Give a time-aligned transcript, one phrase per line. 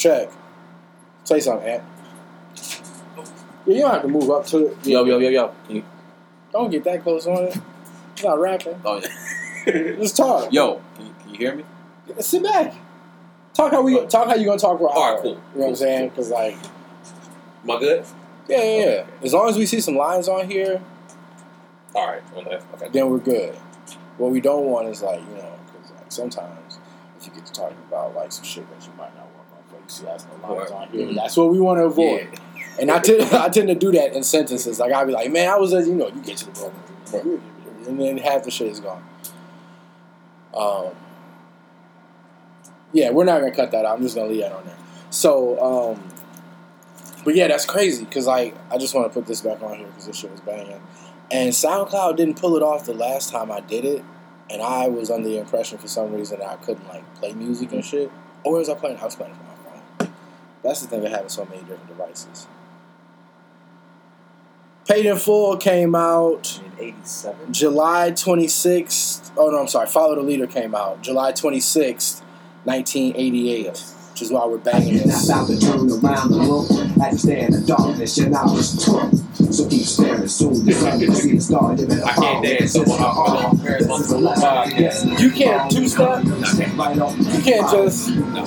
[0.00, 0.30] Check.
[1.24, 1.82] Say something, Ant.
[3.66, 4.86] Yeah, you don't have to move up to it.
[4.86, 5.54] Yo, yo, yo, yo.
[5.66, 5.84] Can you,
[6.52, 7.56] Don't get that close on it.
[8.16, 8.80] You're not rapping.
[8.82, 8.96] oh,
[9.66, 9.72] yeah.
[10.00, 10.50] Just talk.
[10.50, 11.64] yo, can you, can you hear me?
[12.20, 12.74] Sit back.
[13.52, 15.22] Talk how we talk how you gonna talk for an All right, hour.
[15.22, 15.30] cool.
[15.32, 16.08] You know what I'm saying?
[16.08, 16.54] Because like,
[17.64, 18.06] Am I good?
[18.48, 19.06] yeah, yeah, yeah.
[19.22, 20.80] As long as we see some lines on here,
[21.94, 22.22] All right.
[22.38, 22.58] Okay.
[22.74, 22.88] okay.
[22.90, 23.54] then we're good.
[24.16, 26.78] What we don't want is like you know, because like sometimes
[27.20, 29.39] if you get to talking about like some shit that you might not work
[29.98, 30.80] on, but you see that's no lines Right.
[30.82, 31.06] on here.
[31.06, 31.14] Mhm.
[31.16, 32.28] That's what we want to avoid.
[32.32, 32.38] Yeah.
[32.80, 34.78] And I tend I tend to do that in sentences.
[34.78, 36.52] Like I'll be like, man, I was you know, you get to the
[37.10, 37.42] program,
[37.86, 39.02] and then half the shit is gone.
[40.54, 40.86] Um,
[42.92, 43.96] yeah, we're not gonna cut that out.
[43.96, 44.76] I'm just gonna leave that on there.
[45.10, 45.60] So,
[45.94, 46.02] um,
[47.24, 49.86] but yeah, that's crazy because like I just want to put this back on here
[49.86, 50.80] because this shit was banging,
[51.30, 54.02] and SoundCloud didn't pull it off the last time I did it,
[54.48, 57.72] and I was under the impression for some reason that I couldn't like play music
[57.72, 58.10] and shit.
[58.42, 58.98] Or was I playing?
[58.98, 59.49] I was playing from my phone.
[60.62, 62.46] That's the thing of having so many different devices.
[64.88, 67.52] Paid in Full came out In 87.
[67.52, 69.30] July 26th.
[69.36, 69.86] Oh, no, I'm sorry.
[69.86, 72.22] Follow the Leader came out July 26th,
[72.64, 75.28] 1988, which is why we're banging Not this.
[75.28, 76.66] about to turn around the room.
[77.02, 79.10] As you stare in the darkness, your knowledge took.
[79.52, 80.64] So keep staring soon.
[80.64, 81.74] The sun will see the star.
[81.74, 82.42] You better I can't follow.
[82.42, 85.20] dance, so I'm I'm gonna one to the podcast.
[85.20, 86.24] You can't two-step?
[86.24, 88.08] You can't just.
[88.10, 88.44] No.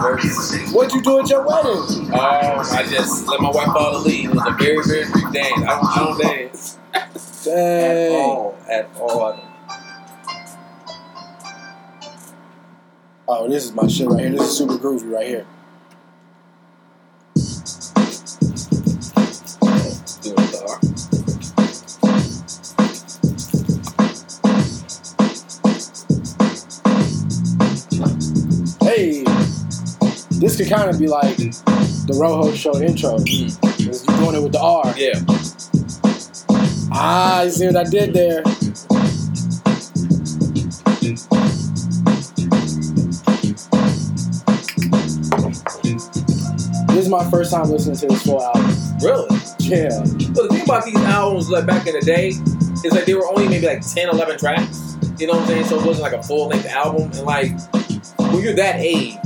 [0.00, 0.74] I am the worst.
[0.74, 2.10] What'd you do at your wedding?
[2.12, 4.24] Oh, I just let my wife follow the lead.
[4.26, 5.62] It was a very, very brief dance.
[5.62, 8.58] I don't, I don't dance at all.
[8.68, 9.40] At all.
[13.30, 14.30] Oh, this is my shit right here.
[14.30, 15.46] This is super groovy right here.
[30.48, 33.18] This could kind of be like the Rojo Show intro.
[33.18, 33.60] Mm.
[33.60, 34.94] 'Cause You doing it with the R.
[34.96, 35.20] Yeah.
[36.90, 38.42] Ah, you see what I did there?
[46.88, 48.74] This is my first time listening to this full album.
[49.02, 49.28] Really?
[49.60, 50.00] Yeah.
[50.32, 53.28] But the thing about these albums, like back in the day, is like they were
[53.28, 54.96] only maybe like 10, 11 tracks.
[55.18, 55.64] You know what I'm saying?
[55.66, 57.10] So it wasn't like a full length album.
[57.12, 57.52] And like,
[58.18, 59.16] when you're that age,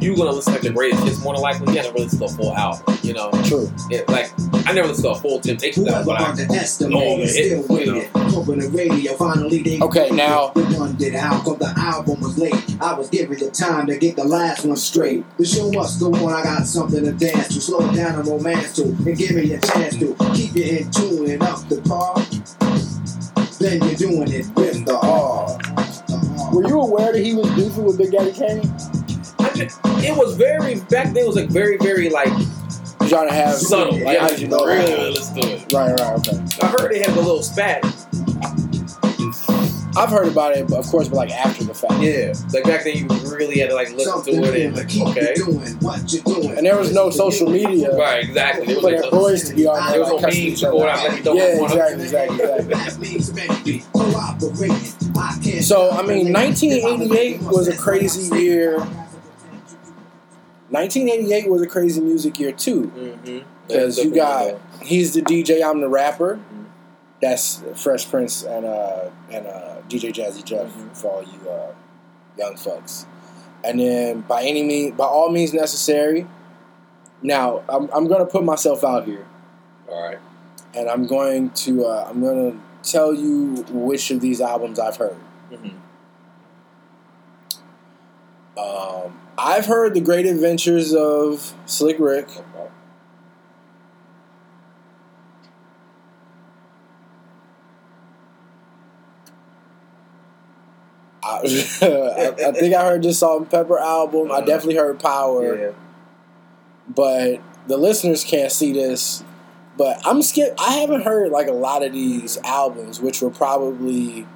[0.00, 1.72] you're gonna listen to like the greatest hits more than likely.
[1.72, 2.96] You haven't really listened to a full album.
[3.02, 3.30] You know?
[3.44, 3.70] True.
[3.90, 4.30] It, like,
[4.66, 7.70] I never listened to a full Temptations album, Whoever but I, underestimated, Oh, still it-
[7.70, 8.08] waited.
[8.32, 12.54] Hoping the radio finally they Okay, now- They wondered how come the album was late.
[12.80, 15.24] I was given the time to get the last one straight.
[15.38, 16.32] The show must go on.
[16.32, 19.60] I got something to dance to, slow down and romance to, and give me a
[19.60, 22.16] chance to keep you in tune and up the par.
[23.58, 25.58] Then you're doing it with the R.
[26.54, 28.62] Were you aware that he was beefing with Big Daddy Kane?
[29.60, 33.28] I just, it was very, back then it was like very, very like You trying
[33.28, 33.94] to have subtle.
[33.94, 35.72] Like, Like, how I did you know really let's do it.
[35.72, 36.38] Right, right, okay.
[36.62, 37.84] I heard they had a little spat.
[39.96, 42.00] I've heard about it, but of course, but like after the fact.
[42.00, 42.32] Yeah.
[42.54, 44.88] Like back then you really had to like listen Something to it new and like,
[44.88, 45.34] keep okay.
[45.36, 46.56] you doing what you're doing.
[46.56, 48.66] And there was no social media Right, exactly.
[48.66, 49.90] There was for like their no- boys to be on there.
[49.90, 51.08] There was like, no cussing memes each to go out out.
[51.08, 52.74] like you don't Yeah, want exactly, exactly, exactly.
[52.74, 55.16] That means maybe cooperating.
[55.18, 58.78] I can't So, I mean, 1988 was a crazy year.
[60.70, 63.44] 1988 was a crazy music year too, Mhm.
[63.66, 66.36] because you got he's the DJ, I'm the rapper.
[66.36, 66.64] Mhm.
[67.20, 70.96] That's Fresh Prince and uh and uh DJ Jazzy Jeff Mhm.
[70.96, 71.72] for all you uh,
[72.38, 73.06] young folks.
[73.64, 76.26] And then by any means, by all means necessary.
[77.22, 79.26] Now I'm I'm gonna put myself out here,
[79.90, 80.18] All right.
[80.74, 85.16] and I'm going to uh, I'm gonna tell you which of these albums I've heard.
[88.56, 92.28] Um, I've heard the Great Adventures of Slick Rick.
[101.22, 101.28] I,
[101.82, 104.32] I, I think I heard the Salt-N-Pepa album.
[104.32, 105.70] I definitely heard Power, Yeah.
[106.88, 109.22] but the listeners can't see this.
[109.76, 110.54] But I'm skip.
[110.58, 114.26] I haven't heard like a lot of these albums, which were probably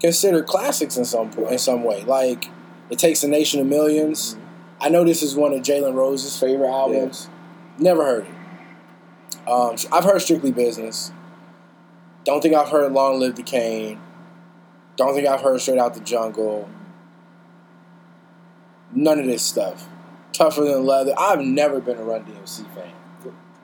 [0.00, 2.02] considered classics in some in some way.
[2.04, 2.50] Like
[2.90, 4.36] it takes a nation of 1000000s
[4.80, 7.30] I know this is one of Jalen Rose's favorite albums.
[7.78, 9.48] Never heard it.
[9.48, 11.12] Um, I've heard Strictly Business.
[12.24, 14.00] Don't think I've heard Long Live the Kane.
[14.96, 16.68] Don't think I've heard Straight Out the Jungle.
[18.92, 19.88] None of this stuff.
[20.32, 21.14] Tougher than leather.
[21.18, 22.92] I've never been a Run DMC fan.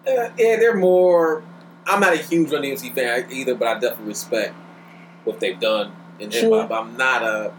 [0.06, 1.42] Uh, yeah, they're more.
[1.86, 4.54] I'm not a huge Run DMC fan either, but I definitely respect
[5.24, 6.62] what they've done in hip Sure.
[6.66, 6.70] hop.
[6.72, 7.52] I'm not a.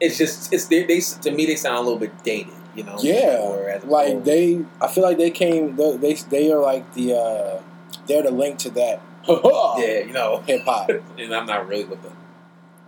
[0.00, 2.52] It's just it's they, they to me they sound a little bit dated.
[2.74, 5.76] You know, Yeah, or as a like they, I feel like they came.
[5.76, 7.62] They they, they are like the uh
[8.06, 10.88] they're the link to that yeah, you know, hip hop.
[11.18, 12.10] and I'm not really with the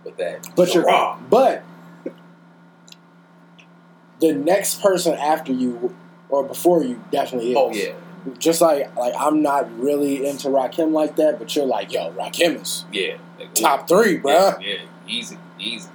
[0.03, 0.47] with that.
[0.55, 1.19] But you're raw.
[1.29, 1.63] but
[4.19, 5.95] the next person after you
[6.29, 7.57] or before you definitely is.
[7.57, 7.93] Oh yeah,
[8.37, 12.61] Just like like I'm not really into Rakim like that, but you're like, yo, Rakim
[12.61, 14.59] is yeah, Like, top three, yeah.
[14.59, 14.75] Yeah,
[15.07, 15.89] easy, easy.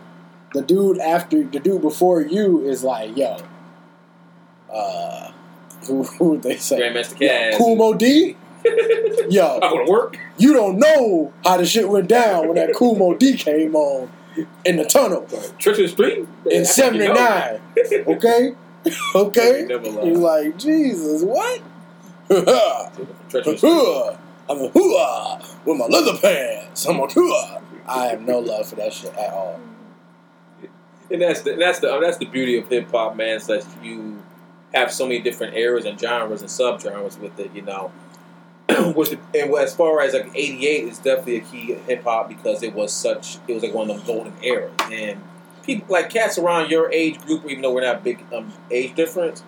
[0.54, 3.36] The dude after the dude before you is like, yo,
[4.72, 5.32] uh,
[5.86, 6.80] who, who would they say?
[6.80, 7.58] Grandmaster Caz.
[7.58, 8.36] Kool Moe Dee.
[9.28, 10.16] Yo, I go to work.
[10.38, 14.10] you don't know how the shit went down when that Kool Moe Dee came on
[14.64, 15.28] in the tunnel
[15.58, 17.60] Treacherous Three in '79.
[18.06, 18.54] Okay,
[19.14, 19.66] okay.
[19.68, 21.60] You're like, Jesus, what?
[24.48, 26.86] I'm a hooah with my leather pants.
[26.86, 27.60] I'm a hooah.
[27.86, 29.60] I have no love for that shit at all.
[31.10, 33.40] And that's the that's the that's the beauty of hip hop, man.
[33.46, 34.22] That you
[34.72, 37.54] have so many different eras and genres and subgenres with it.
[37.54, 37.92] You know,
[38.68, 42.74] the, and as far as like '88 is definitely a key hip hop because it
[42.74, 45.20] was such it was like one of them golden eras and
[45.64, 49.42] people like cats around your age group, even though we're not big um, age difference.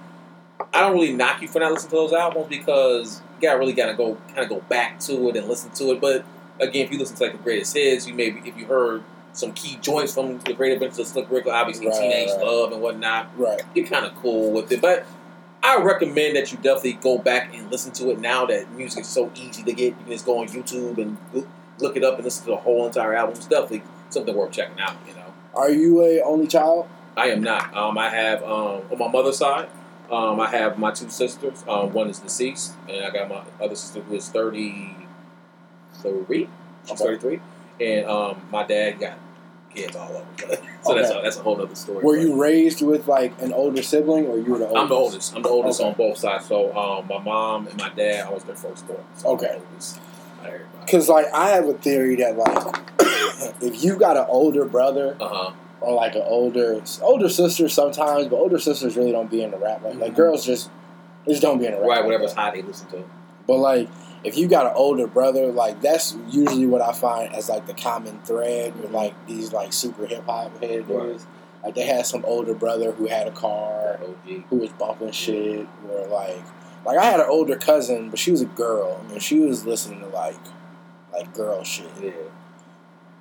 [0.72, 3.72] I don't really knock you for not listening to those albums because you gotta really
[3.72, 6.00] gotta go kind of go back to it and listen to it.
[6.00, 6.24] But
[6.60, 9.02] again, if you listen to like the greatest hits, you maybe if you heard
[9.36, 12.44] some key joints from the Great Adventures of Slick Rick, obviously Right, Teenage right.
[12.46, 13.60] Love and whatnot, Right.
[13.74, 14.80] you're kind of cool with it.
[14.80, 15.04] But
[15.62, 19.08] I recommend that you definitely go back and listen to it now that music is
[19.08, 19.84] so easy to get.
[19.86, 21.16] You can just go on YouTube and
[21.78, 23.36] look it up and listen to the whole entire album.
[23.36, 24.96] It's definitely something worth checking out.
[25.08, 26.88] You know, Are you a only child?
[27.16, 27.74] I am not.
[27.76, 29.68] Um, I have um, on my mother's side.
[30.10, 31.64] Um, I have my two sisters.
[31.68, 36.48] Um, one is deceased, and I got my other sister who is thirty-three.
[36.84, 37.04] She's Okay.
[37.04, 37.40] thirty-three,
[37.80, 39.18] and um, my dad got
[39.76, 40.24] kids all over.
[40.38, 40.46] so
[40.94, 41.18] that's Okay.
[41.18, 42.02] a, that's a whole other story.
[42.02, 44.82] Were but- you raised with like an older sibling, or you were the oldest?
[44.82, 45.36] I'm the oldest.
[45.36, 45.88] I'm the oldest Okay.
[45.90, 46.46] on both sides.
[46.46, 49.00] So um, my mom and my dad, I was their first born.
[49.16, 49.46] So Okay.
[49.54, 49.98] I'm the oldest
[50.40, 50.78] out of everybody.
[50.84, 52.76] Because like I have a theory that like
[53.62, 55.52] if you got an older brother Uh huh.
[55.80, 59.58] or like an older older sister sometimes, but older sisters really don't be in the
[59.58, 59.82] rap.
[59.84, 60.16] Like, like Mhm.
[60.16, 60.70] girls just
[61.28, 61.88] just don't be in the rap.
[61.88, 61.96] Right.
[61.98, 62.40] like Whatever's that.
[62.40, 63.04] hot, they listen to.
[63.46, 63.88] But like
[64.26, 67.74] if you got an older brother, like that's usually what I find as like the
[67.74, 71.02] common thread with like these like super hip hop head Right.
[71.08, 71.26] dudes.
[71.64, 73.98] Like they had some older brother who had a car,
[74.50, 76.42] who was bumping shit, or like
[76.84, 79.00] like I had an older cousin, but she was a girl.
[79.10, 80.36] and she was listening to like
[81.12, 81.86] like girl shit.
[82.02, 82.10] Yeah.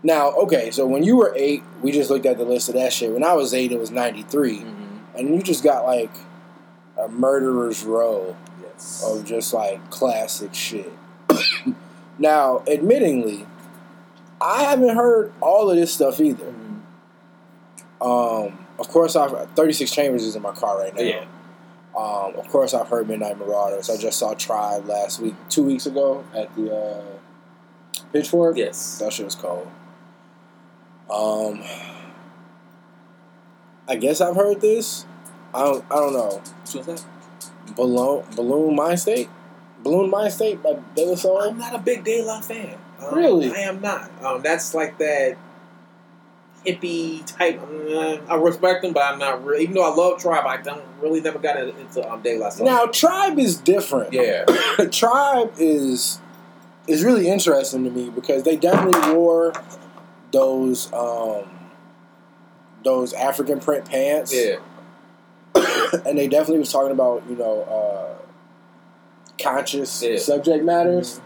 [0.03, 2.93] Now, okay, so when you were eight, we just looked at the list of that
[2.93, 3.11] shit.
[3.11, 5.17] When I was eight, it was ninety three, Mm-hmm.
[5.17, 6.11] and you just got like
[7.01, 8.35] a murderer's row
[8.77, 9.03] Yes.
[9.05, 10.91] of just like classic shit.
[12.19, 13.45] now, admittingly,
[14.41, 16.45] I haven't heard all of this stuff either.
[16.45, 16.81] Mhm.
[18.01, 21.01] Um, of course, I've thirty six chambers is in my car right now.
[21.01, 21.25] Yeah.
[21.97, 23.89] Um, of course, I've heard Midnight Marauders.
[23.89, 27.01] I just saw Tribe last week, two weeks ago at the uh,
[28.11, 28.57] Pitchfork.
[28.57, 28.97] Yes.
[28.99, 29.67] That shit was cold.
[31.09, 31.63] Um,
[33.87, 35.05] I guess I've heard this.
[35.53, 35.85] I don't.
[35.89, 36.41] I don't know.
[36.73, 37.05] What's that?
[37.75, 39.29] Buhloone Balloon Mind State,
[39.83, 41.41] Buhloone Mindstate by De La Soul.
[41.41, 42.77] I'm not a big De La fan.
[42.99, 43.51] Um, Really?
[43.53, 44.09] I am not.
[44.23, 45.37] Um, that's like that
[46.65, 47.61] hippie type.
[47.61, 49.63] uh, I respect them, but I'm not really.
[49.63, 52.65] Even though I love Tribe, I don't really never got into um, De La Soul.
[52.65, 54.13] Now Tribe is different.
[54.13, 54.45] yeah.
[54.91, 56.19] Tribe is
[56.87, 59.53] is really interesting to me because they definitely wore
[60.31, 61.43] those um
[62.83, 64.33] those African print pants.
[64.33, 64.57] Yeah.
[66.05, 68.15] and they definitely was talking about you know uh,
[69.41, 70.17] conscious Yeah.
[70.17, 71.19] subject matters,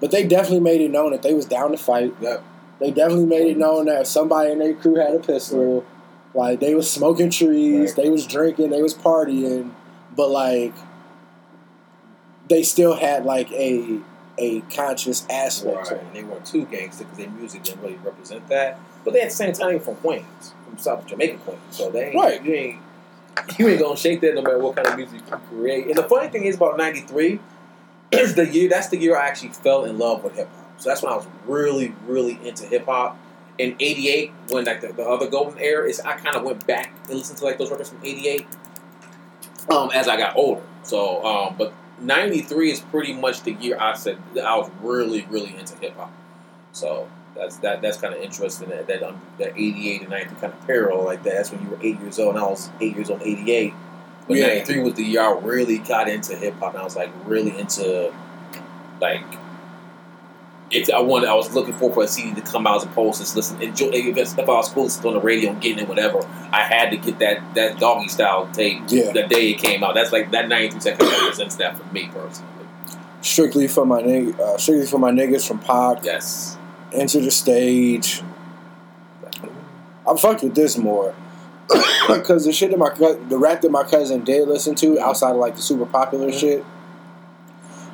[0.00, 2.14] but they definitely made it known that they was down to fight.
[2.20, 2.42] Yep.
[2.80, 5.84] They definitely made it known that somebody in their crew had a pistol.
[6.34, 8.04] Like they was smoking trees, Right.
[8.04, 9.70] they was drinking, they was partying,
[10.16, 10.72] but like
[12.48, 13.98] they still had like a
[14.38, 15.86] a conscious aspect Right.
[15.86, 16.02] to it.
[16.02, 18.78] And they weren't too gangster because their music didn't really represent that.
[19.04, 21.60] But they at the same time from Queens, from South Jamaica, Queens.
[21.70, 22.42] So they ain't, Right.
[22.42, 22.78] you ain't
[23.58, 25.86] you ain't gonna shake that no matter what kind of music you create.
[25.86, 27.40] And the funny thing is about '93
[28.12, 28.68] is the year.
[28.68, 30.80] That's the year I actually fell in love with hip hop.
[30.80, 33.18] So that's when I was really, really into hip hop.
[33.58, 36.92] In '88, when like the, the other golden era is, I kind of went back
[37.08, 38.46] and listened to like those records from '88.
[39.70, 40.62] Um, as I got older.
[40.82, 45.56] So, um, but '93 is pretty much the year I said I was really, really
[45.56, 46.12] into hip hop.
[46.72, 47.80] So that's that.
[47.82, 51.22] That's kind of interesting that that, um, that '88 and ninety kind of parallel like
[51.24, 51.34] that.
[51.34, 53.72] That's when you were eight years old, and I was eight years old '88.
[54.28, 54.46] But Yeah.
[54.48, 57.56] '93 was the year I really got into hip hop, and I was like really
[57.58, 58.12] into
[59.00, 59.22] like
[60.70, 63.22] if I wanted, I was looking for for a CD to come out as opposed
[63.26, 63.60] to listen.
[63.60, 66.26] Enjoy if, if I was cool on the radio and getting it, whatever.
[66.50, 69.12] I had to get that that doggy style tape Yeah.
[69.12, 69.94] the day it came out.
[69.94, 72.48] That's like that ninety three seconds represents that for me personally.
[73.20, 76.04] Strictly for my nig- uh, strictly for my niggas from Pac.
[76.04, 76.56] Yes.
[76.92, 78.22] Enter the stage.
[80.06, 81.14] I'm fucked with this more
[82.08, 82.90] because the shit that my
[83.28, 86.38] the rap that my cousin did listen to outside of like the super popular Mhm.
[86.40, 86.64] shit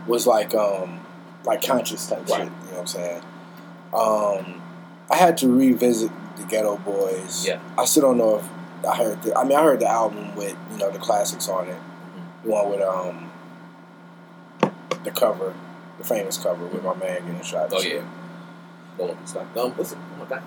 [0.07, 1.01] was like um
[1.45, 2.29] like conscious type Right.
[2.29, 2.39] shit.
[2.39, 3.23] You know what I'm saying?
[3.95, 4.63] Um,
[5.11, 7.47] I had to revisit the Geto Boys.
[7.47, 7.61] Yeah.
[7.77, 9.23] I still don't know if I heard.
[9.23, 11.77] The, I mean, I heard the album with you know the classics on it.
[12.45, 13.31] The one with um
[15.05, 15.55] the cover,
[15.99, 17.69] the famous cover with my man getting shot.
[17.73, 18.03] Oh yeah.
[19.07, 19.57] One can stop.
[19.57, 19.99] Um, listen.
[20.15, 20.43] Oh my god.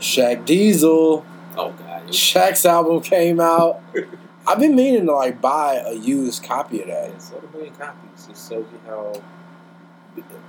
[0.00, 1.24] Shaq Diesel.
[1.56, 2.08] Oh god.
[2.08, 3.82] Shaq's album came out.
[4.46, 7.10] I've been meaning to like buy a used copy of that.
[7.10, 8.28] And sold a million copies.
[8.28, 9.22] It shows you how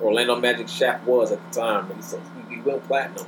[0.01, 1.89] Orlando Magic Shaq was at the time.
[1.91, 3.25] And so he, he went platinum.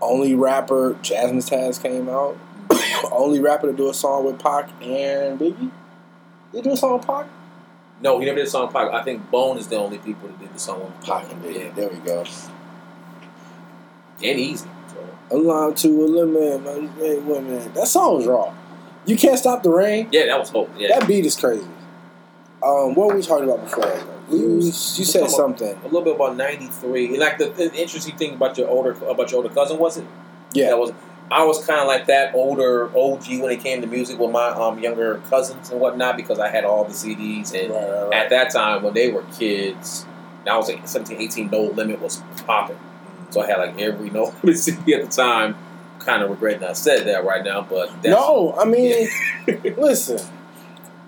[0.00, 2.36] Only rapper Jasmine Taz came out.
[3.12, 5.70] Only rapper to do a song with Pac and Biggie.
[6.52, 7.26] Did he do a song with Pac?
[8.02, 8.92] No, he never did a song with Pac.
[8.92, 11.64] I think Bone is the only people that did the song with Pac and Biggie.
[11.64, 12.24] Yeah, There we go.
[14.20, 14.30] Yeah.
[14.32, 14.68] And easy.
[14.88, 17.72] So, Alarm to a limit, my hey, women.
[17.74, 18.54] That song was raw.
[19.04, 20.08] You can't stop the rain.
[20.10, 20.70] yeah, that was hope.
[20.76, 20.98] Yeah.
[20.98, 21.66] That beat is crazy.
[22.62, 24.02] Um, what were we talking about before?
[24.30, 25.78] You, you said talking something.
[25.82, 29.30] a little bit about '93, and like the, the interesting thing about your older about
[29.30, 30.06] your older cousin was it?
[30.52, 30.70] Yeah.
[30.70, 30.92] That was
[31.30, 34.48] I was kind of like that older OG when it came to music with my
[34.48, 38.12] um, younger cousins and whatnot because I had all the CDs and Right, right, right.
[38.14, 40.06] at that time when they were kids,
[40.48, 42.78] I was like 17, 18, No Limit was popping.
[43.30, 45.56] So I had like every No CD at the time.
[45.98, 49.08] Kind of regretting I said that right now, but that's, No, I mean,
[49.76, 50.20] listen.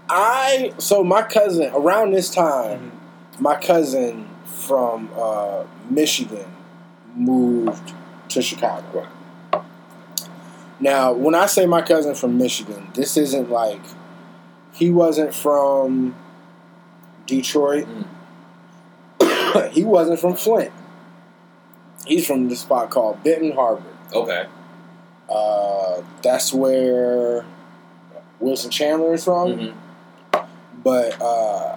[0.09, 2.93] I so my cousin around this time,
[3.37, 3.41] Mhm.
[3.41, 6.47] my cousin from uh, Michigan
[7.15, 7.93] moved
[8.31, 9.07] to Chicago.
[10.81, 13.81] Now, when I say my cousin from Michigan, this isn't like
[14.73, 16.15] he wasn't from
[17.27, 17.87] Detroit.
[19.73, 20.73] he wasn't from Flint.
[22.09, 23.83] He's from this spot called Benton Harbor.
[24.13, 24.47] okay,
[25.29, 27.45] Uh, that's where
[28.41, 29.49] Wilson Chandler is from.
[29.53, 29.75] Mhm.
[30.83, 31.77] But uh,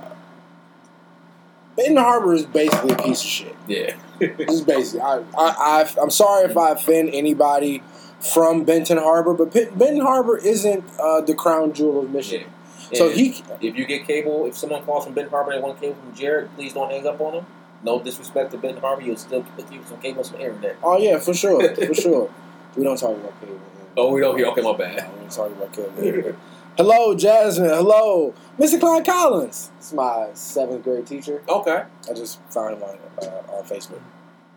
[1.76, 3.56] Benton Harbor is basically a piece of shit.
[3.68, 5.02] yeah, This is basically.
[5.02, 7.82] I, I, I, I'm sorry if I offend anybody
[8.20, 12.48] from Benton Harbor, but Pit- Benton Harbor isn't uh, the crown jewel of Michigan.
[12.94, 15.66] So And he, If you get cable, if someone calls from Benton Harbor and they
[15.66, 17.46] want cable from Jared, please don't hang up on them.
[17.84, 20.78] No disrespect to Ben Harvey, you'll still you some cable, some internet.
[20.84, 22.30] oh yeah, for sure, for sure.
[22.76, 23.60] We don't talk about cable.
[23.98, 24.48] Oh, we don't hear.
[24.48, 25.12] Okay, my No, bad.
[25.14, 26.36] we don't talk about cable.
[26.78, 27.70] Hello, Jasmine.
[27.70, 28.80] Hello, Mr.
[28.80, 29.72] Clyde Collins.
[29.78, 31.42] It's my seventh grade teacher.
[31.50, 31.84] Okay.
[32.10, 33.26] I just found him on, uh,
[33.58, 34.00] on Facebook.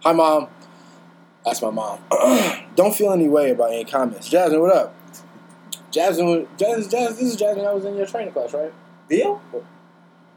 [0.02, 0.46] Hi, mom.
[1.44, 1.98] That's my mom.
[2.76, 4.28] Don't feel any way about any comments.
[4.28, 4.94] Jasmine, what up?
[5.90, 7.66] Jasmine, Jasmine, Jasmine, this is Jasmine.
[7.66, 8.72] I was in your training class, right?
[9.08, 9.42] Deal?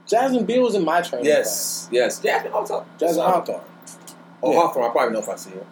[0.08, 1.88] Jasmine Beal was in my training class.
[1.90, 1.90] Yes.
[1.92, 2.20] Yes.
[2.20, 2.86] Jasmine Hawthorne.
[2.98, 3.62] Jasmine Hawthorne.
[4.42, 4.60] Oh, Yeah.
[4.62, 4.86] Hawthorne.
[4.86, 5.66] I probably know if I see her.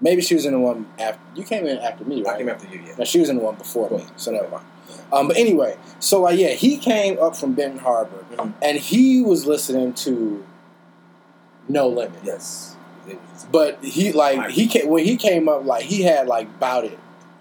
[0.00, 1.20] Maybe she was in the one after.
[1.34, 2.38] You came in after me, I right?
[2.38, 2.94] came after you, yeah.
[2.98, 4.64] No, she was in the one before me, so never mind.
[5.12, 8.52] Um, but anyway, so like, yeah, he came up from Benton Harbor, Mhm.
[8.62, 10.44] and he was listening to
[11.68, 12.20] No Limit.
[12.22, 12.76] Yes.
[13.50, 16.98] But he like he came when he came up like he had like Bout It.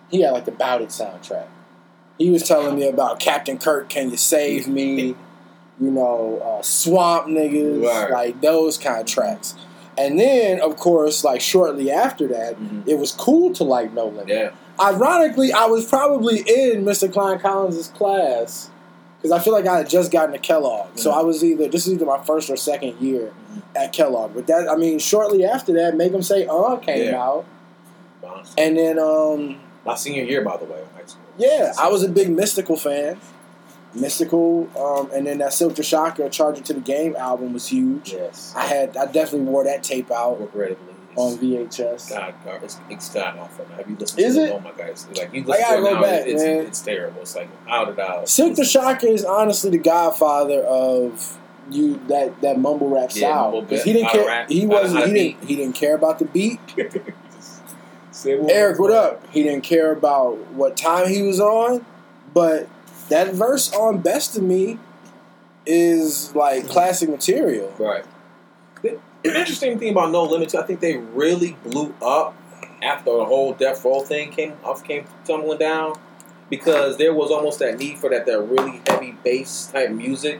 [0.10, 1.48] He had like the Bout It soundtrack.
[2.18, 5.16] He was telling me about Captain Kirk, can you save me?
[5.80, 8.12] You know, uh, Swamp Niggas, Right.
[8.12, 9.56] like those kind of tracks.
[9.98, 12.88] And then, of course, like shortly after that, Mhm.
[12.88, 14.28] it was cool to like No Limit.
[14.30, 14.50] Yeah.
[14.80, 17.12] Ironically, I was probably in Mr.
[17.12, 18.70] Klein Collins' class
[19.18, 20.88] because I feel like I had just gotten to Kellogg.
[20.96, 21.18] So Mhm.
[21.18, 23.62] I was either this is either my first or second year Mhm.
[23.76, 24.32] at Kellogg.
[24.36, 27.24] But that I mean, shortly after that, Make 'Em Say Uh came Yeah.
[27.24, 27.46] out,
[28.22, 28.54] Bounce.
[28.58, 31.22] and then um My senior year, by the way, in high school.
[31.38, 33.18] yeah, I was a big Mystikal fan.
[33.96, 38.14] Mystikal, um, and then that Silk the Shocker Charger to the Game album was huge.
[38.14, 38.54] Yes.
[38.56, 40.94] I had I definitely wore that tape out Regrettably.
[41.16, 42.10] on VHS.
[42.10, 43.66] God, God, it's, it's God awful.
[43.70, 43.78] now.
[43.78, 44.50] Have you listened Is to it?
[44.50, 44.52] it?
[44.54, 44.90] Oh my God.
[44.90, 46.66] It's like, you I listen gotta to it go now, back, it's, man.
[46.66, 47.22] it's terrible.
[47.22, 48.26] It's like, out did I.
[48.26, 51.38] Silk the Shocker is honestly the godfather of
[51.72, 54.26] you that that mumble rap Yeah, style because he didn't care.
[54.28, 55.06] rap, he wasn't.
[55.08, 55.44] He didn't.
[55.46, 56.60] He didn't care about the beat.
[58.26, 59.24] Eric, what up?
[59.32, 61.86] He didn't care about what time he was on,
[62.34, 62.68] but
[63.10, 64.80] that verse on "Best of Me"
[65.66, 67.74] is like classic material.
[67.78, 68.06] Right.
[68.82, 72.36] The the interesting thing about No Limits, I think they really blew up
[72.82, 75.96] after the whole Death Row thing came off came tumbling down
[76.50, 80.40] because there was almost that need for that that really heavy bass type music,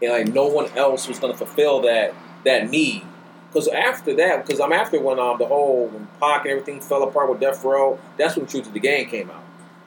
[0.00, 2.14] and like no one else was going to fulfill that
[2.44, 3.04] that need.
[3.48, 7.02] Because after that, because I'm after when um the whole when Pac and everything fell
[7.02, 9.44] apart with Death Row, that's when Truth to the Game came out,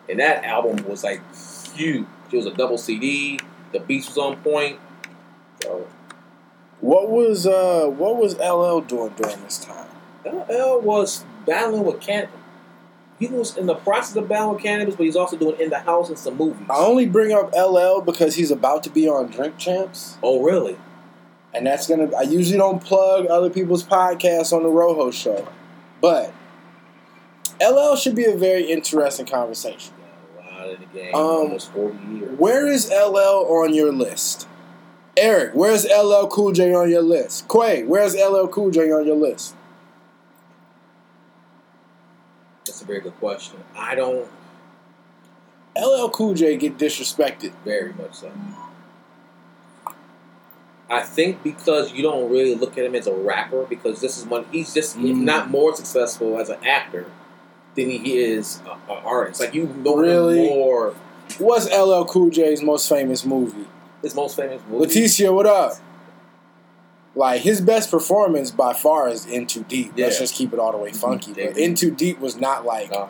[0.09, 1.21] and that album was like
[1.71, 2.05] huge.
[2.31, 3.39] It was a double CD.
[3.73, 4.79] The beats was on point.
[5.61, 5.87] So
[6.79, 9.87] What was uh what was LL doing during this time?
[10.25, 12.29] LL was battling with Canibus.
[13.19, 15.79] He was in the process of battling with Canibus, but he's also doing in the
[15.79, 16.65] house and some movies.
[16.69, 20.77] I only bring up LL because he's about to be on Drink Champs, oh, really?
[21.53, 22.09] and that's gonna.
[22.15, 25.47] I usually don't plug other people's podcasts on the Rojo Show,
[25.99, 26.33] but
[27.61, 29.93] LL should be a very interesting conversation.
[30.69, 31.15] In the game.
[31.15, 32.39] Um, almost 40 years.
[32.39, 34.47] Where is LL on your list?
[35.17, 37.47] Eric, where's LL Cool J on your list?
[37.49, 39.55] Quay, where's LL Cool J on your list?
[42.65, 43.59] That's a very good question.
[43.75, 44.27] I don't
[45.77, 47.53] LL Cool J get disrespected.
[47.65, 48.31] very much so.
[50.89, 54.25] I think because you don't really look at him as a rapper, because this is
[54.25, 55.21] one he's just if Mm.
[55.21, 57.05] not more successful as an actor
[57.75, 58.59] than he is
[58.89, 59.39] an artist.
[59.41, 60.49] Like you know Really?
[60.49, 60.93] more.
[61.39, 63.67] What's LL Cool J's most famous movie?
[64.01, 64.85] His most famous movie.
[64.85, 65.73] Leticia, what up?
[67.15, 69.93] Like his best performance by far is In Too Deep.
[69.97, 71.33] Let's just keep it all the way funky.
[71.35, 71.47] Yeah.
[71.47, 73.07] But In Too Deep was not like Uh,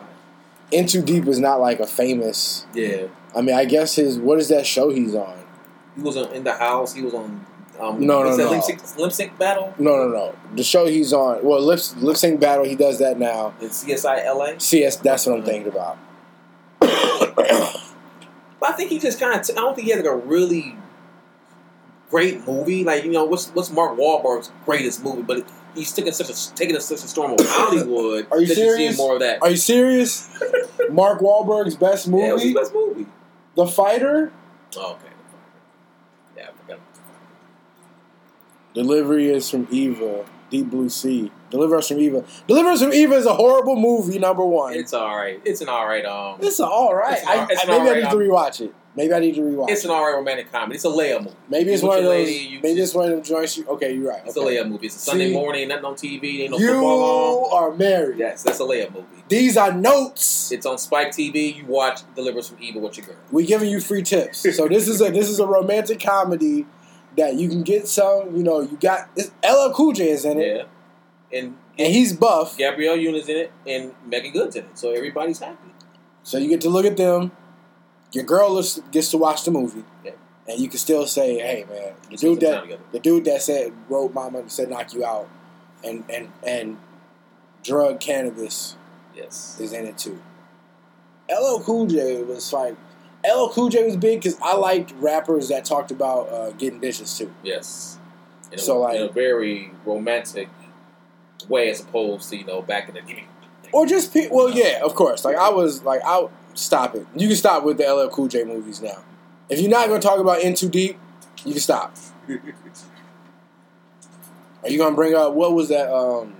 [0.70, 2.66] In Too Deep was not like a famous.
[2.74, 5.38] yeah, I mean, I guess his what is that show he's on?
[5.96, 6.94] he was on, in the house.
[6.94, 7.44] He was on.
[7.82, 8.50] Um, No, no, no.
[8.50, 10.34] Lip sync, lip sync battle No, no, no.
[10.54, 11.44] The show he's on.
[11.44, 12.64] Well, lip lip sync battle.
[12.64, 13.54] He does that now.
[13.60, 14.58] in CSI LA.
[14.58, 14.96] CS.
[14.96, 15.98] That's what I'm thinking about.
[18.60, 19.40] But I think he just kind of.
[19.56, 20.76] I don't think he had like a really
[22.10, 22.84] great movie.
[22.84, 25.22] Like you know, what's what's Mark Wahlberg's greatest movie?
[25.22, 28.28] But he's taking such a taking a, such a storm of Hollywood.
[28.30, 28.96] Are you serious?
[28.96, 29.42] More of that.
[29.42, 30.30] Are you serious?
[30.90, 33.06] Mark Wahlberg's best Yeah, it was his movie, best movie.
[33.56, 34.32] The Fighter.
[34.76, 35.12] Oh, okay.
[36.36, 36.78] Yeah, I forgot.
[38.74, 40.24] Deliver Us from Eva.
[40.50, 41.32] Deep Blue Sea.
[41.50, 42.24] Deliver Us from Eva.
[42.46, 44.18] Deliver Us from Eva is a horrible movie.
[44.18, 44.74] Number one.
[44.74, 45.40] It's all right.
[45.46, 46.04] It's an all right.
[46.04, 47.18] Um, It's all right.
[47.22, 48.74] An I, all- I- an maybe all I need right, to rewatch it.
[48.94, 49.70] Maybe I need to rewatch.
[49.70, 50.74] it's an all right romantic comedy.
[50.74, 51.34] It's a Leia movie.
[51.48, 52.28] Maybe it's one of those.
[52.28, 53.56] lady, maybe it's one of them joints.
[53.56, 54.20] You, okay, you're right.
[54.26, 54.58] It's okay.
[54.58, 54.84] a Leia movie.
[54.88, 55.32] It's a Sunday See?
[55.32, 55.68] morning.
[55.68, 56.40] Nothing on TV.
[56.40, 57.62] Ain't no you football on.
[57.72, 58.18] are married.
[58.18, 59.06] Yes, that's a Leia movie.
[59.28, 60.52] These are notes.
[60.52, 61.56] It's on Spike TV.
[61.56, 63.16] You watch Deliver Us from Eva with your girl.
[63.30, 64.40] We giving you free tips.
[64.54, 66.66] So this is a this is a romantic comedy
[67.16, 68.36] that you can get some.
[68.36, 69.08] You know, you got
[69.44, 70.56] LL Cool J is in it,
[71.30, 72.56] Yeah, and and he's buff.
[72.58, 74.78] Gabrielle Union's in it, and Meagan Good's in it.
[74.78, 75.70] So everybody's happy.
[76.22, 77.32] So you get to look at them.
[78.12, 80.12] Your girl looks, gets to watch the movie, Yeah.
[80.46, 84.12] and you can still say, "Hey, man, the dude that the dude that said wrote
[84.12, 85.28] Mama said knock you out,
[85.82, 86.76] and and and
[87.62, 88.76] drug cannabis
[89.16, 89.56] Yes.
[89.60, 90.20] is in it too."
[91.30, 92.76] LL Cool J was like,
[93.24, 97.16] LL Cool J was big because I liked rappers that talked about uh, getting bitches
[97.16, 97.32] too.
[97.42, 97.98] Yes.
[98.50, 100.48] In a, So, like- in a very romantic
[101.48, 103.24] way, as opposed to you know back in the day.
[103.72, 105.24] Or just pe- well, yeah, of course.
[105.24, 107.06] Like I was like, I'll stop it.
[107.16, 109.02] You can stop with the LL Cool J movies now.
[109.48, 110.98] If you're not gonna talk about In Too Deep,
[111.44, 111.94] you can stop.
[114.62, 115.92] Are you gonna bring up what was that?
[115.92, 116.34] Um,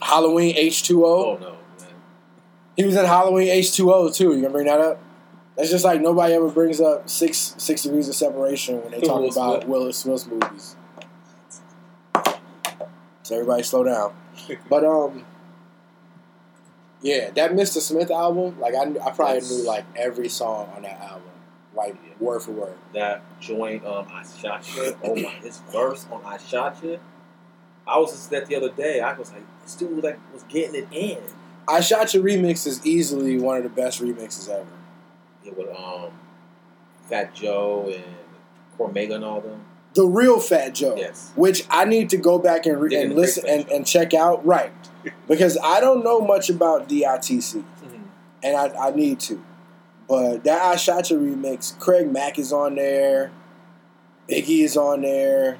[0.00, 1.38] Halloween H two Oh O.
[1.38, 1.58] no, man.
[2.76, 4.32] He was in Halloween H two O too.
[4.34, 5.00] You gonna bring that up?
[5.56, 9.20] That's just like nobody ever brings up six six degrees of separation when they talk
[9.20, 9.68] Will about Smith.
[9.68, 10.76] Will Smith's movies.
[13.22, 14.14] So everybody slow down.
[14.68, 15.24] But um,
[17.02, 17.80] yeah, that Mr.
[17.80, 19.50] Smith album, like I, I probably Yes.
[19.50, 21.22] knew like every song on that album,
[21.74, 22.74] like word for word.
[22.94, 24.92] That joint, um, I Shot Ya.
[25.04, 26.96] Oh my, his verse on I Shot Ya.
[27.86, 29.00] I was just that the other day.
[29.00, 31.18] I was like, this dude like was getting it in.
[31.68, 34.66] I Shot Ya remix is easily one of the best remixes ever.
[35.44, 36.10] Yeah, with um,
[37.08, 38.04] Fat Joe and
[38.78, 39.64] Cormega and all them.
[39.94, 41.32] The real Fat Joe, Yes.
[41.36, 44.72] which I need to go back and, re- and listen and, and check out, right?
[45.28, 47.64] Because I don't know much about DITC, Mhm.
[48.44, 49.42] and I, I need to.
[50.08, 53.32] But that I Shot Ya remix, Craig Mack is on there,
[54.28, 55.58] Biggie is on there.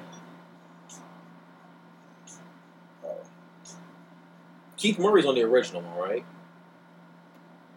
[4.83, 6.25] Keith Murray's on the original one, right?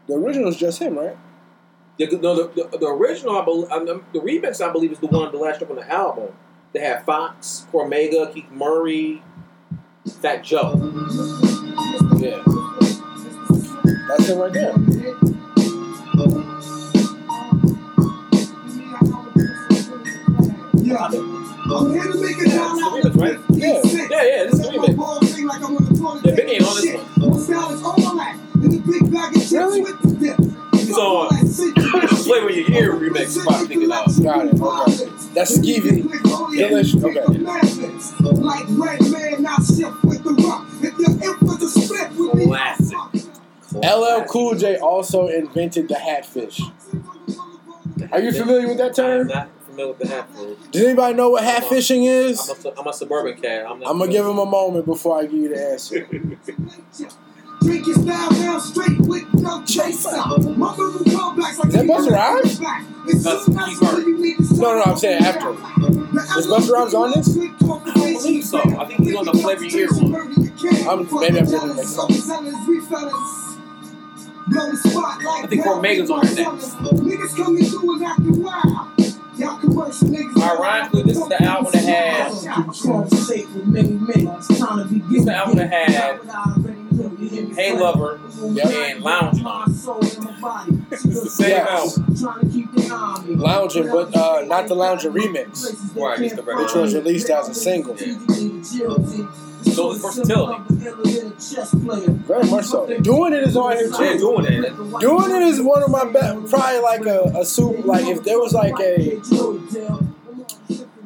[0.09, 1.16] The original is just him, right?
[1.99, 3.69] The, no, the, the, the original, I believe,
[4.12, 6.35] the remix, I believe, is the one the last track on the album.
[6.73, 9.23] They have Fox, Cormega, Keith Murray,
[10.21, 10.73] Fat Joe.
[12.19, 12.42] Yeah.
[14.09, 14.75] That's it right there.
[20.83, 21.07] Yeah.
[21.07, 22.81] I'm here to make it down
[26.37, 27.31] Yeah, Big ain't on this one.
[29.72, 30.66] one.
[30.72, 34.22] He's on Flavor Flava in Ya Ear remix you probably thinking of.
[34.22, 34.61] Got it.
[34.61, 35.11] Okay.
[35.35, 36.03] That's Skeevy.
[36.57, 37.03] Delicious.
[37.03, 37.25] Okay.
[38.20, 40.66] Like red man, not shift with the rock.
[40.83, 42.46] If your influence is split with me.
[42.46, 42.96] Classic.
[43.75, 46.61] LL Cool J also invented the hatfish.
[48.12, 49.49] Are you familiar with that I'm term?
[49.77, 50.71] Not familiar with the hat fish.
[50.73, 52.41] Does anybody know what hatfishing I'm is?
[52.51, 53.67] a, su- I'm a suburban cat.
[53.67, 56.07] I'm, I'm gonna give him a moment before I give you the answer.
[57.62, 60.11] Drink your style down straight with no chaser.
[60.11, 62.59] My little comebacks like Is that Busta Rhymes?
[63.25, 64.35] That's Keith Murray.
[64.61, 65.51] No, no, I'm saying after.
[65.51, 67.37] Is Busta Rhymes on this?
[67.37, 68.59] I don't believe so.
[68.61, 70.15] I think he's on the Flavor Year one.
[70.15, 72.11] I'm- maybe I'm getting mixed up.
[74.49, 76.75] I think Cormega's on there next.
[76.77, 78.96] Niggas coming through and acting wild.
[79.38, 80.42] Y'all commercial.
[80.42, 82.38] Ironically, this is the album that had- This
[85.18, 86.20] is the album that had
[87.55, 88.20] Hey Lover
[88.53, 88.66] Yep.
[88.66, 89.77] and Lounge on it.
[90.92, 91.99] It's the same Yes.
[91.99, 93.38] album.
[93.38, 97.55] Lounging, but uh, not the Lounging remix, Right, it's the which was released as a
[97.55, 97.94] single.
[99.73, 100.63] So it's versatility.
[102.27, 102.87] Very much so.
[103.01, 104.19] Doing it is on here Yeah, too.
[104.19, 104.77] doing it.
[105.01, 106.51] Doing it is one of my best.
[106.51, 107.85] Probably like a, a soup.
[107.85, 109.21] Like if there was like a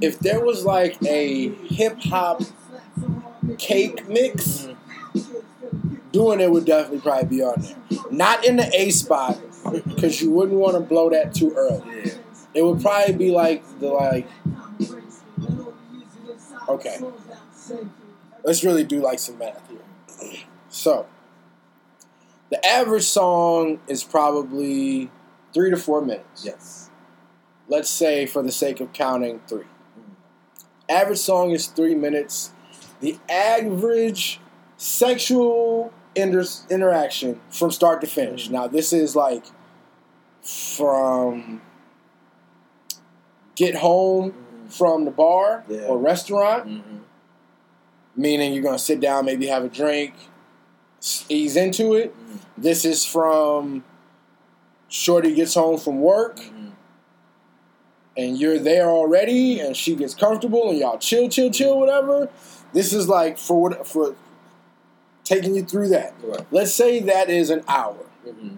[0.01, 2.43] if there was like a hip hop
[3.59, 4.69] cake mix,
[6.13, 7.77] doing it would definitely probably be on there.
[8.11, 9.39] Not in the A spot
[9.87, 11.83] because you wouldn't want to blow that too early.
[12.05, 12.13] Yeah.
[12.55, 14.27] It would probably be like the like.
[16.69, 16.99] Okay,
[18.45, 20.41] let's really do like some math here.
[20.69, 21.07] So,
[22.51, 25.11] the average song is probably
[25.53, 26.45] three to four minutes.
[26.45, 26.91] Yes.
[27.69, 29.63] Let's say, for the sake of counting, three.
[29.95, 30.13] Hmm.
[30.89, 32.53] Average song is three minutes.
[33.01, 34.41] The average
[34.77, 38.49] sexual inter- interaction from start to finish.
[38.49, 38.55] Hmm.
[38.55, 39.45] Now, this is like
[40.43, 41.63] from
[43.55, 44.69] get home hmm.
[44.69, 45.83] from the bar Yeah.
[45.83, 46.97] or restaurant, Mm-hmm.
[48.17, 50.15] Meaning you're gonna sit down, maybe have a drink,
[51.29, 52.15] ease into it.
[52.15, 52.37] Mm-hmm.
[52.59, 53.85] This is from
[54.89, 56.69] Shorty gets home from work Mm-hmm.
[58.17, 62.29] and you're there already, and she gets comfortable, and y'all chill, chill, chill, whatever.
[62.73, 64.15] This is like for what for
[65.25, 66.15] taking you through that.
[66.23, 66.47] Right.
[66.51, 68.05] Let's say that is an hour.
[68.27, 68.57] Mm-hmm.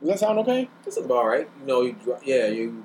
[0.00, 0.68] Does that sound okay?
[0.84, 1.48] That's is about right.
[1.60, 2.84] You know, you yeah, you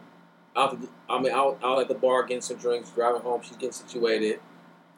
[0.56, 0.82] out.
[0.82, 3.42] The, I mean, out out at the bar getting some drinks, driving home.
[3.44, 4.40] She's getting situated.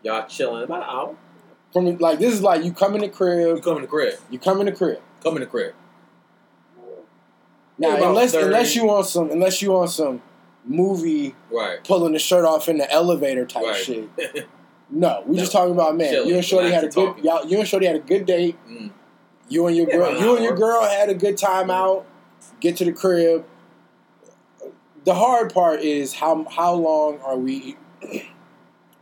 [0.04, 1.16] Y'all chilling about an hour.
[1.74, 4.14] From like this is like you come in the You crib, come in the crib.
[4.30, 5.02] you come in the crib.
[5.22, 5.74] Come in the crib.
[7.78, 8.46] Now unless 30.
[8.46, 10.22] unless you want some unless you want some
[10.64, 11.84] movie Right.
[11.84, 13.76] pulling the shirt off in the elevator type Right.
[13.76, 14.10] shit.
[14.88, 15.40] No, we No.
[15.42, 16.12] just talking about man.
[16.12, 18.56] Chilling, you and Shorty had a good y'all, you and Shorty had a good date.
[18.70, 18.92] Mm.
[19.50, 22.06] You and your girl, you and your girl had a good time out.
[22.60, 23.46] Get to the crib.
[25.06, 27.78] The hard part is how how long are we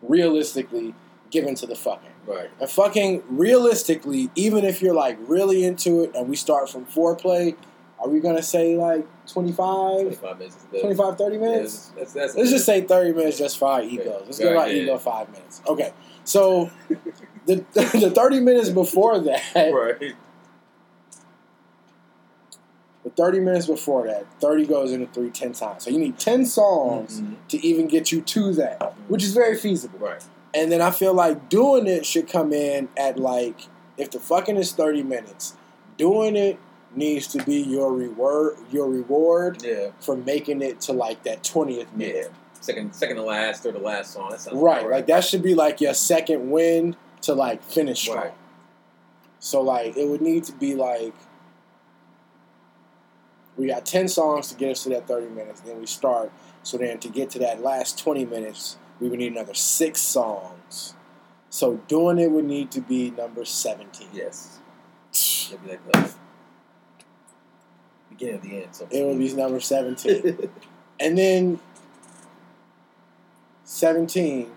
[0.01, 0.93] realistically
[1.31, 2.09] given to the fucking?
[2.25, 2.49] Right.
[2.59, 7.55] And fucking realistically, even if you're like really into it and we start from foreplay,
[7.99, 10.65] are we gonna say like 25, Twenty-five minutes.
[10.79, 11.91] 25 30 minutes?
[11.93, 14.23] Yeah, that's, that's Let's just say 30 minutes just for our egos.
[14.25, 14.83] Let's give our yeah.
[14.83, 15.61] ego five minutes.
[15.67, 15.93] Okay.
[16.25, 16.69] So
[17.45, 20.15] the, the 30 minutes before that, right.
[23.15, 25.84] The 30 minutes before that, 30 goes into three, 10 times.
[25.84, 27.36] So you need 10 songs Mhm.
[27.49, 29.99] to even get you to that, which is very feasible.
[29.99, 30.21] Right.
[30.54, 34.56] And then I feel like doing it should come in at like, if the fucking
[34.58, 35.56] is 30 minutes,
[35.97, 36.58] doing it
[36.95, 39.88] needs to be your reward, your reward Yeah.
[39.99, 42.08] for making it to like that 20th Yeah.
[42.08, 42.32] minute.
[42.62, 44.32] Second, second to last, third to last song.
[44.54, 48.17] Right, like that should be like your second win to like finish strong.
[48.17, 48.34] Right.
[49.39, 51.13] So like it would need to be like
[53.57, 56.31] we got ten songs to get us to that thirty minutes, then we start.
[56.63, 60.95] So then to get to that last twenty minutes, we would need another six songs.
[61.49, 64.07] So doing it would need to be number seventeen.
[64.13, 64.59] Yes.
[65.13, 66.13] It'd be like the
[68.09, 68.67] beginning of the end.
[68.71, 70.49] So It would be number seventeen.
[70.99, 71.59] and then
[73.63, 74.51] seventeen,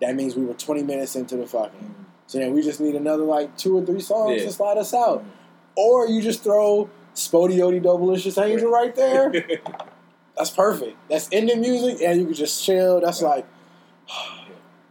[0.00, 1.78] that means we were twenty minutes into the fucking.
[1.80, 2.02] Mm-hmm.
[2.26, 4.46] So then we just need another like two or three songs Yeah.
[4.46, 5.20] to slide us out.
[5.20, 5.28] Mm-hmm.
[5.76, 9.32] Or you just throw SpottieOttieDopaliscious Angel right there.
[10.36, 10.96] That's perfect.
[11.10, 13.00] That's ending music, and you can just chill.
[13.00, 13.46] That's like,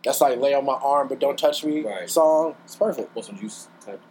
[0.03, 2.09] that's like lay on my arm but don't touch me Right.
[2.09, 2.55] song.
[2.65, 3.15] It's perfect.
[3.15, 4.01] Want some juice type.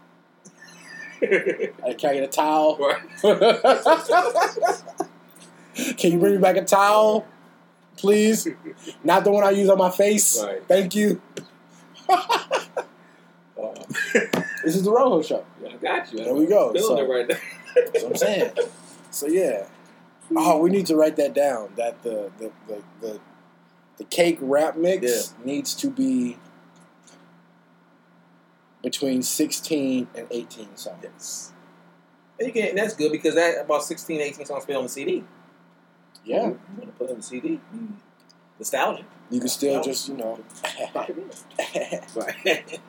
[1.21, 2.79] Can I get a towel?
[2.79, 3.23] right.
[5.97, 7.27] Can you bring me back a towel,
[7.97, 8.49] please?
[9.05, 10.43] Not the one I use on my face.
[10.43, 10.63] Right.
[10.67, 11.21] Thank you.
[14.63, 15.45] This is the Rojo Show.
[15.67, 16.19] I got you.
[16.23, 16.71] There we go.
[16.73, 17.37] Feeling So- it right now.
[17.75, 18.51] That's what I'm saying.
[19.11, 19.67] So yeah.
[20.37, 21.71] Oh, we need to write that down.
[21.77, 23.21] That the the the the,
[23.99, 26.39] the cake rap mix needs to be
[28.83, 30.99] between sixteen and eighteen songs.
[31.03, 31.53] Yes.
[32.39, 34.89] And you can, and that's good because that about 16, 18 songs fit on the
[34.89, 35.25] CD.
[36.25, 36.37] Yeah.
[36.47, 37.61] You want to put it on the CD.
[38.59, 39.05] Nostalgia.
[39.31, 40.41] You can still just, you know,
[40.95, 41.21] Right.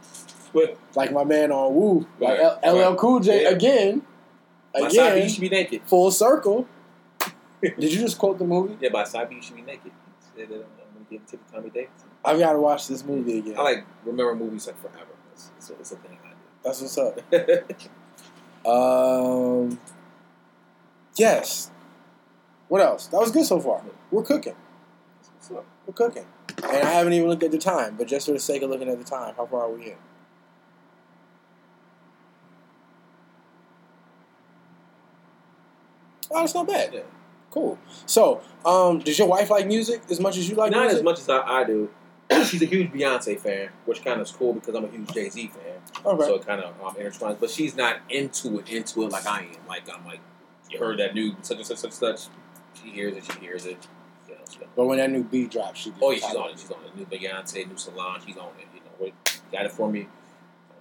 [0.54, 2.96] but like my man on Woo, like Right, LL.
[2.96, 3.50] Cool J Yeah.
[3.50, 4.04] again,
[4.80, 5.82] side B, you should be naked.
[5.86, 6.68] full circle.
[7.62, 8.78] Did you just quote the movie?
[8.80, 9.92] Yeah, by side B, you should be naked.
[9.92, 12.10] He said that, I'm going to give it to the Tommy Davidson.
[12.24, 13.56] I've got to watch this movie again.
[13.58, 15.12] I like remember movies like forever.
[15.34, 16.36] It's, it's, it's a thing I do.
[16.64, 17.20] That's what's up.
[18.66, 19.80] Um,
[21.16, 21.72] yes.
[22.68, 23.08] What else?
[23.08, 23.82] That was good so far.
[24.12, 24.56] We're cooking.
[25.36, 25.66] What's up?
[25.86, 26.26] We're cooking.
[26.64, 28.88] And I haven't even looked at the time, but just for the sake of looking
[28.90, 29.98] at the time, how far are we in?
[36.32, 36.94] Oh, that's not bad.
[36.94, 37.02] Yeah.
[37.52, 37.78] Cool.
[38.06, 40.98] So, um, does your wife like music as much as you like Not music?
[41.00, 41.89] as much as I, I do.
[42.46, 45.30] she's a huge Beyonce fan, which kind of is cool because I'm a huge Jay
[45.30, 46.06] Z fan.
[46.06, 46.26] Okay.
[46.26, 47.38] So it kind of um, intertwines.
[47.39, 49.67] But she's not into it, into it like I am.
[49.67, 50.22] Like I'm like,
[50.70, 52.22] you heard that new such and such such such.
[52.82, 53.26] She hears it.
[53.26, 53.86] She hears it.
[54.30, 54.60] You know, so.
[54.78, 56.60] but when that new beat drops, she Oh yeah, she's on it.
[56.60, 56.96] She's on it.
[56.96, 58.26] New Beyonce, new Solange.
[58.26, 58.67] She's on it.
[58.74, 60.08] You know, what got it for me.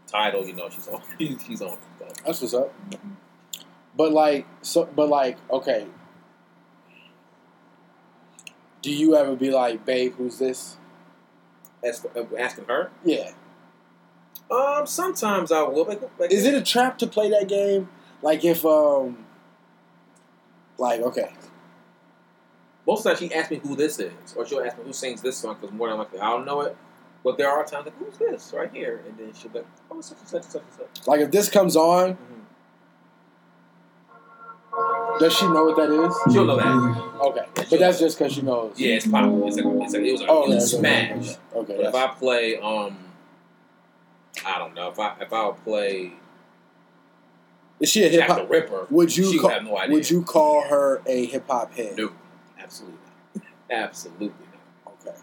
[0.06, 0.46] Title.
[0.46, 1.02] You know, she's on.
[1.18, 1.72] she's on.
[1.72, 2.22] it.
[2.24, 2.72] That's what's up.
[3.96, 5.86] But like, so, but like, okay.
[8.82, 10.76] Do you ever be like, babe, who's this?
[11.84, 13.30] As for uh, asking her, Yeah.
[14.50, 15.84] um, sometimes I will.
[15.84, 17.88] Like, like Is it a trap to play that game?
[18.22, 19.24] Like if um,
[20.76, 21.30] like okay,
[22.86, 24.92] Most of the time, she asks me who this is, or she'll ask me who
[24.92, 26.76] sings this song because more than likely I don't know it.
[27.24, 29.02] But there are times like, who's this right here?
[29.06, 31.06] And then she'll be like, oh, such and such and such and such.
[31.06, 32.16] like if this comes on,
[35.20, 36.32] does she know what that is?
[36.32, 37.20] She'll know that.
[37.20, 38.72] Okay, but that's just because she knows.
[38.76, 39.46] Yeah, it's popular.
[39.46, 41.36] It's like, it's like it was a Oh, huge okay, okay, smash.
[41.54, 42.98] Okay, okay, But if I play, um,
[44.46, 46.14] I don't know if I if I'll play
[47.80, 48.48] is she a hip hop?
[48.50, 49.94] Ripper, Would you she call, would have no idea.
[49.94, 51.96] would you call her a hip hop head?
[51.96, 52.10] No,
[52.58, 52.98] absolutely
[53.34, 53.44] not.
[53.70, 54.94] Absolutely not.
[55.00, 55.18] Okay.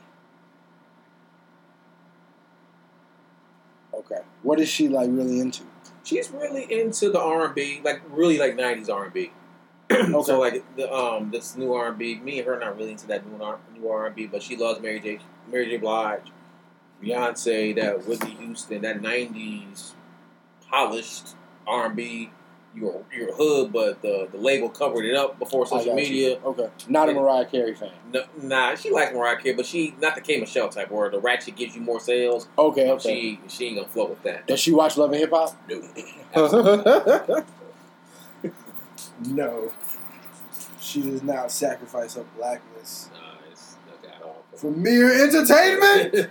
[3.93, 4.21] Okay.
[4.41, 5.63] What is she like really into?
[6.03, 9.31] She's really into the R and B, like really like '90s R and B.
[9.91, 10.23] Okay.
[10.23, 13.07] So like the um this new R and B, me and her not really into
[13.07, 15.19] that new R new R and B, but she loves Mary J
[15.49, 16.23] Mary J Blige,
[17.01, 19.91] Beyonce, that Whitney Houston, that '90s
[20.69, 22.31] polished R and B.
[22.75, 25.95] You're you're hood, but the the label covered it up before social got you.
[25.95, 26.39] media.
[26.43, 26.69] Okay.
[26.89, 27.89] Not a Mariah Carey fan.
[28.13, 31.19] No, nah, she likes Mariah Carey, but she not the K Michelle type where the
[31.19, 32.47] ratchet gives you more sales.
[32.57, 32.91] Okay.
[32.91, 33.09] Okay.
[33.09, 34.45] She she ain't gonna flow with that.
[34.47, 35.55] Does she watch Love and Hip Hop?
[36.35, 37.45] No.
[39.27, 39.71] no.
[40.79, 43.19] She does not sacrifice her blackness Nah,
[43.51, 44.43] it's not that all.
[44.55, 46.11] for mere entertainment.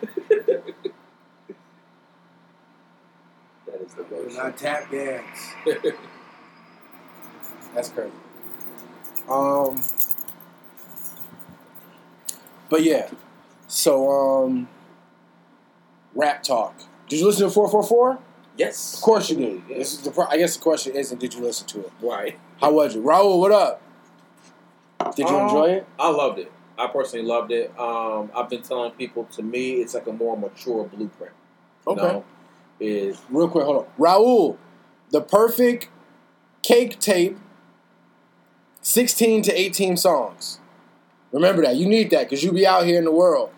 [3.67, 4.39] that is the worst.
[4.39, 5.53] I tap dance.
[7.75, 8.13] That's crazy.
[9.29, 9.83] Um,
[12.71, 13.11] but yeah.
[13.69, 14.11] So
[14.45, 14.69] um,
[16.15, 16.79] rap talk.
[17.09, 18.19] Did you listen to four four four?
[18.57, 19.47] yes, Of course you did.
[19.59, 20.11] absolutely, This is the.
[20.13, 21.93] Pro- I guess the question isn't did you listen to it?
[22.01, 22.39] Right.
[22.61, 23.39] How was it, Raul?
[23.39, 23.83] What up?
[25.15, 25.87] Did you Um, enjoy it?
[25.99, 26.51] I loved it.
[26.79, 27.73] I personally loved it.
[27.79, 31.33] Um, I've been telling people to me it's like a more mature blueprint.
[31.87, 32.01] Okay.
[32.01, 32.25] know?
[32.79, 33.87] Is Real quick, hold on.
[33.99, 34.57] Raul,
[35.11, 35.89] the perfect
[36.63, 37.39] cake tape,
[38.83, 40.61] 16 to 18 songs.
[41.33, 41.77] Remember that.
[41.77, 43.51] You need that because you be out here in the world.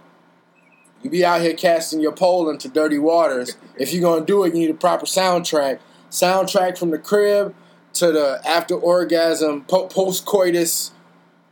[1.02, 3.56] You be out here casting your pole into dirty waters.
[3.76, 5.78] If you're going to do it, you need a proper soundtrack.
[6.10, 7.54] Soundtrack from the crib
[7.98, 10.92] to the after orgasm, po- post coitus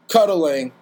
[0.08, 0.72] cuddling.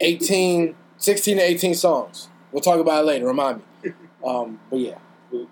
[0.00, 2.28] 18, 16 to 18 songs.
[2.52, 3.26] We'll talk about it later.
[3.26, 3.92] Remind me.
[4.24, 4.96] Um, but yeah.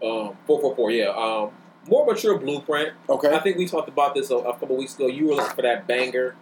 [0.03, 0.90] um, four four four.
[0.90, 1.11] Yeah.
[1.11, 1.51] Um,
[1.88, 2.94] more mature blueprint.
[3.09, 3.33] Okay.
[3.33, 5.07] I think we talked about this a, a couple weeks ago.
[5.07, 6.35] You were looking for that banger.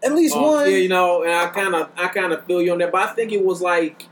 [0.00, 0.70] At least Um, one.
[0.70, 3.02] Yeah, you know, and I kind of, I kind of feel you on that, but
[3.08, 4.04] I think it was like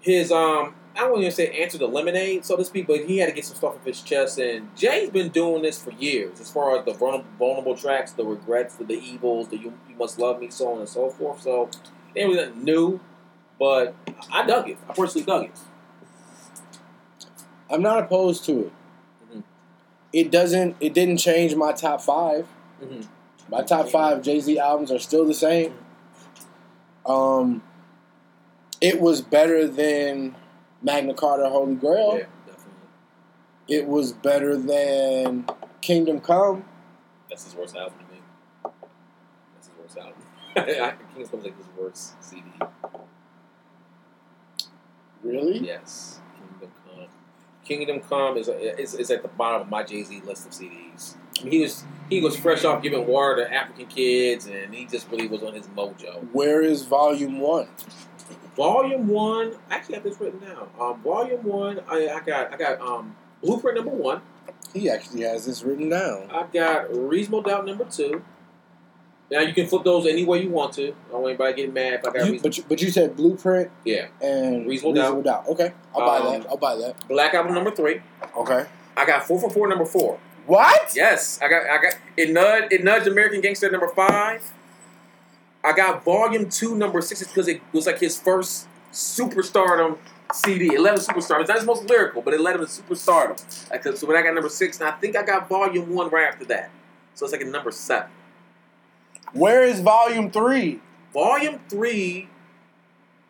[0.00, 3.28] his, um, I don't even say answer the lemonade, so to speak, but he had
[3.30, 4.38] to get some stuff off his chest.
[4.38, 8.24] And Jay's been doing this for years, as far as the vulnerable, vulnerable tracks, the
[8.24, 11.42] regrets, the, the evils, the you, you must love me, so on and so forth.
[11.42, 11.70] So
[12.14, 13.00] it ain't really nothing new,
[13.58, 13.94] but
[14.30, 14.78] I dug it.
[14.88, 15.58] I personally dug it.
[17.70, 18.72] I'm not opposed to it.
[19.32, 19.42] Mhm.
[20.12, 20.76] It doesn't.
[20.78, 22.46] It didn't change my top five.
[22.82, 23.00] Mm-hmm.
[23.48, 25.74] My top five Jay Z albums are still the same.
[27.06, 27.62] Um,
[28.80, 30.34] it was better than
[30.82, 32.18] Magna Carta, Holy Grail.
[32.18, 32.72] Yeah, definitely.
[33.68, 35.46] It was better than
[35.80, 36.64] Kingdom Come.
[37.28, 38.20] That's his worst album to me.
[39.54, 40.22] That's his worst album.
[40.56, 40.62] I
[40.96, 42.44] think Kingdom Come is like his worst CD.
[45.22, 45.58] Really?
[45.60, 47.06] Yes, Kingdom Come.
[47.64, 50.52] Kingdom Come is, uh, is, is at the bottom of my Jay Z list of
[50.52, 51.14] CDs.
[51.40, 54.84] I mean, he was he was fresh off giving water to African kids, and he
[54.84, 56.28] just really was on his mojo.
[56.32, 57.68] Where is Volume One?
[58.56, 60.68] Volume one, I actually have this written down.
[60.78, 64.20] Um, volume one, I, I got I got um, Blueprint number one.
[64.74, 66.28] He actually has this written down.
[66.30, 68.22] I got Reasonable Doubt number two.
[69.30, 70.88] Now you can flip those any way you want to.
[70.88, 73.16] I don't want anybody getting mad if I got You, but you, but you said
[73.16, 75.48] Blueprint Yeah, and Reasonable Doubt.
[75.48, 76.50] Okay, I'll buy Um, that.
[76.50, 77.08] I'll buy that.
[77.08, 78.02] Black Album number three.
[78.36, 78.66] Okay.
[78.96, 80.18] I got four for four number four.
[80.46, 80.92] What?
[80.94, 84.52] Yes, I got I got it nudged it nudged American Gangster number five.
[85.64, 89.98] I got Volume Two number six because it was like his first superstardom
[90.32, 90.74] CD.
[90.74, 91.40] It let him superstar.
[91.40, 93.70] It's not his most lyrical, but it led him to superstardom.
[93.70, 96.26] Like, so when I got number six, and I think I got Volume One right
[96.26, 96.70] after that.
[97.14, 98.10] So it's like a number seven.
[99.32, 100.80] Where is Volume Three?
[101.12, 102.28] Volume Three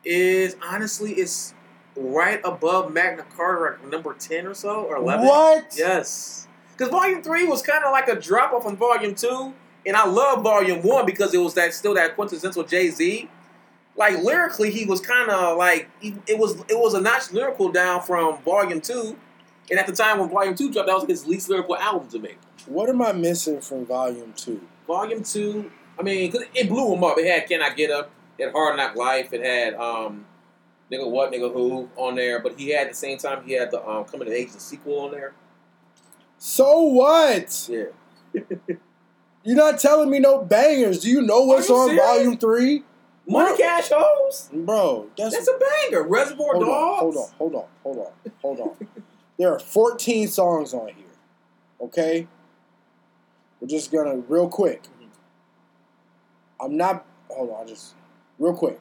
[0.05, 1.55] is honestly it's
[1.95, 5.27] right above Magna Carta, like number ten or so or eleven.
[5.27, 5.75] What?
[5.77, 6.49] Yes.
[6.77, 9.55] Because Volume 3 was kind of like a drop off on Volume 2.
[9.87, 13.29] And I love Volume 1 because it was that still that quintessential Jay Z.
[13.97, 18.03] Like lyrically, he was kind of like it was it was a notch lyrical down
[18.03, 19.17] from Volume 2.
[19.71, 22.19] And at the time when Volume 2 dropped, that was his least lyrical album to
[22.19, 22.35] me.
[22.67, 24.61] What am I missing from Volume Two?
[24.87, 27.19] Volume 2, I mean, 'cause it blew him up.
[27.19, 28.11] It had Can I Get Up?
[28.39, 29.33] It had Hard Knock Life.
[29.33, 30.25] It had um,
[30.91, 32.39] Nigga What, Nigga Who on there.
[32.41, 34.61] But he had at the same time, he had the um, Coming to Age, the
[34.61, 35.33] sequel on there.
[36.39, 37.69] So what?
[37.69, 37.85] Yeah.
[39.45, 41.01] You're not telling me no bangers.
[41.01, 42.05] Do you know what's you on serious?
[42.05, 42.85] Volume Three?
[43.27, 44.51] Money Cash Hoes?
[44.53, 46.03] Bro, that's, That's a banger.
[46.03, 47.01] Reservoir hold on, Dogs.
[47.01, 48.89] hold on, hold on, hold on, hold on.
[49.39, 50.97] there are 14 songs on here.
[51.81, 52.27] Okay?
[53.61, 54.83] We're just gonna real quick.
[56.61, 57.95] I'm not hold on, just
[58.39, 58.81] real quick.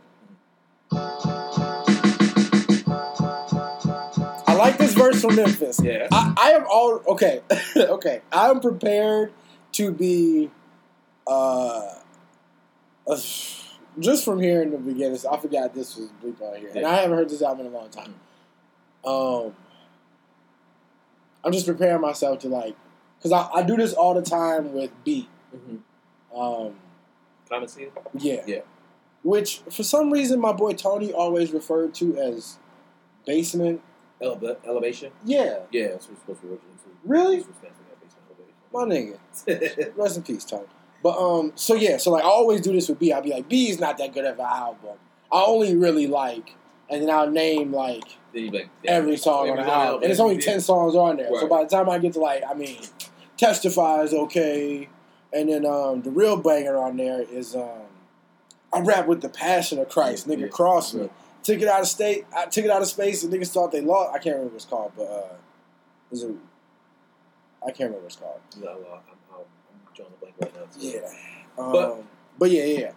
[4.47, 5.79] I like this verse from Memphis.
[5.83, 6.07] Yeah.
[6.11, 7.41] I, I am all okay.
[7.77, 9.31] okay, I'm prepared
[9.85, 10.51] to be
[11.27, 11.95] uh,
[13.07, 13.19] uh,
[13.99, 15.19] just from hearing the beginning.
[15.29, 17.75] I forgot this was bleep on here, and I haven't heard this album in a
[17.75, 18.15] long time.
[19.03, 19.55] Um,
[21.43, 22.75] I'm just preparing myself to like,
[23.21, 25.27] cause I, I do this all the time with beat.
[25.55, 26.39] Mm-hmm.
[26.39, 26.75] Um,
[27.47, 27.87] Clemency?
[28.17, 28.59] yeah, Yeah.
[29.23, 32.57] Which for some reason my boy Tony always referred to as
[33.25, 33.81] basement.
[34.21, 35.11] Ele- elevation?
[35.25, 36.69] Yeah, Yeah, that's what it's supposed to be originally.
[37.03, 37.35] Really?
[37.37, 37.91] That's what stands for
[38.73, 39.17] my nigga.
[39.95, 40.65] Rest in peace, Tony.
[41.03, 43.11] But um, so yeah, so like I always do this with B.
[43.11, 44.97] I'll be like, B is not that good of an album.
[45.31, 46.55] I only really like,
[46.89, 48.03] and then I'll name like
[48.33, 50.95] Then you be like, every song on every the album, and it's only ten songs
[50.95, 51.29] on there.
[51.39, 52.77] So by the time I get to like, I mean,
[53.37, 54.89] Testify is okay,
[55.33, 57.87] and then um, the real banger on there is um,
[58.71, 60.47] I rap with the passion of Christ, nigga, yeah.
[60.47, 61.03] cross me.
[61.03, 61.09] Yeah.
[61.43, 63.81] Took it out of state, I took it out of space, and niggas thought they
[63.81, 64.11] lost.
[64.13, 65.33] I can't remember what it's called, but uh,
[66.11, 66.35] is it?
[67.63, 68.39] I can't remember what it's called.
[68.59, 69.01] No, uh, I'm,
[69.33, 70.61] I'm, I'm drawing a blank right now.
[70.79, 70.99] Yeah,
[71.57, 72.03] um, But-
[72.39, 72.91] but yeah, yeah.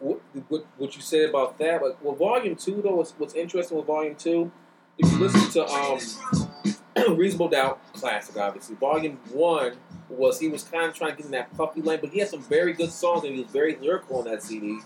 [0.00, 3.76] What, what, what you said about that, but well, Volume 2, though, what's, what's interesting
[3.76, 4.50] with Volume 2,
[4.98, 9.72] if you listen to um, Reasonable Doubt, classic, obviously, Volume 1
[10.08, 12.28] was, he was kind of trying to get in that puffy lane, but he had
[12.28, 14.78] some very good songs and he was very lyrical on that CD.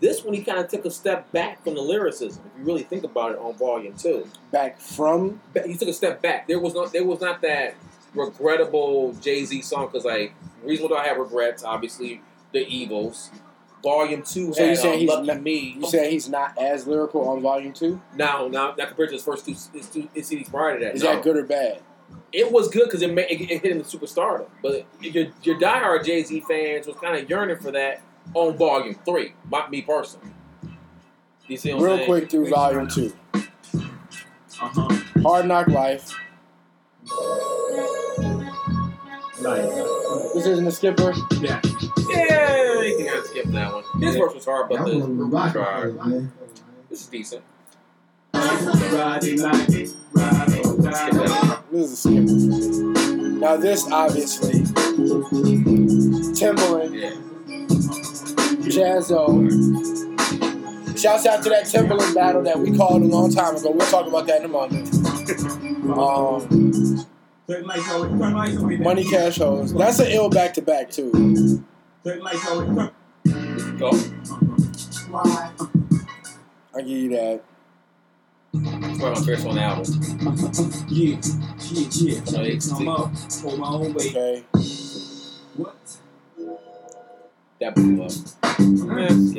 [0.00, 2.82] This one, he kind of took a step back from the lyricism, if you really
[2.82, 4.26] think about it, on Volume 2.
[4.50, 6.48] Back from he took a step back.
[6.48, 7.74] There was not there was not that
[8.14, 11.64] regrettable Jay Z song because like Reasonable Doubt had regrets.
[11.64, 12.20] Obviously,
[12.52, 13.30] the Evils.
[13.82, 15.76] Volume two So you saying um, he's not- Me.
[15.80, 17.98] you said he's not as lyrical on Volume Two.
[18.14, 20.96] now, now, not compared to his first two, his two his CDs prior to that.
[20.96, 21.14] Is no.
[21.14, 21.80] that good or bad?
[22.30, 24.48] It was good because it, it, it hit him in superstardom.
[24.62, 28.02] But your your diehard Jay Z fans was kind of yearning for that
[28.34, 29.32] on Volume three.
[29.50, 30.28] My, me personally.
[31.46, 32.06] You see what I'm Real saying?
[32.08, 33.12] quick through Volume Two.
[34.60, 34.98] Uh-huh.
[35.22, 36.14] Hard Knock Life.
[39.42, 40.34] Nice.
[40.34, 41.12] This isn't a skipper.
[41.40, 41.60] Yeah.
[42.10, 43.84] Yeah, you can kind of skip that one.
[44.02, 45.52] His verse was hard, but That the one was rock.
[45.52, 46.28] tried.
[46.88, 47.42] This is decent.
[48.32, 51.58] Friday night, Friday night.
[51.72, 53.30] This is a skipper.
[53.40, 54.60] Now this obviously
[56.34, 57.14] Timbaland, Yeah.
[58.70, 59.24] Jazzo.
[60.98, 63.70] Shouts out to that Timbaland battle that we called a long time ago.
[63.70, 64.90] We'll talk about that in a moment.
[65.90, 67.06] Um,
[67.50, 68.76] Turn lights on, turn lights on me.
[68.76, 69.74] Money Cash Hoes.
[69.74, 71.64] That's an ill back to back too.
[72.04, 73.76] Turn lights on, turn.
[73.76, 73.90] Go.
[76.72, 77.42] I give you that.
[78.54, 79.84] It's one of my favorite on the album.
[80.88, 81.18] Yeah,
[81.72, 82.20] yeah, yeah.
[82.30, 83.10] No, it's- I'm up,
[83.42, 84.14] hold my own weight.
[84.14, 84.44] Okay.
[85.56, 85.76] What?
[87.58, 88.12] That blew up.
[88.60, 89.34] Man,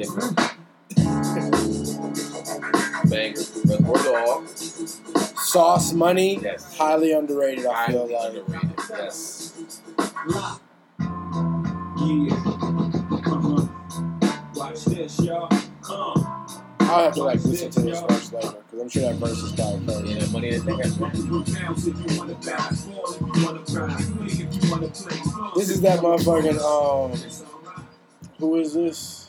[3.06, 3.10] it.
[3.10, 3.40] Banger.
[3.66, 4.48] Reservoir
[5.44, 6.76] Sauce Money, Yes.
[6.78, 7.66] highly underrated.
[7.66, 8.34] I feel like.
[8.36, 8.74] underrated.
[8.90, 9.54] Yes.
[10.28, 10.58] Yeah.
[13.24, 13.68] Uh-huh.
[14.56, 15.48] Watch this, y'all.
[15.90, 16.28] Uh.
[16.82, 19.52] I'll have to like listen to this verse later because I'm sure that verse is
[19.54, 20.20] probably crazy.
[20.20, 21.14] Yeah, money in the Rock bank.
[21.14, 22.86] the root bounce if you wanna bounce.
[22.86, 24.06] Fall if you wanna bounce.
[24.06, 25.52] Swing if you wanna play.
[25.56, 27.18] This is that motherfucking um.
[28.40, 29.21] Who is this?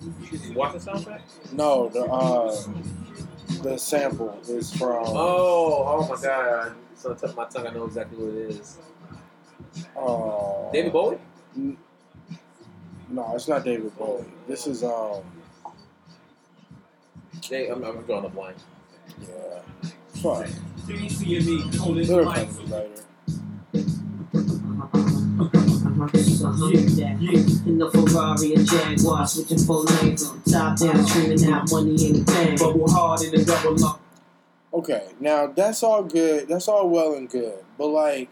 [0.00, 1.20] You watch the soundtrack?
[1.52, 2.56] No, the uh,
[3.62, 5.04] the sample is from.
[5.06, 6.74] Oh, oh my god.
[6.92, 7.66] It's on the tip of my tongue.
[7.66, 8.78] I know exactly what it is.
[9.96, 11.18] uh, David Bowie?
[13.08, 14.24] No, it's not David Bowie.
[14.48, 15.22] This is um.
[17.48, 18.56] They, I'm, I'm drawing a blank.
[19.20, 19.62] Yeah.
[20.22, 20.48] Fuck.
[20.86, 21.10] They ain't
[26.06, 26.20] me
[26.66, 26.80] later.
[26.90, 27.66] Yeah, yeah.
[27.66, 32.22] In the Ferrari and Jaguar, switching full lanes, top down, screaming out money in the
[32.24, 32.58] bank.
[32.58, 34.00] Bubble hard in the double up.
[34.72, 36.48] Okay, now that's all good.
[36.48, 38.30] That's all well and good, but like,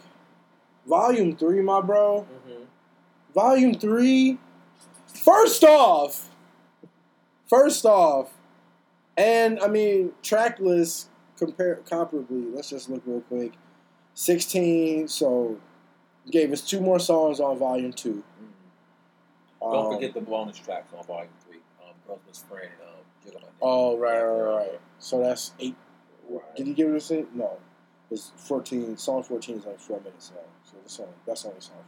[0.87, 2.27] volume three, my bro.
[2.49, 2.63] Mm-hmm.
[3.35, 4.39] Volume three.
[5.07, 6.31] First off,
[7.49, 8.31] first off,
[9.17, 12.55] and I mean track list compare comparably.
[12.55, 13.53] Let's just look real quick.
[14.15, 15.09] Sixteen.
[15.09, 15.59] So
[16.31, 18.23] gave us two more songs on volume two.
[19.61, 21.57] Don't Um, forget the bonus tracks on Volume 3.
[21.57, 23.55] Um, Girl's Best Friend and um, Jiggle My Name.
[23.61, 24.81] Oh right, right, right.
[25.01, 25.75] So that's eight.
[26.29, 26.57] Right.
[26.57, 27.29] Did he give us it a six?
[27.35, 27.59] No,
[28.11, 28.97] it's fourteen.
[28.97, 30.45] Song fourteen is like four minutes long.
[30.65, 31.85] So that's only that's only song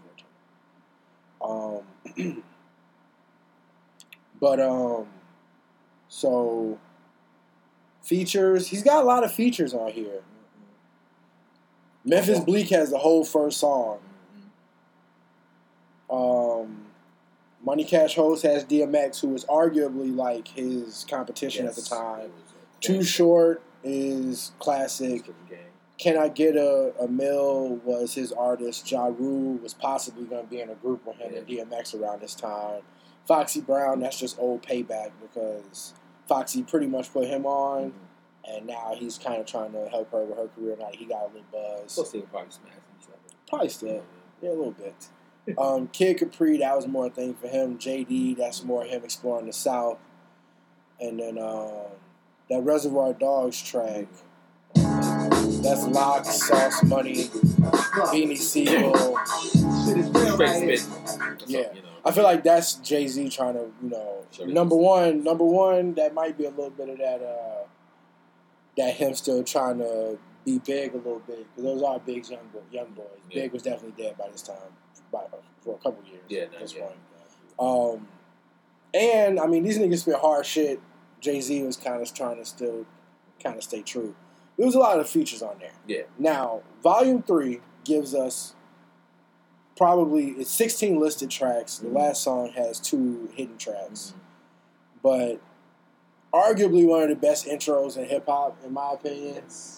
[1.40, 1.82] fourteen.
[2.26, 2.42] Um,
[4.40, 5.06] but um,
[6.08, 6.78] so
[8.02, 8.66] features.
[8.68, 10.22] He's got a lot of features on here.
[12.04, 14.00] Memphis Bleek has the whole first song.
[16.10, 16.86] Um,
[17.64, 22.30] Money Cash Hoes has DMX, who was arguably like his competition at the time.
[22.80, 25.30] Too Short is classic.
[25.98, 28.90] Can I Get a, Amil was his artist.
[28.90, 32.22] Ja Rule was possibly going to be in a group with him and DMX around
[32.22, 32.80] this time.
[33.28, 35.92] Foxy Brown, that's just old payback because
[36.26, 37.92] Foxy pretty much put him on,
[38.48, 40.76] and now he's kind of trying to help her with her career.
[40.80, 41.94] Now he got a little buzz.
[41.96, 42.80] To probably smash him.
[43.46, 44.02] Probably still.
[44.40, 44.94] Yeah, a little bit.
[45.58, 47.78] Um, Kid Capri, that was more a thing for him.
[47.78, 49.98] JD, that's more him exploring the South.
[51.00, 51.72] And then um,
[52.48, 54.06] that Reservoir Dogs track,
[54.74, 58.94] that's LOX, Sauce Money, Beanie Sigel.
[59.86, 60.76] Shit is real right Straight here.
[60.76, 61.48] spit.
[61.48, 61.68] Yeah.
[62.04, 66.14] I feel like that's Jay Z trying to, you know, number one, number one, that
[66.14, 67.66] might be a little bit of that, uh,
[68.76, 72.40] that him still trying to be big a little bit because those are big young
[72.70, 73.06] young boys.
[73.30, 73.42] Yeah.
[73.42, 74.56] Big was definitely dead by this time,
[75.10, 75.24] by,
[75.62, 76.22] for a couple years.
[76.28, 76.92] Yeah, at this point.
[77.58, 78.08] Um,
[78.94, 80.80] and I mean, these niggas spit hard shit.
[81.20, 82.86] Jay Z was kind of trying to still
[83.42, 84.14] kind of stay true.
[84.56, 85.72] There was a lot of features on there.
[85.86, 86.02] Yeah.
[86.18, 88.54] Now, Volume Three gives us
[89.76, 91.78] probably it's 16 listed tracks.
[91.78, 91.94] The Mhm.
[91.96, 94.20] last song has two hidden tracks, Mhm.
[95.02, 95.40] but
[96.32, 99.34] arguably one of the best intros in hip hop, in my opinion.
[99.34, 99.76] Yes.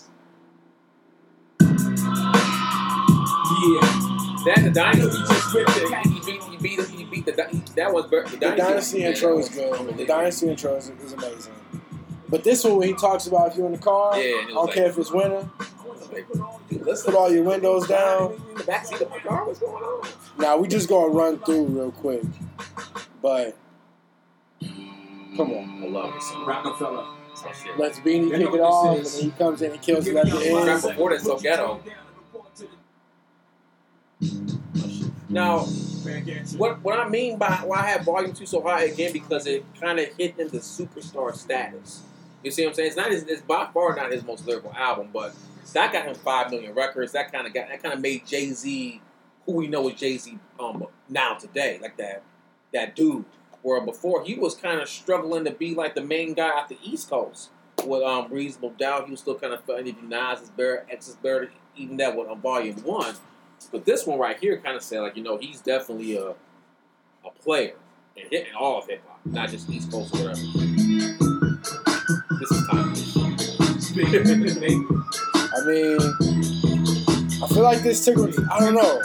[3.64, 4.11] Yeah.
[4.44, 6.06] That the dynasty just ripped it.
[6.06, 9.08] He beat, he beat, he beat the, he, that was the The dynasty, Dynasty yeah,
[9.10, 9.96] intro is good.
[9.96, 10.04] The.
[10.06, 11.54] Dynasty intro is, is amazing.
[12.28, 14.66] But this one, where he talks about if you're in the car, Yeah, I don't
[14.66, 15.48] like- care if it's winter,
[16.70, 18.32] Let's put all your windows down.
[18.50, 20.08] In the backseat of my car, what's going on?
[20.38, 22.22] Now we just gonna run through real quick,
[23.22, 23.56] but
[24.60, 26.44] come on, I love this song.
[26.46, 27.06] Rockefeller.
[27.32, 27.78] It's my shit.
[27.78, 30.82] let's Beanie kick it off, and he comes in and kills it at the end.
[30.82, 31.80] before that's so ghetto.
[35.28, 35.60] Now,
[36.56, 39.64] what what I mean by why I have Volume Two so high again because it
[39.80, 42.02] kind of hit into superstar status.
[42.42, 42.88] You see what I'm saying?
[42.88, 45.34] It's not his, it's by far not his most lyrical album, but
[45.72, 47.12] that got him five million records.
[47.12, 49.00] That kind of got that kind of made Jay Z
[49.46, 52.22] who we know as Jay Z um now today, like that
[52.72, 53.24] that dude.
[53.62, 56.76] Where before he was kind of struggling to be like the main guy at the
[56.82, 57.50] East Coast
[57.86, 59.06] with um Reasonable Doubt.
[59.06, 62.16] He was still kind of fighting even Nas is better, X is better, even that
[62.16, 63.14] with on Volume One.
[63.70, 66.34] But this one right here kind of said like you know he's definitely a
[67.24, 67.74] a player
[68.16, 70.40] and hitting all of hip hop, not just East Coast or whatever.
[72.40, 73.16] This is timeless.
[75.54, 75.98] I mean,
[77.42, 78.16] I feel like this took.
[78.50, 79.02] I don't know.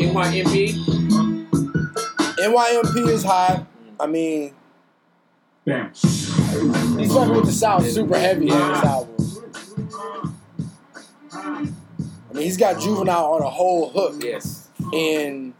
[0.00, 0.74] NYMP.
[2.36, 3.66] NYMP is hot.
[4.00, 4.54] I mean,
[5.64, 5.88] Bam.
[5.88, 9.13] he's fucking with the South super heavy in this album.
[11.44, 14.68] I mean, he's got Juvenile on a whole hook Yes.
[14.92, 15.54] in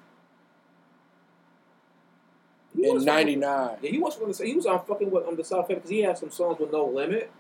[2.77, 3.77] in '99.
[3.83, 5.91] Yeah, he was from the, he was on fucking with on the South End because
[5.91, 7.31] he had some songs with No Limit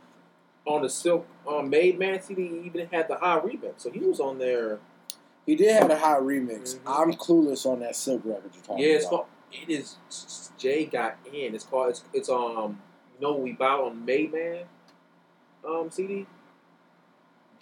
[0.67, 2.49] on the Silkk on Made Man CD.
[2.49, 4.79] He even had the high remix, so he was on there.
[5.47, 6.77] He did have a high remix.
[6.77, 6.79] Mhm.
[6.87, 9.11] I'm clueless on that Silkk record you're talking Yeah, it's about.
[9.11, 9.27] called.
[9.53, 10.51] It is.
[10.59, 11.55] Jay got in.
[11.55, 11.91] It's called.
[11.91, 12.81] It's, it's um.
[13.21, 14.65] You know we bought on Made Man,
[15.67, 16.27] um CD.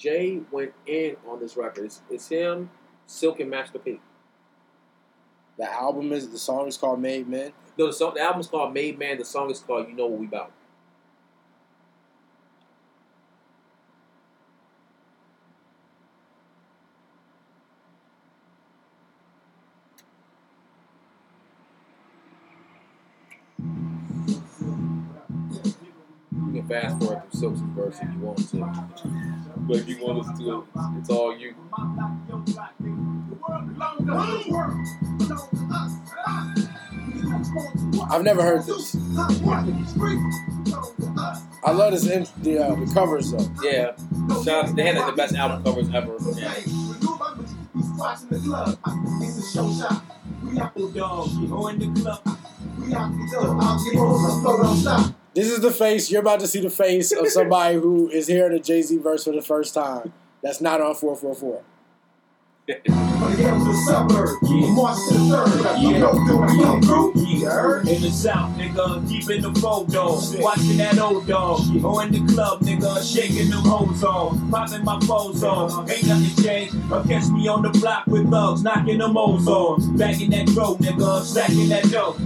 [0.02, 1.84] Jay went in on this record.
[1.84, 2.68] It's, it's him,
[3.06, 4.00] Silkk, and Master P.
[5.56, 7.52] The album is the song is called Made Men.
[7.78, 8.14] No, the song.
[8.14, 9.16] The album's called Made Man.
[9.16, 10.50] The song is called You Know What We About.
[26.44, 29.51] You can fast forward through Silkk's verse if you want to.
[29.66, 30.66] But if you want us to,
[30.98, 31.54] it's all you.
[38.10, 38.96] I've never heard this.
[41.64, 43.48] I love this in, the uh, the covers though.
[43.62, 43.92] Yeah,
[44.44, 46.16] shout they had like, the best album covers ever.
[46.36, 46.54] Yeah.
[55.34, 58.56] This is the face you're about to see the face of somebody who is hearing
[58.56, 60.12] a Jay Z verse for the first time.
[60.42, 61.62] That's not on four four four.
[62.68, 62.76] Yeah.
[67.80, 70.14] In the south, nigga, deep in the photo.
[70.40, 71.60] Watching that old dog.
[71.84, 74.50] Or in the club, nigga, shaking them hoes on.
[74.50, 75.90] Popping my foes on.
[75.90, 76.76] Ain't nothing changed.
[76.92, 79.96] Or catch me on the block with thugs, knocking them O's on.
[79.96, 82.16] Bagging that dough, nigga, stacking that dough.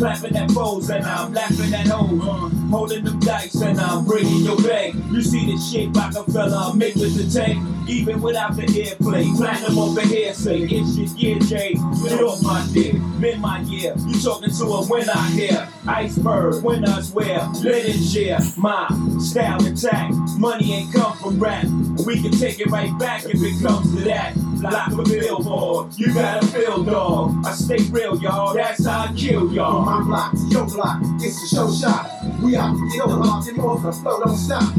[0.00, 2.22] Clapping at foes and I'm laughing at hoes.
[2.22, 4.94] Uh, holding them dice and I'm bringing your bag.
[5.10, 7.62] You see the shit Rockefeller make with the tank.
[7.86, 9.36] Even without the airplay.
[9.36, 11.74] Platinum over here say it's your year, Jay.
[12.02, 12.94] Get off my dick.
[13.20, 13.92] Been my year.
[14.06, 15.68] You talking to a winner here.
[15.86, 17.46] Iceberg, winners wear.
[17.62, 18.38] Linen share.
[18.56, 18.88] My
[19.18, 20.12] style attack.
[20.38, 21.66] Money ain't come from rap.
[22.06, 24.34] We can take it right back if it comes to that.
[24.60, 25.98] Block a billboard.
[25.98, 27.44] You gotta feel, dog.
[27.44, 28.54] I stay real, y'all.
[28.54, 29.89] That's how I kill y'all.
[29.90, 32.08] My block, your block, it's the show shot.
[32.40, 34.72] We out to get over, locked in more, the flow don't stop.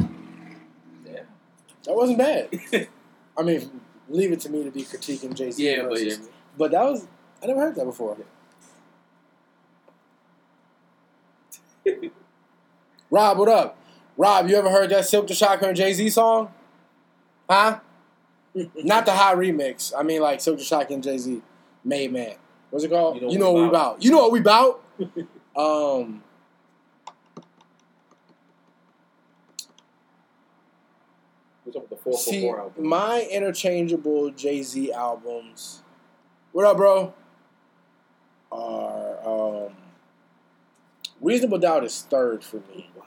[1.03, 2.47] That wasn't bad.
[3.38, 5.70] I mean, leave it to me to be critiquing Jay Z.
[5.70, 6.16] Yeah, but yeah.
[6.57, 7.05] But that was
[7.43, 8.16] I never heard that before.
[13.12, 13.78] Rob, what up?
[14.16, 16.53] Rob, you ever heard that Silkk the Shocker and Jay Z song?
[17.49, 17.82] Huh?
[18.76, 19.91] Not the high remix.
[19.97, 21.41] I mean, like Silkk the Shocker and Jay Z,
[21.84, 22.36] Made Man.
[22.70, 23.22] What's it called?
[23.22, 24.01] You know, what we about.
[24.01, 24.81] You know what we about.
[25.56, 26.24] Um.
[31.64, 32.88] What's up with the See, album?
[32.88, 35.84] my interchangeable Jay Z albums.
[36.52, 37.14] What up, bro?
[38.52, 39.74] Are um,
[41.22, 42.89] Reasonable Doubt is third for me.
[42.96, 43.06] Wow,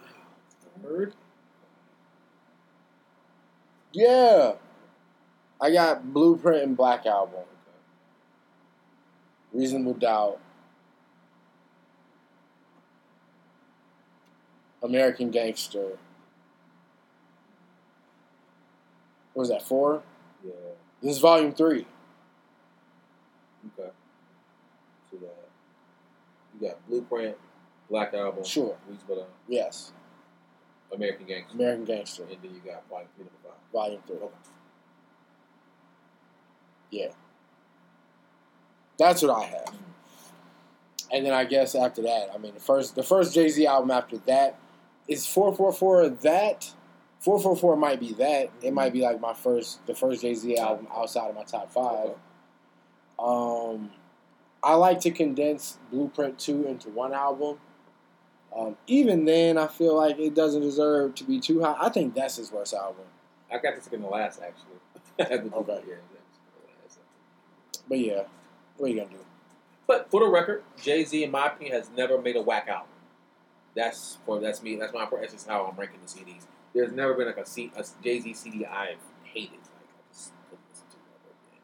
[0.83, 1.15] third.
[3.93, 4.55] Yeah,
[5.61, 7.45] I got Blueprint and Black Album.
[9.53, 10.41] Reasonable Doubt.
[14.85, 15.99] American Gangster.
[19.33, 20.03] What was that, four?
[20.45, 20.53] Yeah.
[21.03, 21.87] This is volume three.
[23.79, 23.91] Okay.
[25.11, 25.37] So that
[26.61, 27.37] you got Blueprint,
[27.91, 28.77] Black Album, Sure.
[29.49, 29.93] Yes.
[30.93, 33.53] American Gangster, American Gangster, and then you got Volume Three Five.
[33.73, 34.17] volume three.
[34.17, 34.35] Okay.
[36.91, 37.09] Yeah.
[38.99, 39.65] That's what I have.
[39.65, 39.79] Mm.
[41.11, 43.91] And then I guess after that, I mean the first the first Jay Z album
[43.91, 44.57] after that
[45.09, 46.73] is four four four that
[47.21, 48.51] four four four might be that.
[48.63, 51.71] It might be like my first the first Jay Z album outside of my top
[51.71, 52.11] five.
[53.19, 53.91] Um
[54.63, 57.59] I like to condense Blueprint two into one album.
[58.57, 61.77] Um, even then, I feel like it doesn't deserve to be too high.
[61.79, 63.05] I think that's his worst album.
[63.51, 64.79] I got this in the last actually.
[65.21, 65.83] I had the Okay.
[65.87, 66.99] Yeah, that's the last.
[67.89, 68.23] But yeah,
[68.77, 69.19] what are you gonna do?
[69.87, 72.89] But for the record, Jay Z, in my opinion, has never made a whack album.
[73.75, 74.77] That's for that's me.
[74.77, 76.43] That's my that's just how I'm ranking the CDs.
[76.75, 79.53] There's never been like a, C, a Jay Z CD I've hated.
[79.53, 81.61] Like I just couldn't listen to it.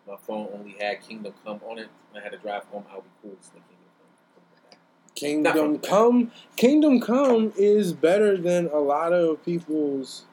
[0.00, 2.84] If my phone only had Kingdom Come on it, and I had to drive home.
[2.90, 3.68] I'll be cool listening to
[5.14, 5.80] Kingdom Come.
[5.80, 6.32] Kingdom Come.
[6.56, 10.24] Kingdom Come is better than a lot of people's.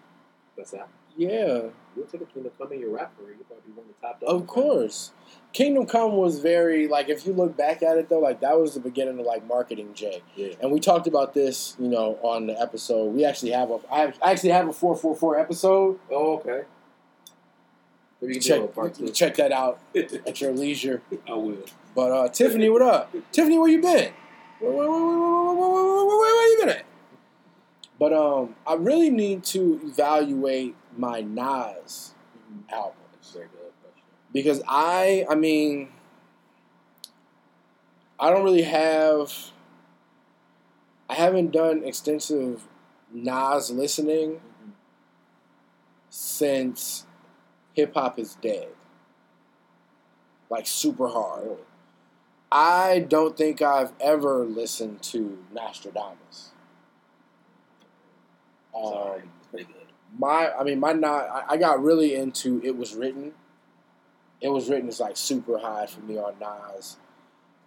[0.56, 0.88] What's that.
[1.18, 1.62] Yeah,
[1.96, 3.24] You'll take a Kingdom Come in your rapper.
[3.24, 4.24] You'll probably be one of the top.
[4.24, 5.12] of course.
[5.56, 8.74] Kingdom Come was very like if you look back at it though, like that was
[8.74, 10.22] the beginning of like marketing Jay.
[10.36, 10.50] Yeah.
[10.60, 13.14] And we talked about this, you know, on the episode.
[13.14, 15.98] We actually have a I actually have a four four four episode.
[16.12, 16.64] Oh, okay.
[18.42, 21.02] Check, check that out at your leisure.
[21.26, 21.64] I will.
[21.96, 23.16] But uh, Tiffany, what up?
[23.32, 24.12] Tiffany, where you been?
[24.60, 26.86] Where, where, where, where you been at?
[27.98, 32.14] But um, I really need to evaluate my Nas
[32.52, 32.74] mm-hmm.
[32.74, 32.98] album.
[33.32, 33.65] Very good
[34.36, 35.88] because I, I mean,
[38.20, 39.34] I don't really have.
[41.10, 42.68] I haven't done extensive
[43.14, 44.42] Nas listening
[46.10, 47.06] since
[47.74, 48.68] hip hop is dead.
[50.50, 51.60] Like super hard.
[52.52, 56.52] I don't think I've ever listened to Nostradamus.
[58.76, 59.88] Um, It's pretty good.
[60.20, 61.30] my, I mean, my not.
[61.30, 62.76] I, I got really into it.
[62.76, 63.32] Was written.
[64.42, 66.98] It was written as like super high for me on Nas.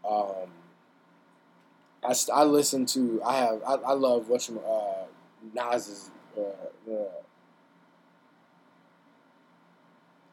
[0.09, 0.49] Um,
[2.05, 3.21] I, I listen to.
[3.25, 3.63] I have.
[3.67, 5.05] I, I love what's uh,
[5.55, 6.11] Nas's.
[6.37, 7.09] Uh, uh,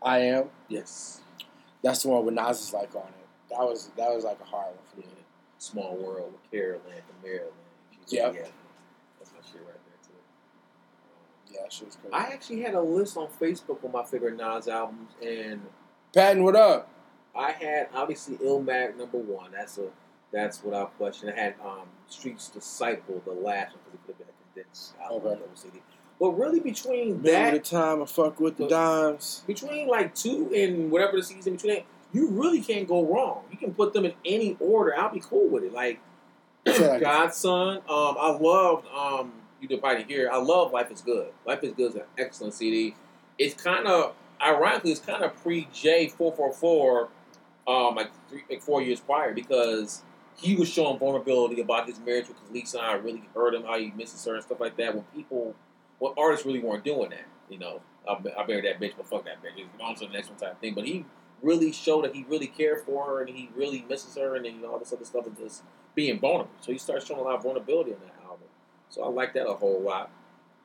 [0.03, 0.45] I am.
[0.67, 1.21] Yes.
[1.81, 3.27] That's the one with Nas is like on it.
[3.49, 5.05] That was that was like a hard one for me.
[5.57, 7.53] Small World with Carolyn from Maryland.
[8.07, 8.35] Yep.
[8.35, 8.41] Yeah.
[9.17, 11.53] That's my shit right there, too.
[11.53, 12.13] Yeah, shit was crazy.
[12.13, 15.61] I actually had a list on Facebook of my favorite Nas albums, and
[16.15, 16.87] Patton, what up?
[17.35, 19.51] I had obviously Illmatic number one.
[19.51, 19.89] That's a
[20.31, 21.27] that's without question.
[21.27, 24.93] I had um, Streets Disciple, the last one, because it could have been a condensed
[25.03, 25.33] album.
[25.33, 25.51] Okay.
[25.55, 25.81] CD.
[26.17, 29.43] But really, between Remember that, the time I fuck with the dimes.
[29.45, 33.43] between like two and whatever the season between that, you really can't go wrong.
[33.51, 34.97] You can put them in any order.
[34.97, 35.73] I'll be cool with it.
[35.73, 35.99] Like
[36.65, 37.79] God's Son.
[37.89, 38.87] Um, I loved.
[38.87, 40.29] Um, you could probably hear.
[40.31, 41.33] I love Life is Good.
[41.45, 42.95] Life is Good is an excellent CD.
[43.37, 47.09] It's kind of ironically, it's kind of pre J four four four,
[47.67, 50.03] um, like three, like four years prior because
[50.37, 52.77] he was showing vulnerability about his marriage with Lisa.
[52.77, 54.93] And I really hurt him how he misses her and stuff like that.
[54.93, 55.55] When people,
[55.99, 59.25] when artists really weren't doing that, you know, I, I buried that bitch, but fuck
[59.25, 59.57] that bitch.
[59.57, 60.73] It's on to the next one type thing.
[60.73, 61.05] But he
[61.41, 64.53] really showed that he really cared for her and he really misses her and you
[64.53, 65.63] know, all this other stuff and just
[65.93, 66.51] being vulnerable.
[66.59, 68.47] So he starts showing a lot of vulnerability in that album.
[68.89, 70.11] So I like that a whole lot.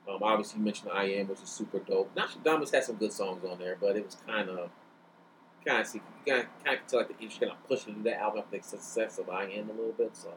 [0.08, 2.10] Um, obviously, you mentioned I Am, which is super dope.
[2.16, 4.70] Nostradamus had some good songs on there, but it was kind of,
[5.64, 8.18] kind of, see, you kind of, tell like the industry kind of pushing into that
[8.20, 10.16] album after the success of I Am a little bit.
[10.16, 10.30] So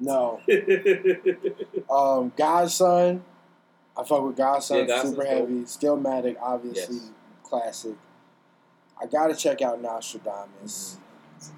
[0.00, 0.40] No.
[1.90, 3.22] Um, God's Son.
[3.96, 4.88] I fuck with God's Son.
[4.88, 5.26] Yeah, super dope.
[5.32, 5.62] heavy.
[5.64, 7.10] Skillmatic, obviously Yes.
[7.44, 7.94] classic.
[9.00, 10.98] I gotta check out Nostradamus.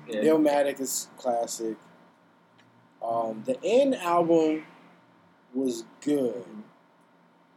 [0.09, 0.23] yeah.
[0.23, 1.77] Illmatic is classic.
[3.07, 4.65] Um, the End album
[5.55, 6.45] was good.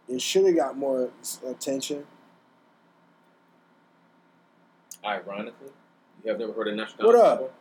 [0.08, 1.10] It should have got more
[1.46, 2.06] attention.
[5.04, 5.70] Ironically,
[6.24, 7.16] you have never heard of Nostradamus.
[7.16, 7.40] What up?
[7.40, 7.52] before?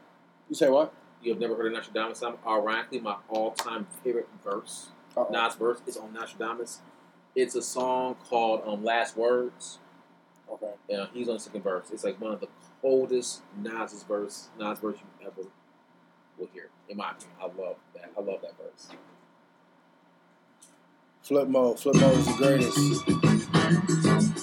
[0.49, 0.93] You say what?
[1.23, 2.41] You have never heard of Nostradamus album.
[2.47, 5.29] Ironically, my all-time favorite verse, Uh-oh.
[5.31, 6.81] Nas verse, is on Nostradamus.
[7.35, 9.79] It's a song called um, "Last Words."
[10.51, 10.73] Okay.
[10.89, 11.91] Yeah, he's on the second verse.
[11.93, 12.49] It's like one of the
[12.81, 15.49] coldest Nas's verse, Nas verse you ever
[16.39, 16.71] will hear.
[16.89, 18.11] In my opinion, I love that.
[18.17, 18.89] I love that verse.
[21.23, 21.79] Flip mode.
[21.79, 22.79] Flip mode is the greatest.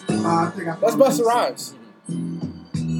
[0.10, 1.74] Uh, I think I That's Busta Rhymes.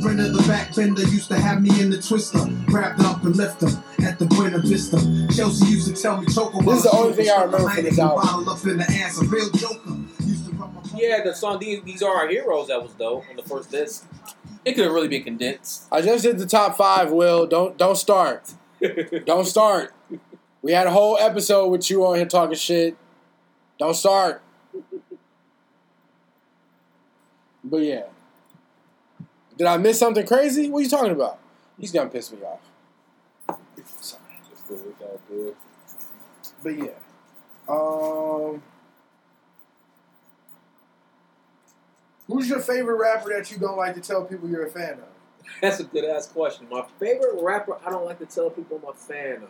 [0.02, 2.40] Brenda the backbender used to have me in the twister,
[2.70, 4.98] wrapped up and lift him at the Buena Vista.
[5.36, 8.00] Chelsea used to tell me choke This is the only thing I remember from this
[8.00, 8.26] album.
[8.26, 9.98] Bottle up in the ass, a real joker.
[10.24, 13.24] Used to rub my Yeah, the song "These, These Are Our Heroes" that was dope
[13.30, 14.06] on the first disc.
[14.64, 15.88] It could have really been condensed.
[15.92, 17.12] I just did the top five.
[17.12, 18.54] Will don't don't start.
[19.26, 19.94] Don't start.
[20.62, 22.98] We had a whole episode with you on here talking shit.
[23.78, 24.42] Don't start.
[27.64, 28.04] But yeah.
[29.58, 30.70] Did I miss something crazy?
[30.70, 31.40] What are you talking about?
[31.80, 32.60] He's gonna piss me off.
[34.02, 34.22] Sorry.
[36.64, 36.88] But yeah.
[37.68, 38.62] Um
[42.28, 45.15] Who's your favorite rapper that you don't like to tell people you're a fan of?
[45.62, 46.68] That's a good ass question.
[46.70, 49.50] My favorite rapper, I don't like to tell people I'm a fan of.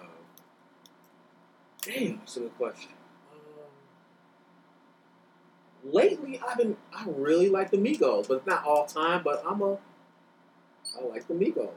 [1.82, 2.92] Damn, that's a good question.
[3.32, 3.40] Um,
[5.92, 9.22] lately, I've been, I really like the Migos, but not all time.
[9.24, 9.74] But I'm a,
[10.98, 11.70] I like the Migos.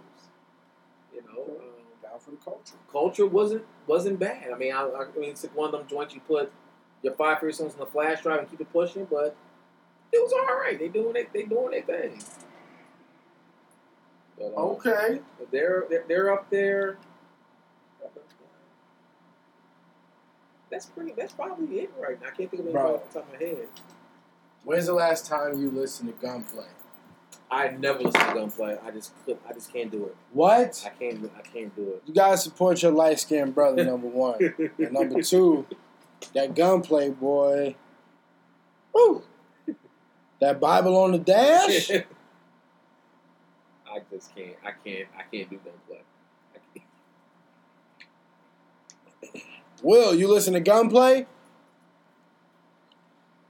[1.14, 1.62] You know, um,
[2.02, 2.76] Down for the culture.
[2.90, 4.50] culture wasn't wasn't bad.
[4.52, 6.50] I mean, I, I mean, it's like one of them joints you put
[7.02, 9.36] your five favorite songs on the flash drive and keep it pushing, but
[10.12, 10.78] it was all right.
[10.78, 11.30] They doing it.
[11.32, 12.18] They doing their thing.
[14.38, 15.20] But, um, Okay.
[15.50, 16.96] They're, they're they're up there.
[20.70, 21.12] That's pretty.
[21.16, 22.28] That's probably it right now.
[22.28, 22.94] I can't think of anything Bro.
[22.96, 23.68] off the top of my head.
[24.64, 26.66] When's the last time you listened to Gunplay?
[27.50, 28.76] I never listen to Gunplay.
[28.84, 29.38] I just could.
[29.48, 30.16] I just can't do it.
[30.32, 30.82] What?
[30.84, 31.30] I can't.
[31.38, 32.02] I can't do it.
[32.06, 34.36] You gotta support your light skinned brother, number one.
[34.78, 35.64] and number two,
[36.34, 37.74] that gunplay boy.
[38.92, 39.22] Woo.
[40.40, 41.90] That Bible on the dash.
[43.98, 44.56] I just can't.
[44.64, 45.08] I can't.
[45.16, 46.02] I can't do gunplay.
[46.54, 46.86] I can't.
[49.82, 51.26] Will you listen to Gunplay?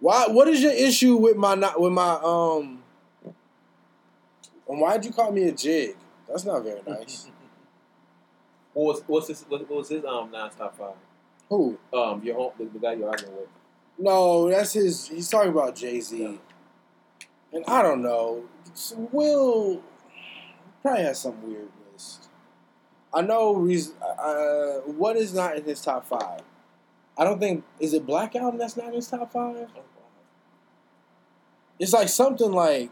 [0.00, 0.26] Why?
[0.28, 2.82] What is your issue with my not with my um?
[4.68, 5.96] And why'd you call me a jig?
[6.28, 7.30] That's not very nice.
[8.74, 10.94] What was what's his what, what was his um non-stop five?
[11.48, 11.78] Who?
[11.92, 13.48] Um, your home the, the guy you're arguing with.
[13.98, 15.08] No, that's his.
[15.08, 16.38] He's talking about Jay Z,
[17.52, 18.44] and I don't know.
[18.94, 19.82] Will
[20.88, 22.28] probably has some weird list.
[23.12, 23.54] I know.
[23.54, 23.94] Reason.
[24.00, 26.40] Uh, uh, what is not in his top five?
[27.16, 29.68] I don't think is it Black Album that's not in his top five.
[31.78, 32.90] It's like something like,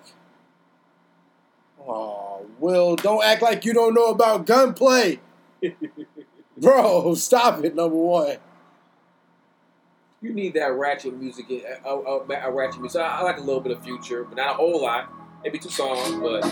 [1.80, 5.20] oh, Will, don't act like you don't know about gunplay,
[6.58, 7.14] bro.
[7.14, 7.74] Stop it.
[7.74, 8.36] Number one.
[10.22, 13.00] You need that ratchet music, a, a, a, a ratchet music.
[13.00, 15.12] I, I like a little bit of Future, but not a whole lot.
[15.44, 16.42] Maybe two songs, but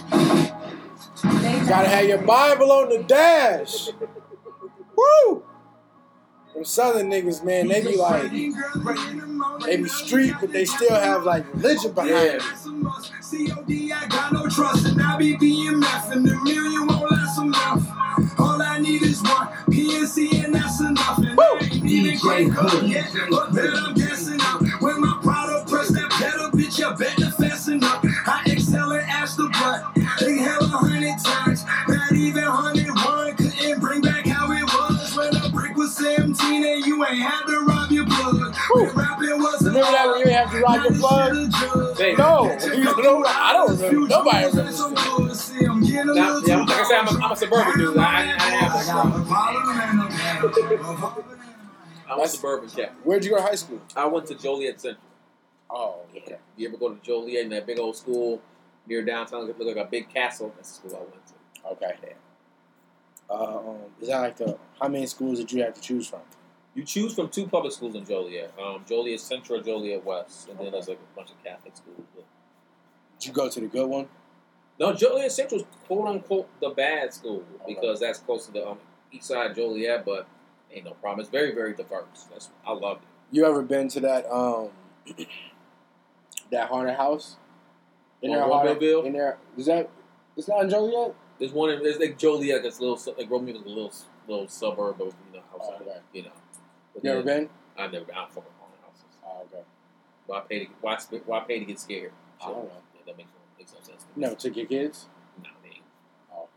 [1.68, 3.88] Gotta have your Bible on the dash.
[4.96, 5.42] Woo!
[6.54, 8.30] Them southern niggas, man, they be like,
[9.64, 12.36] they be street, but they still have like religion behind Yeah.
[12.36, 12.42] it.
[12.42, 17.44] COD, I got no trust, and I be BMF, and the million won't last a
[17.44, 17.88] month.
[18.38, 21.18] All I need is one PNC, and that's enough.
[21.18, 22.70] And I ain't even DJ quite Hood.
[22.70, 24.62] cooked yet, but then I'm gassing up.
[24.80, 27.23] When my product press that pedal, bitch, I better
[37.10, 38.54] you ain't had to rob your blood.
[38.74, 41.96] When rapping was Remember that when you ain't have to rob your plug?
[41.98, 42.16] Baby.
[42.16, 44.08] No, you know, I don't remember.
[44.08, 44.94] Nobody remembers that.
[46.14, 47.96] Now, yeah, like I said, I'm a, I'm a suburban dude.
[47.96, 48.94] I, I, I have
[52.10, 52.94] I'm a suburban cat.
[53.04, 53.80] Where'd you go to high school?
[53.96, 55.04] I went to Joliet Central.
[55.70, 56.36] Oh, okay.
[56.56, 58.40] You ever go to Joliet in that big old school
[58.86, 59.42] near downtown?
[59.48, 60.52] It looked like a big castle.
[60.56, 61.34] That's the school I went to.
[61.72, 62.14] Okay.
[63.30, 66.20] Uh, um, is that like the how many schools did you have to choose from?
[66.74, 68.52] You choose from two public schools in Joliet.
[68.60, 72.02] Um, Joliet Central, Joliet West, and then there's like a bunch of Catholic schools.
[72.14, 72.24] But
[73.20, 74.08] Did you go to the good one?
[74.80, 78.78] no, Joliet Central is quote unquote the bad school because that's close to the um,
[79.12, 80.26] east side of Joliet, but
[80.72, 81.20] ain't no problem.
[81.20, 82.26] It's very, very diverse.
[82.32, 83.02] That's I love it.
[83.30, 84.70] You ever been to that um
[86.50, 87.36] that haunted house?
[88.22, 89.90] In On there, haunted- in there, is that?
[90.36, 91.14] It's not in Joliet.
[91.38, 93.92] There's one in there's like Joliet, that's a little like Romeo is a little
[94.26, 95.98] little suburb of you know outside, Oh, okay.
[96.12, 96.30] you know.
[96.94, 97.50] But You ever then- been?
[97.76, 98.14] I've never been.
[98.14, 99.04] I don't fuck with haunted houses.
[99.24, 99.64] Oh, okay.
[100.26, 102.12] Why pay to why sp- why pay to get scared?
[102.40, 102.70] I don't know.
[102.94, 104.04] Yeah, that makes no, makes no sense.
[104.04, 104.22] To me.
[104.22, 105.06] never took your kids?
[105.42, 105.84] Nah, they ain't.
[106.32, 106.48] Oh.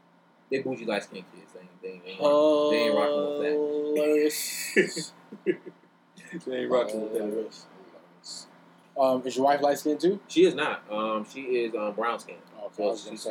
[0.52, 1.52] They bougie light skinned kids.
[1.54, 5.12] They ain't, they ain't, they ain't, rock- they ain't rocking with Hilarious.
[5.46, 5.58] that.
[6.46, 9.02] They ain't rocking with that.
[9.02, 10.20] Um, is your wife light skinned too?
[10.28, 10.84] She is not.
[10.92, 12.40] Um, she is um, brown skinned.
[12.60, 13.28] Oh, okay, So she's,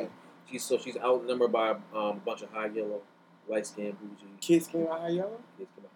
[0.50, 3.02] she's so she's outnumbered by um, a bunch of high yellow,
[3.48, 5.40] light skinned bougie Kids came out high yellow.
[5.58, 5.70] kids.
[5.74, 5.95] Come out high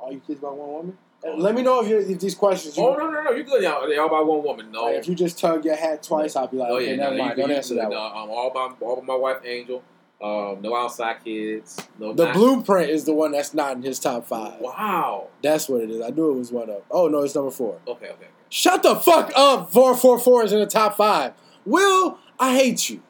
[0.00, 0.98] All you kids by one woman.
[1.36, 2.76] Let me know if, you if these questions.
[2.78, 3.30] You, Oh no no no!
[3.32, 3.62] You good?
[3.62, 4.72] Y'all, they all by one woman.
[4.72, 4.84] No.
[4.84, 7.14] like, if you just tug your hat twice, I'll be like, oh okay, yeah, never
[7.16, 7.36] no, mind.
[7.36, 8.12] you, Don't you answer that No, one.
[8.22, 9.82] um, all by all by my wife Angel.
[10.22, 11.78] Um, no outside kids.
[11.98, 12.12] No.
[12.14, 14.60] The not- blueprint is the one that's not in his top five.
[14.60, 15.28] Wow.
[15.42, 16.00] That's what it is.
[16.02, 16.82] I knew it was one of.
[16.90, 17.78] Oh no, it's number four.
[17.86, 18.14] Okay okay.
[18.14, 18.26] okay.
[18.48, 19.72] Shut the fuck up.
[19.72, 21.32] Four four four is in the top five.
[21.66, 23.02] Will I hate you?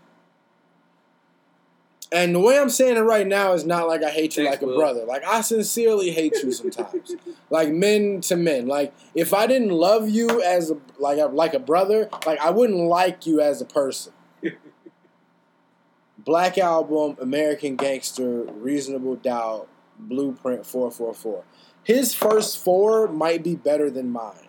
[2.12, 4.56] And the way I'm saying it right now is not like I hate you Thanks,
[4.56, 4.76] like a Will.
[4.76, 5.04] brother.
[5.04, 7.14] Like I sincerely hate you sometimes.
[7.50, 8.66] like men to men.
[8.66, 12.50] Like if I didn't love you as a like a like a brother, like I
[12.50, 14.12] wouldn't like you as a person.
[16.18, 21.44] Black Album, American Gangster, Reasonable Doubt, Blueprint 444.
[21.84, 24.48] His first four might be better than mine.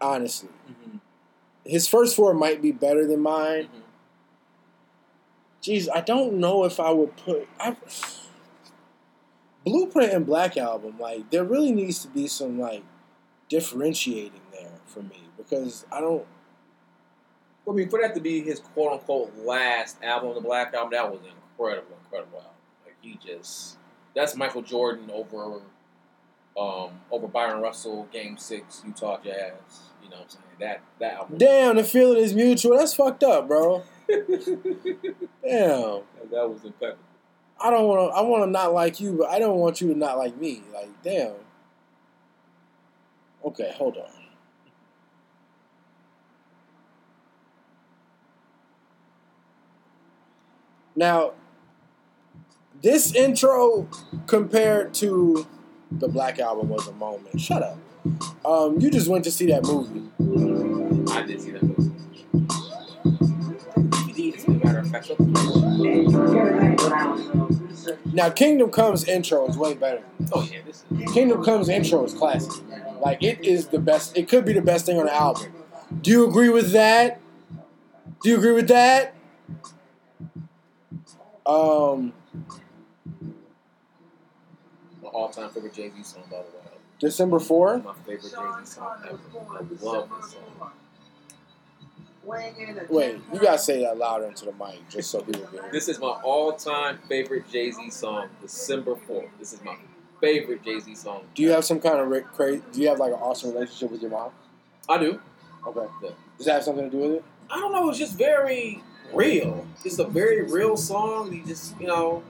[0.00, 0.48] Honestly.
[0.68, 0.98] Mm-hmm.
[1.64, 3.64] His first four might be better than mine.
[3.64, 3.78] Mm-hmm.
[5.62, 7.76] Jeez, I don't know if I would put I,
[9.64, 10.96] Blueprint and Black Album.
[10.98, 12.82] Like, there really needs to be some like
[13.48, 16.26] differentiating there for me because I don't.
[17.68, 21.10] I mean, for that to be his quote unquote last album, the Black Album, that
[21.10, 22.52] was an incredible, incredible album.
[22.84, 23.76] Like he just
[24.14, 25.60] that's Michael Jordan over
[26.58, 29.90] um over Bryon Russell, Game Six, Utah Jazz.
[30.02, 30.44] You know what I'm saying?
[30.58, 32.76] That that album Damn, the feeling is mutual.
[32.76, 33.84] That's fucked up, bro.
[35.42, 36.98] Damn, that was impeccable.
[37.60, 38.16] I don't want to.
[38.16, 40.62] I want to not like you, but I don't want you to not like me.
[40.74, 41.34] Like, damn.
[43.44, 44.10] Okay, hold on.
[50.94, 51.32] Now,
[52.82, 53.88] this intro
[54.26, 55.46] compared to
[55.90, 57.40] the Black Album was a moment.
[57.40, 57.78] Shut up.
[58.44, 60.02] Um, you just went to see that movie.
[61.12, 61.91] I did see that movie.
[64.94, 68.14] As a matter of fact.
[68.14, 70.02] Now, Kingdom Come's intro is way better.
[70.32, 71.12] Oh yeah, this is.
[71.12, 72.62] Kingdom Come's intro is classic.
[73.00, 74.16] Like it is the best.
[74.16, 75.52] It could be the best thing on the album.
[76.00, 77.20] Do you agree with that?
[78.22, 79.14] Do you agree with that?
[81.44, 82.12] Um,
[85.02, 86.76] My all-time favorite Jay Z song, by the way.
[87.00, 87.84] December fourth.
[87.84, 89.18] My favorite Jay Z song ever.
[89.34, 90.70] I love this song.
[92.24, 95.62] Wait, you gotta say that louder into the mic, just so people can.
[95.62, 95.72] hear.
[95.72, 99.28] This is my all-time favorite Jay Z song, December 4th.
[99.38, 99.76] This is my
[100.20, 101.24] favorite Jay Z song.
[101.34, 102.62] Do you have some kind of re- crazy?
[102.72, 104.30] Do you have like an awesome relationship with your mom?
[104.88, 105.20] I do.
[105.66, 105.86] Okay.
[106.02, 106.10] Yeah.
[106.36, 107.24] Does that have something to do with it?
[107.50, 107.88] I don't know.
[107.90, 109.66] It's just very real.
[109.84, 111.32] It's a very real song.
[111.32, 112.22] You just, you know,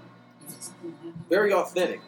[1.29, 2.01] very authentic.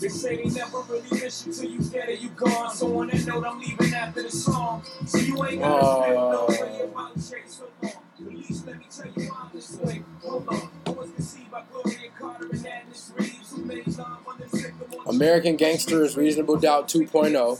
[0.00, 2.74] They say they never really miss you till you get it, you gone.
[2.74, 4.82] So on that note, I'm leaving after the song.
[5.06, 6.02] So you ain't gotta Oh.
[6.02, 7.92] spend no uh, way about Jay so long.
[7.92, 10.02] At least let me tell you I'm this way.
[10.22, 10.68] Hold on.
[10.86, 15.56] I was conceived by Gloria Carter and Adnis Reeves, who made love under sycamore American
[15.56, 17.58] Gangster is Reasonable Doubt 2.0.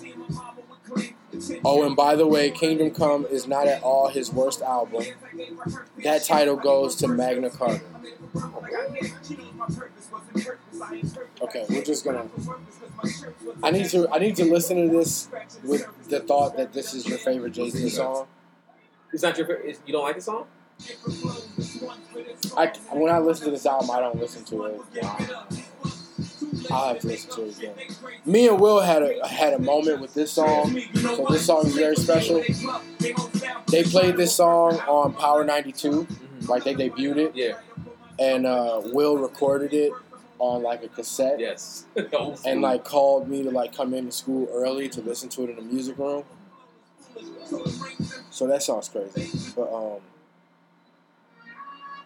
[1.64, 5.04] Oh, and by the way, Kingdom Come is not at all his worst album.
[6.02, 7.80] That title goes to Magna Carta.
[11.42, 12.26] Okay, we're just gonna.
[13.62, 14.08] I need to.
[14.12, 15.28] I need to listen to this
[15.64, 18.26] with the thought that this is your favorite Jay Z song.
[19.12, 19.78] It's not your favorite.
[19.86, 20.46] You don't like the song?
[22.56, 24.80] I when I listen to this album, I don't listen to it.
[26.70, 27.74] I'll have to listen to it again.
[28.26, 31.74] Me and Will had a had a moment with this song, so this song is
[31.74, 32.42] very special.
[33.68, 36.06] They played this song on Power 92,
[36.48, 37.58] like they debuted it, Yeah.
[38.18, 39.92] and uh, Will recorded it
[40.40, 41.38] on like a cassette.
[41.38, 41.84] Yes.
[42.44, 45.56] and like called me to like come into school early to listen to it in
[45.56, 46.24] the music room.
[48.30, 49.52] So that sounds crazy.
[49.54, 50.00] But um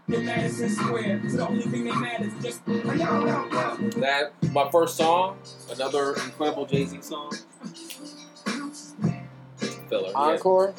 [0.06, 1.20] Madison Square.
[1.24, 5.38] The that matters is just that my first song,
[5.70, 7.32] another incredible Jay Z song.
[9.88, 10.12] Filler.
[10.68, 10.72] Yeah.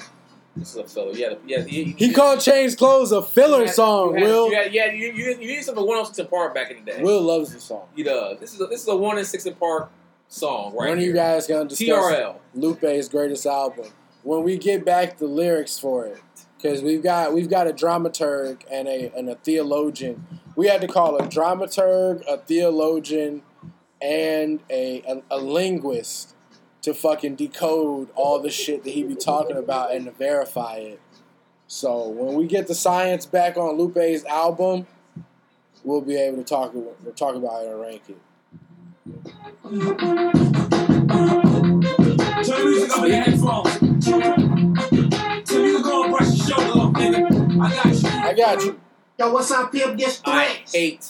[0.55, 1.11] This is a filler.
[1.13, 1.33] Yeah.
[1.45, 1.65] Yeah.
[1.65, 4.51] You, He called Change Clothes a filler you had- song, you had- Will.
[4.51, 4.91] yeah, yeah.
[4.91, 7.01] You, you, you need some of one on six in Park back in the day.
[7.03, 7.87] Will loves the song.
[7.95, 8.39] He does.
[8.39, 9.91] This is a, this is a one in six in Park
[10.27, 11.07] song right of here.
[11.09, 12.35] you guys gonna discuss TRL.
[12.55, 13.85] Lupe's greatest album.
[14.23, 16.21] When we get back the lyrics for it.
[16.57, 20.25] Because we've got we've got a dramaturg and a and a theologian.
[20.55, 23.43] We had to call a dramaturg, a theologian,
[24.01, 26.33] and a, a, a linguist
[26.85, 31.01] to fucking decode all the shit that he be talking about and to verify it.
[31.65, 34.85] So when we get the science back on Lupe's album,
[35.83, 38.17] we'll be able to talk we'll talk about it and rank it.
[42.45, 44.05] Turn music up your headphones.
[44.05, 47.61] Turn music on, brush your shoulder off, nigga.
[47.61, 48.09] I got you.
[48.09, 48.79] I got you.
[49.17, 49.97] Yo, what's up, Pimp?
[49.97, 50.71] This I threats.
[50.71, 51.07] hate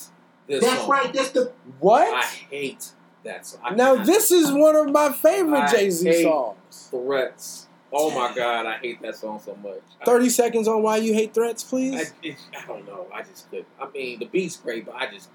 [0.48, 0.90] this That's song.
[0.90, 1.12] right.
[1.14, 1.52] That's the
[1.82, 2.14] What?
[2.14, 2.92] I hate
[3.26, 3.62] that song.
[3.64, 6.88] I Now this is one of my favorite Jay Z songs.
[6.90, 7.68] threats.
[7.92, 9.80] Oh my god, I hate that song so much.
[10.02, 12.14] I- Thirty seconds on why you hate threats, I, please.
[12.24, 13.08] it, I don't know.
[13.14, 13.66] I just could.
[13.80, 15.30] I mean, the beat's great, but I just,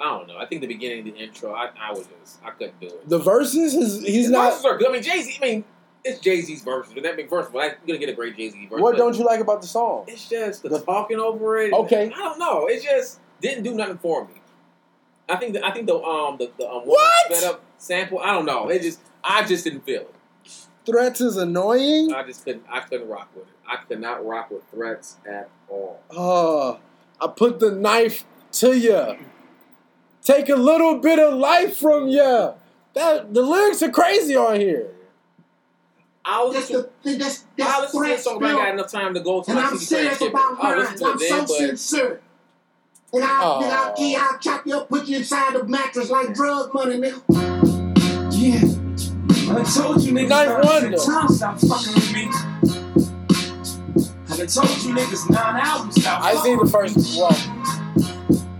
[0.00, 0.38] I don't know.
[0.38, 3.08] I think the beginning, of the intro, I, I was just, I couldn't do it.
[3.08, 4.50] The verses, is he's His not.
[4.52, 4.88] verses are good.
[4.88, 5.38] I mean, Jay Z.
[5.42, 5.64] I mean,
[6.04, 6.94] it's Jay Z's verses.
[6.94, 8.80] But that big verse, but I'm gonna get a great Jay Z verse.
[8.80, 10.04] What don't you like about the song?
[10.06, 11.72] It's just the, The- talking over it.
[11.72, 12.06] Okay.
[12.14, 12.66] I don't know.
[12.66, 14.34] It just didn't do nothing for me.
[15.28, 17.26] I think the, I think the um the, the um What?
[17.32, 18.18] sped up sample.
[18.20, 18.68] I don't know.
[18.68, 20.14] It just I just didn't feel it.
[20.86, 22.12] Threats is annoying.
[22.12, 22.64] I just couldn't.
[22.70, 23.54] I couldn't rock with it.
[23.66, 26.00] I could not rock with threats at all.
[26.10, 26.78] Oh,
[27.20, 29.16] I put the knife to you.
[30.22, 32.52] Take a little bit of life from you.
[32.94, 34.88] That the lyrics are crazy on here.
[36.26, 36.90] I'll that's listen.
[37.02, 39.42] the that's I'll that's listen to this threats, song I got enough time to go
[39.42, 40.86] to And my I'm serious about I'll mine.
[40.86, 42.20] I'm it then, so but sincere.
[43.14, 43.94] And I'll, and I'll, Aw.
[43.94, 47.20] key, I'll chop you up, put you inside the mattress like drug money, nigga.
[48.32, 48.60] Yeah.
[49.56, 50.96] I told you niggas Ninth nine Wonder.
[50.96, 52.28] times stop fucking with me.
[54.30, 56.96] I done told you niggas nine albums stop I see the first.
[57.20, 57.34] one.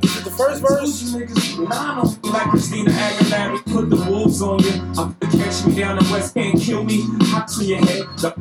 [0.02, 1.02] is it the first verse?
[1.02, 4.70] You niggas nine on like Christina Aguilera put the wolves on you.
[4.96, 8.04] I'm gonna catch me down the west end, kill me, hot to your head.
[8.18, 8.34] The-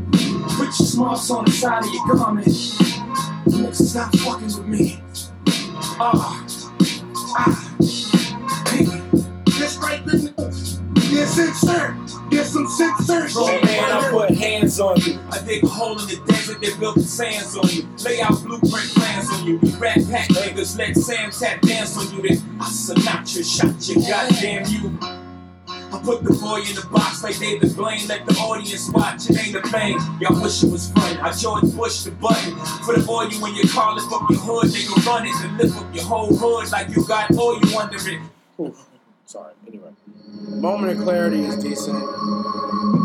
[0.55, 2.45] Put your smarts on the side of your garment.
[2.47, 5.02] You niggas stop fucking with me.
[5.99, 6.45] Ah,
[7.37, 7.73] ah,
[12.53, 15.19] some sincere Bro, man, I put hands on you.
[15.31, 17.87] I dig a hole in the desert, they built the sands on you.
[18.05, 19.57] Lay out blueprint plans on you.
[19.79, 22.21] Rat pack niggas, let Sam tap dance on you.
[22.21, 25.22] Then I Sinatra shot you, goddamn you.
[25.93, 28.07] I put the boy in the box like David Blaine.
[28.07, 29.29] Let the audience watch.
[29.29, 29.99] It ain't a thing.
[30.19, 31.17] Y'all wish it was fun.
[31.17, 32.55] I George Bush the button.
[32.81, 33.93] Put the oil in your car.
[33.93, 34.71] Lift up your hood.
[34.71, 37.97] Nigga run it and lift up your whole hood like you got oil you under
[37.97, 38.73] it.
[39.27, 39.53] Sorry.
[39.67, 39.91] Anyway,
[40.49, 43.02] moment of clarity is decent.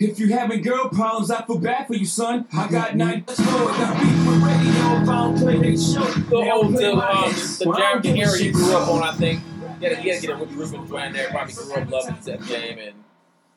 [0.00, 2.46] If you having girl problems, I feel bad for you, son.
[2.54, 3.22] I got nine.
[3.28, 3.68] Let's go.
[3.68, 5.02] I got beef with radio.
[5.02, 6.04] If I don't play they show.
[6.04, 7.58] The old play the, my um, hits.
[7.58, 9.42] the Well, I don't Jeremy give a area you grew up on, I think.
[9.42, 11.28] You gotta, you gotta get a Ricky Rubin joint there.
[11.28, 12.94] Probably grew up loving Def Jam and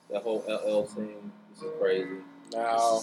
[0.10, 1.32] the whole LL scene.
[1.54, 2.10] This is crazy.
[2.52, 3.02] Now,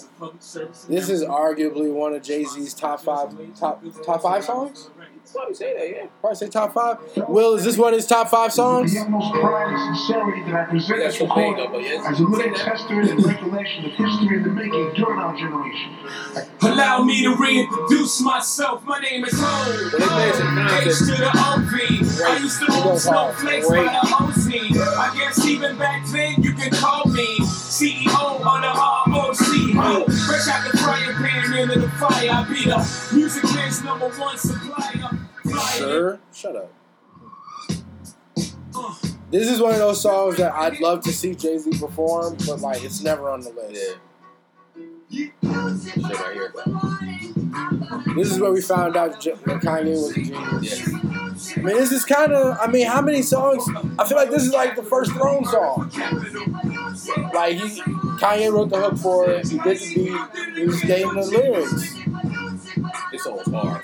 [0.86, 4.90] this is arguably one of Jay Z's top five top top five songs.
[5.32, 6.06] Probably say that, yeah.
[6.20, 6.98] Probably say top five.
[7.28, 8.92] Will, is this one of his top five songs?
[8.92, 12.20] The utmost pride and sincerity that I present That's this so though, but yes, as
[12.20, 15.96] a living testament and recollection of history in the making during our generation.
[16.62, 18.84] Allow me to reintroduce myself.
[18.84, 19.92] My name is Hov.
[19.92, 22.20] Well, they play some H to the OV.
[22.22, 23.86] I used to He move goes snowflakes Great.
[23.86, 24.48] by the OZ.
[24.96, 28.72] I guess even back then you can call me CEO of the
[29.14, 29.49] ROC.
[29.72, 32.30] Fresh out the frying pan into the fire.
[32.30, 35.18] I be the music man's number one supplier.
[35.76, 36.72] Sir, shut up.
[38.74, 38.94] Uh.
[39.30, 42.60] This is one of those songs that I'd love to see Jay Z perform, but
[42.60, 43.96] like it's never on the list.
[45.08, 45.26] Yeah.
[45.32, 46.52] Shit right here.
[48.14, 50.88] This is where we found out J- Kanye was a genius.
[50.88, 50.98] Yeah.
[51.56, 52.58] I mean, this is kind of.
[52.60, 53.64] I mean, how many songs?
[53.98, 55.90] I feel like this is like the first Throne song.
[57.34, 57.82] Like he,
[58.20, 59.48] Kanye wrote the hook for it.
[59.48, 60.56] He did the beat.
[60.58, 61.94] He was dating the lyrics.
[63.10, 63.82] This song was hard.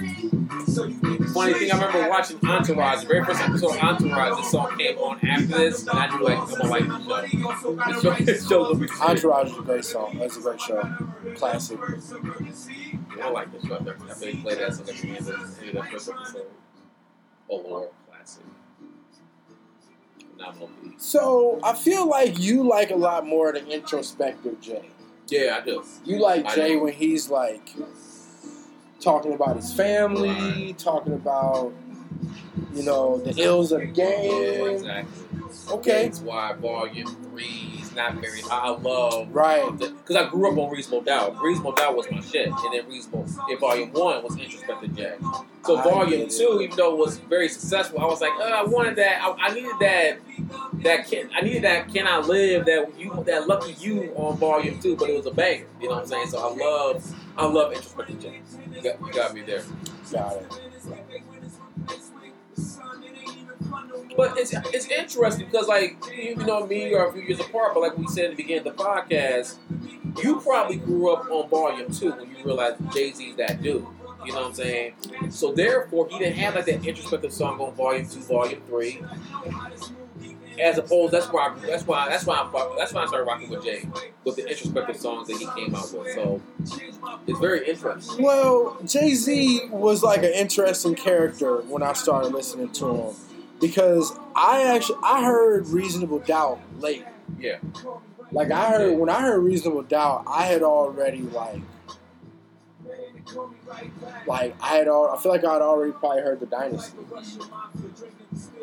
[1.32, 3.00] Funny thing, I remember watching Entourage.
[3.00, 6.24] The very first episode of Entourage, this song came on after this, and I knew
[6.24, 6.68] like I'm
[7.08, 8.14] like this show.
[8.14, 8.88] This show, will be.
[9.00, 10.18] Entourage is a great song.
[10.18, 10.82] That's a great show.
[11.34, 11.78] Classic.
[11.80, 13.76] I like this show.
[13.76, 15.32] I think they played that song at the end of the
[15.66, 16.46] end of that first episode.
[17.48, 18.42] Oh Lord, classic.
[20.82, 21.00] Beat.
[21.00, 24.88] So I feel like you like a lot more the introspective Jay.
[25.28, 25.84] Yeah, I do.
[26.04, 26.80] You like I Jay do.
[26.80, 27.70] when he's like
[29.00, 31.72] talking about his family, talking about
[32.72, 34.70] you know the ills of the game.
[34.70, 35.22] exactly.
[35.70, 38.40] Okay, That's why Volume Three not very.
[38.50, 39.76] I love right.
[39.78, 41.40] because I grew up on Reasonable Doubt.
[41.42, 43.26] Reasonable Doubt was my shit, and then Reasonable.
[43.48, 45.18] And Volume One was Introspective Jack.
[45.64, 46.28] So I Volume.
[46.28, 49.20] Two, even though it was very successful, I was like, uh, I wanted that.
[49.22, 50.18] I, I needed that.
[50.82, 51.92] That can I needed that.
[51.92, 54.96] Can I live that you that lucky you on Volume Two?
[54.96, 55.66] But it was a banger.
[55.80, 56.28] You know what I'm saying?
[56.28, 58.42] So I love I love Introspective Jack.
[58.74, 59.62] You got, you got me there.
[60.12, 61.22] Got it.
[64.16, 67.80] But it's it's interesting because like you know me are a few years apart, but
[67.80, 69.56] like we said at the beginning of the podcast,
[70.22, 73.86] you probably grew up on Volume Two when you realized Jay Z's that dude.
[74.24, 74.94] You know what I'm saying?
[75.30, 79.02] So therefore, he didn't have like that introspective song on Volume Two, Volume Three.
[80.58, 83.62] As opposed, that's why that's why that's why I'm, that's why I started rocking with
[83.62, 83.86] Jay
[84.24, 86.14] with the introspective songs that he came out with.
[86.14, 86.40] So
[87.26, 88.24] it's very interesting.
[88.24, 93.14] Well, Jay Z was like an interesting character when I started listening to him
[93.60, 97.04] because I actually I heard Reasonable Doubt late.
[97.38, 97.58] Yeah.
[98.32, 101.60] Like I heard when I heard Reasonable Doubt, I had already like
[104.26, 106.98] like I had all I feel like I had already probably heard the Dynasty.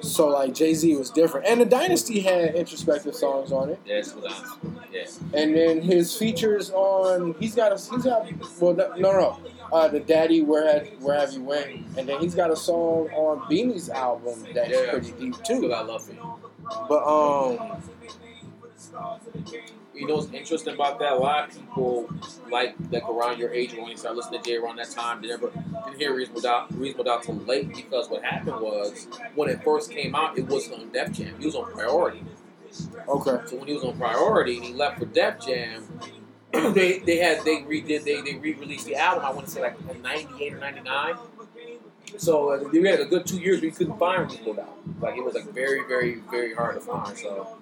[0.01, 3.79] So like Jay Z was different, and the Dynasty had introspective songs on it.
[3.85, 4.57] Yeah, was honest.
[4.91, 5.05] Yeah.
[5.33, 8.27] And then his features on he's got a he's got
[8.59, 9.39] well no no, no.
[9.73, 13.09] Uh, the Daddy Where Have Where Have You Went and then he's got a song
[13.15, 14.91] on Beanie's album that's Yeah.
[14.91, 15.73] pretty deep too.
[15.73, 16.17] I love you.
[16.87, 17.81] But um
[19.95, 21.13] You know what's interesting about that?
[21.13, 22.09] A lot of people
[22.49, 25.27] like like around your age when you start listening to Jay around that time, they
[25.29, 25.49] never
[25.85, 29.91] didn't hear Reasonable Doubt, Reasonable Doubt till late because what happened was when it first
[29.91, 31.33] came out, it wasn't on Def Jam.
[31.39, 32.23] He was on Priority.
[33.07, 33.37] okay.
[33.47, 35.87] So when he was on Priority and he left for Def Jam,
[36.73, 39.25] they they had they redid they they re-released the album.
[39.25, 41.15] I want to say like '98 or '99.
[42.17, 44.77] So uh, they had a good two years we couldn't find Reasonable Doubt.
[45.01, 47.17] Like it was like very very very hard to find.
[47.17, 47.57] So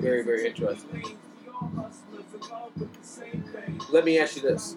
[0.00, 1.18] very very interesting.
[3.92, 4.76] Let me ask you this.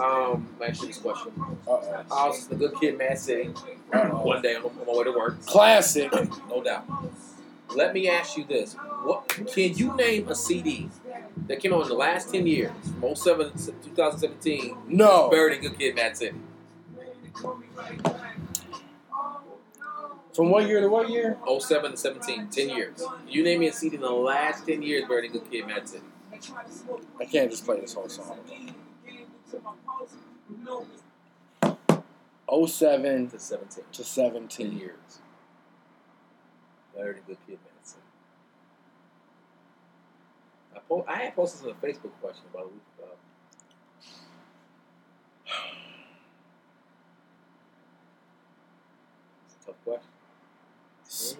[0.00, 0.48] Um,
[0.82, 1.32] you this question.
[1.66, 2.04] Uh-oh.
[2.10, 3.48] I was a good kid, Mad City.
[3.92, 5.44] One day on on my way to work.
[5.44, 6.10] Classic.
[6.48, 6.86] No doubt.
[7.74, 10.88] Let me ask you this: What can you name a CD
[11.50, 12.70] that came out in the last ten years,
[13.00, 15.28] from 07 to 2017, No.
[15.30, 16.38] buried in Good Kid, Mad City?
[20.32, 21.36] From what year to what year?
[21.58, 23.02] 07 to 17, 10 years.
[23.26, 25.88] You name me a CD in the last ten years, buried in Good Kid, Mad
[25.88, 26.04] City.
[27.20, 28.38] I can't just play this whole song.
[32.48, 34.78] 07 To 17, to 10 17.
[34.78, 35.18] years.
[36.94, 38.02] than Good Kid, Mad City?
[40.76, 43.12] I, po- I had posted on a Facebook question about a week ago.
[49.46, 51.38] It's a tough question.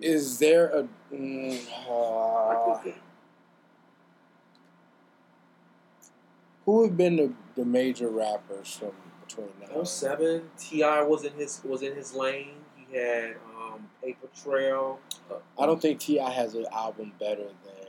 [0.00, 0.88] Is there a?
[1.12, 2.90] Mm, uh,
[6.64, 8.90] who have been the, the major rappers from
[9.26, 9.78] between now?
[9.80, 11.02] and- 07, T.I.
[11.02, 12.56] was in his was in his lane.
[12.76, 15.00] He had um, Paper Trail.
[15.30, 16.30] Uh, I don't think T.I.
[16.30, 17.87] has an album better than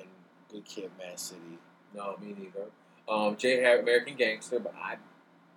[0.52, 1.60] Good Kid, Mad City.
[1.95, 2.66] No, me neither.
[3.08, 4.97] Um, Jay had American Gangster, but I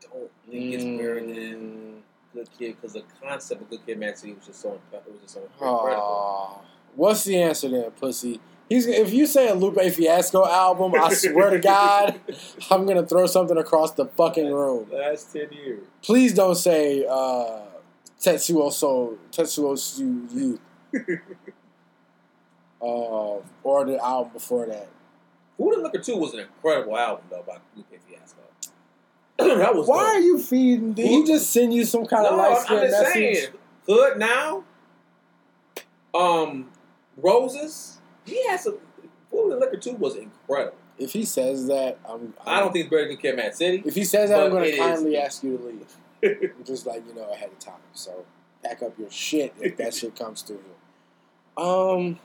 [0.00, 4.16] don't think it's better than Mm, Good Kid because the concept of Good Kid, Mad
[4.16, 6.64] City was just so it was just so incredible.
[6.94, 8.40] what's the answer then, pussy?
[8.68, 12.20] He's if you say a Lupe Fiasco album, I swear to God,
[12.70, 14.88] I'm gonna throw something across the fucking room.
[14.90, 15.84] Last ten years.
[16.00, 17.60] Please don't say uh,
[18.18, 20.60] Tetsuo Soul, Tetsuo Su Youth,
[22.82, 24.88] uh, or the album before that.
[25.56, 28.40] Food and Liquor Two was an incredible album though by Lupe Fiasco.
[29.38, 30.06] that was Why dope.
[30.14, 30.92] are you feeding?
[30.92, 33.14] Did he just send you some kind of no, light I'm skin just message?
[33.14, 33.48] saying.
[33.86, 34.64] Hood now.
[36.14, 36.68] Um,
[37.16, 37.98] Roses.
[38.24, 38.78] He has some.
[39.30, 40.76] Food and Liquor Two was incredible.
[40.98, 42.34] If he says that, I'm.
[42.46, 43.82] I don't think it's better than Kid, Mad City.
[43.84, 44.78] If he says that, I'm going to is.
[44.78, 46.50] kindly ask you to leave.
[46.64, 47.74] just like you know ahead of time.
[47.92, 48.24] So
[48.62, 50.60] pack up your shit if that shit comes through
[51.56, 51.62] you.
[51.62, 52.18] Um,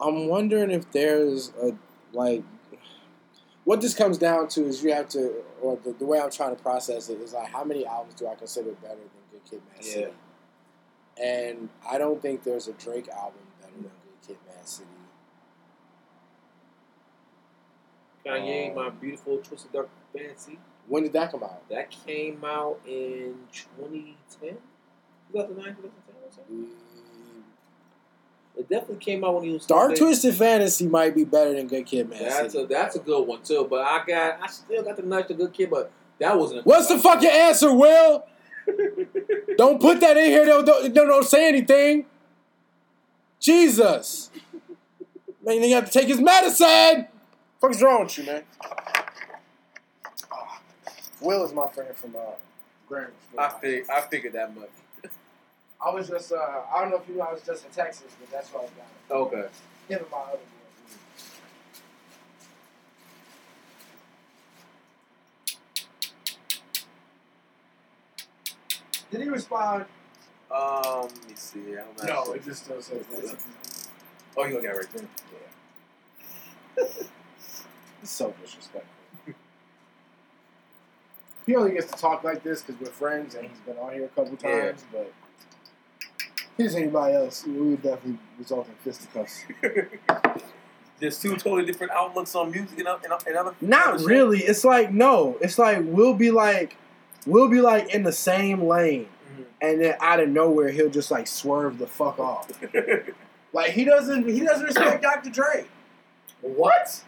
[0.00, 1.74] I'm wondering if there's a
[2.12, 2.42] like.
[3.64, 6.54] What this comes down to is you have to, or the, the way I'm trying
[6.54, 9.62] to process it is like, how many albums do I consider better than Good Kid,
[9.72, 10.12] Mad City?
[11.18, 11.24] Yeah.
[11.24, 14.88] And I don't think there's a Drake album better than Good Kid, Mad City.
[18.26, 20.58] Kanye, Um, My Beautiful Twisted Dark Fancy.
[20.86, 21.66] When did that come out?
[21.70, 24.58] That came out in 2010?
[25.32, 26.68] 2009, 2010 or something?
[28.56, 31.66] It definitely came out when he was Dark still Twisted Fantasy might be better than
[31.66, 32.64] Good Kid, Mad That's City.
[32.64, 33.66] a that's a good one too.
[33.68, 35.90] But I got I still got the nudge to good kid, but
[36.20, 36.64] that wasn't.
[36.64, 38.24] What's the fucking answer, Will?
[39.56, 40.44] don't put that in here.
[40.44, 42.06] Don't, don't, don't, don't say anything.
[43.40, 44.30] Jesus.
[45.44, 47.06] Man, you have to take his medicine.
[47.60, 48.42] What's wrong with you, man?
[51.20, 52.20] Will is my friend from uh,
[52.88, 53.40] Grammar School.
[53.40, 54.68] I fig- I figured that much.
[55.80, 56.36] I was just, uh,
[56.74, 58.68] I don't know if you know, I was just in Texas, but that's why I
[59.08, 59.36] got Okay.
[59.38, 59.50] it.
[59.88, 60.96] Him and my other boy.
[69.10, 69.84] Did he respond?
[70.50, 71.60] Um, let me see.
[71.78, 72.36] I'm No, sure.
[72.36, 73.36] it just still says that.
[74.36, 75.08] Oh, you got right there.
[78.02, 78.90] It's so disrespectful.
[81.46, 84.04] he only gets to talk like this because we're friends and he's been on here
[84.04, 84.66] a couple Yeah.
[84.66, 85.10] times, but
[86.56, 89.44] if he's anybody else, we would definitely result in fisticuffs.
[91.00, 93.54] There's two totally different outlooks on music and, and, and other.
[93.60, 94.40] Not other really.
[94.40, 95.36] It's like no.
[95.40, 96.76] It's like we'll be like
[97.26, 99.50] we'll be like in the same lane, shit.
[99.60, 102.48] and then out of nowhere he'll just like swerve the fuck off.
[103.54, 105.30] Like he doesn't he doesn't respect Dr.
[105.30, 105.64] Dre.
[106.42, 107.02] what?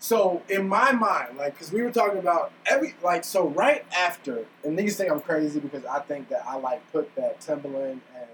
[0.00, 4.44] So in my mind, like, because we were talking about every like, so right after,
[4.64, 8.28] and these think I'm crazy because I think that I like put that Timberland and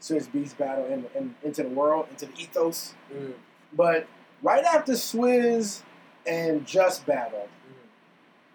[0.00, 2.94] Swizz Beatz battle in, in, into the world, into the ethos.
[3.12, 3.32] Mm.
[3.72, 4.06] But
[4.42, 5.82] right after Swizz
[6.26, 7.48] and Just battle,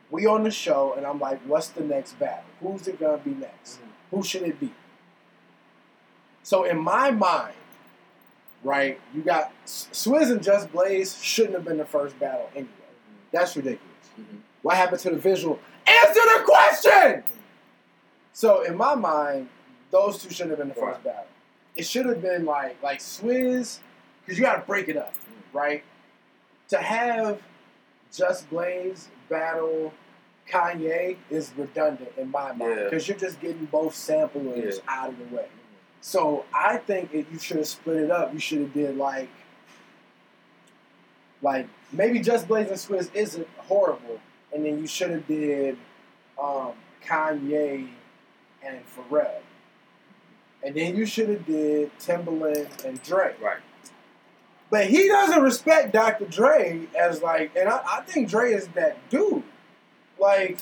[0.10, 2.44] we on the show, and I'm like, what's the next battle?
[2.62, 3.80] Who's it gonna be next?
[4.12, 4.72] Who should it be?
[6.44, 7.56] So in my mind,
[8.64, 12.70] right, you got Swizz and Just Blaze shouldn't have been the first battle anyway.
[13.32, 13.90] That's ridiculous.
[14.20, 14.40] Mhm.
[14.62, 15.60] What happened to the visual?
[15.88, 17.24] Answer the question.
[18.34, 19.50] So in my mind,
[19.90, 21.26] those two shouldn't have been the first battle.
[21.76, 23.80] It should have been like like Swizz,
[24.26, 25.14] because you got to break it up,
[25.54, 25.84] right?
[26.70, 27.40] To have
[28.12, 29.94] Just Blaze battle
[30.50, 32.84] Kanye is redundant in my mind Yeah.
[32.86, 34.82] because you're just getting both samplers Yeah.
[34.88, 35.48] out of the way.
[36.02, 38.34] So I think if you should have split it up.
[38.34, 39.30] You should have did like,
[41.42, 44.20] like maybe Just Blaze and Swizz isn't horrible,
[44.54, 45.78] and then you should have did
[46.42, 46.74] um,
[47.06, 47.88] Kanye
[48.64, 49.40] and Pharrell,
[50.64, 53.40] and then you should have did Timberland and Drake.
[53.42, 53.60] Right.
[54.70, 56.26] But he doesn't respect Dr.
[56.26, 59.44] Dre as like, and I, I think Dre is that dude.
[60.18, 60.60] Like,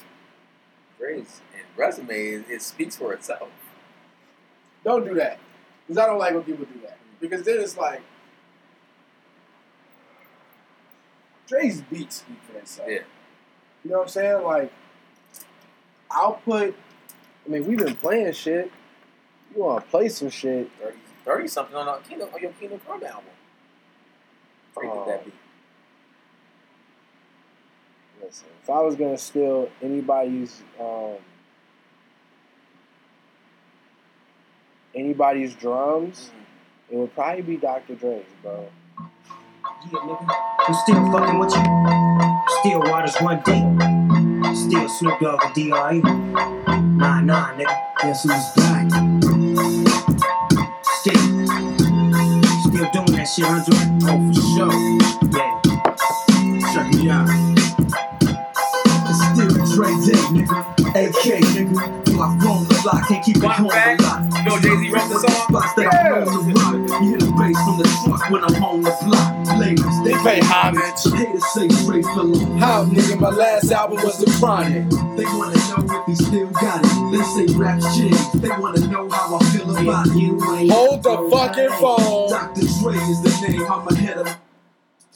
[0.98, 3.50] Dre's and resume it, it speaks for itself.
[4.84, 5.40] don't do that
[5.88, 8.02] because I don't like when people do that because then it's like.
[11.48, 12.92] Dre's beats speak for themselves.
[12.92, 13.00] Yeah.
[13.84, 14.44] You know what I'm saying?
[14.44, 14.72] Like,
[16.10, 16.76] I'll put.
[17.46, 18.72] I mean, we've been playing shit.
[19.56, 20.70] You want to play some shit?
[20.82, 23.24] 30, thirty something on, a Kingdom, on your Kingdom Come album.
[24.74, 25.06] Where did Oh.
[25.08, 25.32] that be?
[28.24, 31.16] Listen, if I was gonna steal anybody's um,
[34.96, 36.32] anybody's drums,
[36.90, 37.96] it would probably be Dr.
[37.96, 38.70] Dre's, bro.
[39.92, 40.36] Yeah, nigga.
[40.68, 41.64] I'm still fucking with you.
[42.60, 44.56] Still waters one deep.
[44.56, 46.00] Still Snoop Dogg and D.R.E.
[46.02, 47.76] Nah, nah, nigga.
[48.02, 48.81] Guess who's back?
[53.22, 53.78] That shit, Andre.
[54.10, 54.74] Oh, for sure.
[55.30, 55.62] Yeah.
[56.74, 57.30] Check me out.
[59.10, 60.58] It's still Dre Day, nigga.
[60.98, 62.06] AK, nigga.
[62.06, 64.22] Till I phone the block, can't keep it home a lot.
[64.46, 65.38] Know Jay Z wrote the song?
[65.50, 67.02] Spots that I'm on the rock.
[67.02, 69.01] You hear the bass from the truck when I'm on the.
[70.24, 71.04] Ladies, They pay homage.
[71.28, 72.58] Haters say straight fill 'em.
[72.58, 74.90] How, nigga, my last album was The Chronic.
[75.18, 77.12] They wanna know if he still got it.
[77.12, 78.42] They say rap changed.
[78.42, 80.08] They wanna know how I feel about.
[80.16, 80.40] You
[80.72, 82.30] Hold the fucking phone.
[82.30, 82.62] Dr.
[82.82, 83.64] Dre is the name.
[83.72, 84.38] I'm ahead of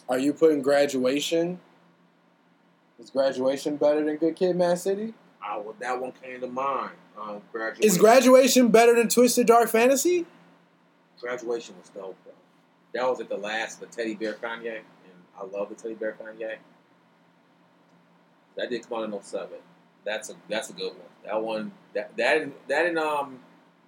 [0.10, 1.60] Are you putting graduation?
[2.99, 5.14] Is graduation better than Good Kid, Mad City?
[5.44, 6.91] I, well, that one came to mind.
[7.19, 7.84] Um, graduation.
[7.84, 10.26] Is graduation better than Twisted Dark Fantasy?
[11.19, 12.34] graduation was dope, bro.
[12.94, 14.86] That was at the last of the Teddy Bear Kanye, and
[15.40, 16.57] I love the Teddy Bear Kanye.
[18.56, 19.49] That did come out in 07.
[20.06, 21.07] That's a that's a good one.
[21.26, 23.40] That one that that that and um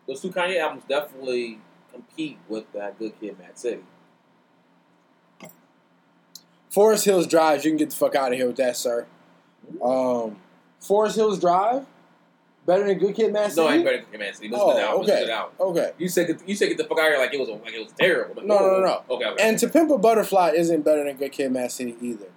[0.07, 1.59] those two Kanye albums definitely
[1.91, 3.83] compete with that Good Kid, Mad City.
[6.69, 9.05] Forest Hills Drive, you can get the fuck out of here with that, sir.
[9.81, 10.37] Um,
[10.79, 11.85] Forest Hills Drive,
[12.67, 13.61] better than Good Kid, Mad City.
[13.61, 14.49] No, I ain't better than Mad City.
[14.49, 15.01] But it's a Oh, good album.
[15.01, 15.23] It's a okay.
[15.23, 15.53] good album.
[15.59, 15.91] Okay.
[15.97, 17.79] You said you said get the fuck out of here like it was like it
[17.83, 18.35] was terrible.
[18.35, 19.15] But No, no, no, no.
[19.15, 19.43] Okay, okay.
[19.49, 22.27] And To Pimp a Butterfly isn't better than Good Kid, Mad City either.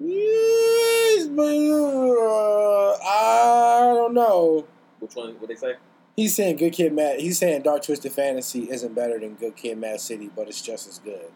[0.00, 4.64] Yes, but uh, I don't know.
[5.00, 5.30] which one?
[5.40, 5.74] What they say?
[6.14, 7.20] He's saying Good Kid, Mad.
[7.20, 10.88] He's saying Dark Twisted Fantasy isn't better than Good Kid, Mad City, but it's just
[10.88, 11.30] as good.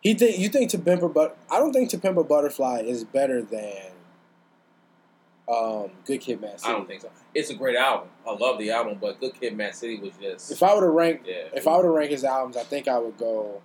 [0.00, 2.82] He think you think To Pimp a But I don't think To Pimp a Butterfly
[2.86, 3.74] is better than
[5.48, 6.72] um, Good Kid, Mad I City.
[6.72, 7.10] don't think so.
[7.34, 8.08] It's a great album.
[8.26, 10.88] I love the album, but Good Kid, Mad City was just If I were to
[10.90, 11.48] rank, yeah.
[11.54, 13.62] if I were to rank his albums, I think I would go.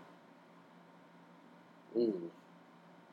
[1.97, 2.29] Ooh.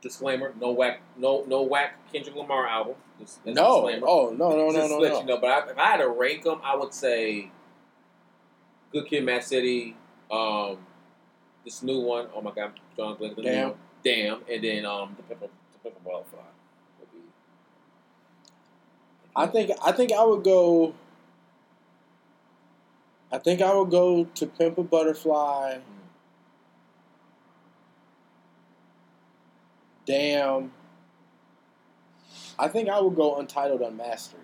[0.01, 2.95] disclaimer: no whack, no no whack Kendrick Lamar album.
[3.19, 5.21] That's No, oh no, no, no, Just no, to let no.
[5.21, 5.39] you know.
[5.39, 7.51] But I, if I had to rank them, I would say
[8.91, 9.97] Good Kid, Mad City,
[10.31, 10.79] um,
[11.65, 12.27] this new one.
[12.35, 13.75] Oh my God, John Glenn, Damn.
[14.05, 16.41] Damn, and then um, the Pepper, the Pepper Butterfly.
[19.35, 20.95] I think I think I would go.
[23.31, 25.79] I think I would go to Pimp a Butterfly.
[30.05, 30.73] Damn.
[32.59, 34.41] I think I would go Untitled Unmastered.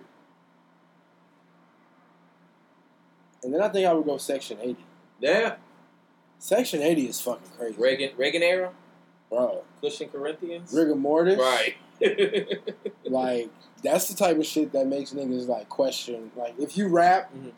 [3.43, 4.77] And then I think I would go Section 80.
[5.19, 5.55] Yeah,
[6.39, 7.75] Section 80 is fucking crazy.
[7.77, 8.71] Reagan Reagan era,
[9.29, 9.63] Bro.
[9.81, 10.73] Kush & Corinthians.
[10.73, 11.37] Rigor mortis.
[11.39, 11.75] Right.
[13.05, 13.49] Like,
[13.83, 16.31] that's the type of shit that makes niggas, like, question.
[16.35, 17.51] Like, if you rap Mhm.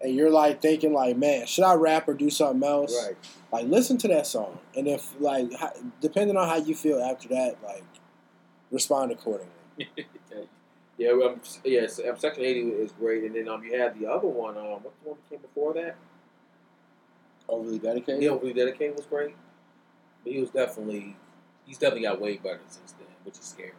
[0.00, 2.94] and you're, like, thinking, like, man, should I rap or do something else?
[3.06, 3.16] right.
[3.52, 4.58] Like, listen to that song.
[4.76, 5.70] And if, like, how,
[6.00, 7.84] depending on how you feel after that, like,
[8.72, 9.52] respond accordingly.
[10.98, 13.22] yeah, um, yes, um, Section 80 is great.
[13.24, 14.56] And then um, you had the other one.
[14.56, 15.96] Um, what the one that came before that?
[17.48, 18.22] Overly dedicated?
[18.22, 19.34] Yeah, Overly Dedicated was great.
[20.24, 21.16] But he was definitely,
[21.66, 23.72] he's definitely got way better since then, which is scary.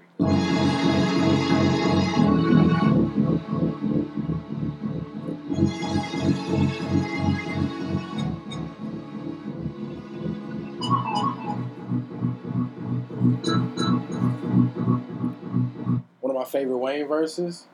[16.21, 17.67] One of my favorite Wayne verses.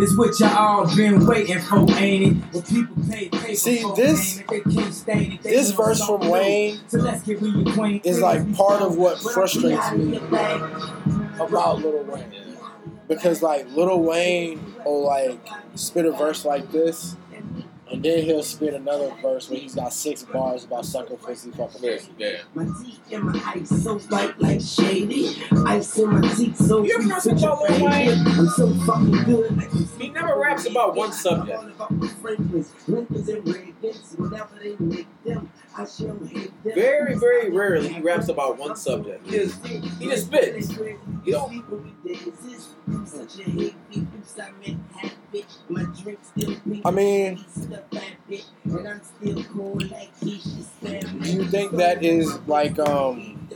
[0.00, 2.54] It's what y'all been waiting for, ain't it?
[2.54, 5.42] When people pay paper See, this- payment, they can't stand it.
[5.42, 6.28] This verse from.
[6.28, 8.06] Wayne So let's get reacquainted.
[8.06, 10.16] is like part of what frustrates me
[11.38, 12.24] about Little Wayne.
[13.08, 15.38] Because, like, Little Wayne will, like,
[15.74, 17.16] spit a verse like this,
[17.92, 21.82] and then he'll spit another verse where he's got six bars about sucking pussy, fucking
[21.82, 22.12] Yeah, pussy.
[22.18, 22.38] yeah.
[22.54, 25.36] My teeth and my ice so white like shady.
[25.66, 28.26] Ice in my teeth so You ever sweet, heard such a about Lil Wayne?
[28.26, 29.68] I'm so fucking good.
[29.98, 31.62] He never raps about one subject.
[35.76, 36.22] All about my Franklins, Lincolns and Reagans.
[36.22, 36.52] Whenever they make them, I shall hate.
[36.74, 39.26] Very, very rarely he raps about one subject.
[39.26, 40.70] He just, he just spits.
[41.24, 41.64] You don't.
[46.84, 47.44] I mean,
[51.20, 53.48] do you think that is, like, um,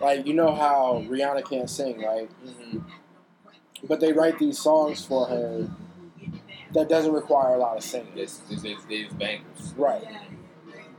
[0.00, 2.28] like you know how Rihanna can't sing, right?
[2.44, 2.78] hmm
[3.84, 5.68] But they write these songs for her
[6.74, 8.12] that doesn't require a lot of singing.
[8.16, 9.74] It's, it's, it's, it's bangers.
[9.76, 10.04] Right.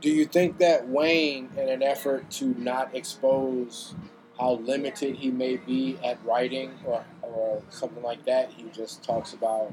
[0.00, 3.94] Do you think that Wayne, in an effort to not expose
[4.38, 9.32] how limited he may be at writing or, or something like that, he just talks
[9.32, 9.72] about,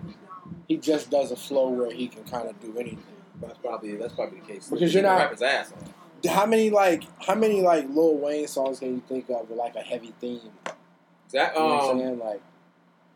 [0.67, 3.03] he just does a flow where he can kind of do anything?
[3.41, 4.69] That's probably that's probably the case.
[4.69, 5.93] Because you're not- rap his ass off.
[6.29, 9.75] How many like how many like Lil Wayne songs can you think of with like
[9.75, 10.39] a heavy theme?
[11.33, 12.19] That You know what I'm um saying?
[12.19, 12.41] Like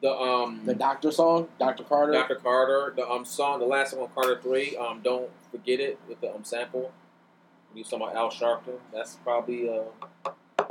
[0.06, 2.11] the um the Doctor song, Doctor Carter.
[2.11, 2.36] Dr.
[2.36, 6.32] Carter, the um song, the last one, Carter Three, um, don't forget it with the
[6.32, 6.91] um sample.
[7.73, 8.77] You talking about Al Sharpton?
[8.94, 9.86] That's probably a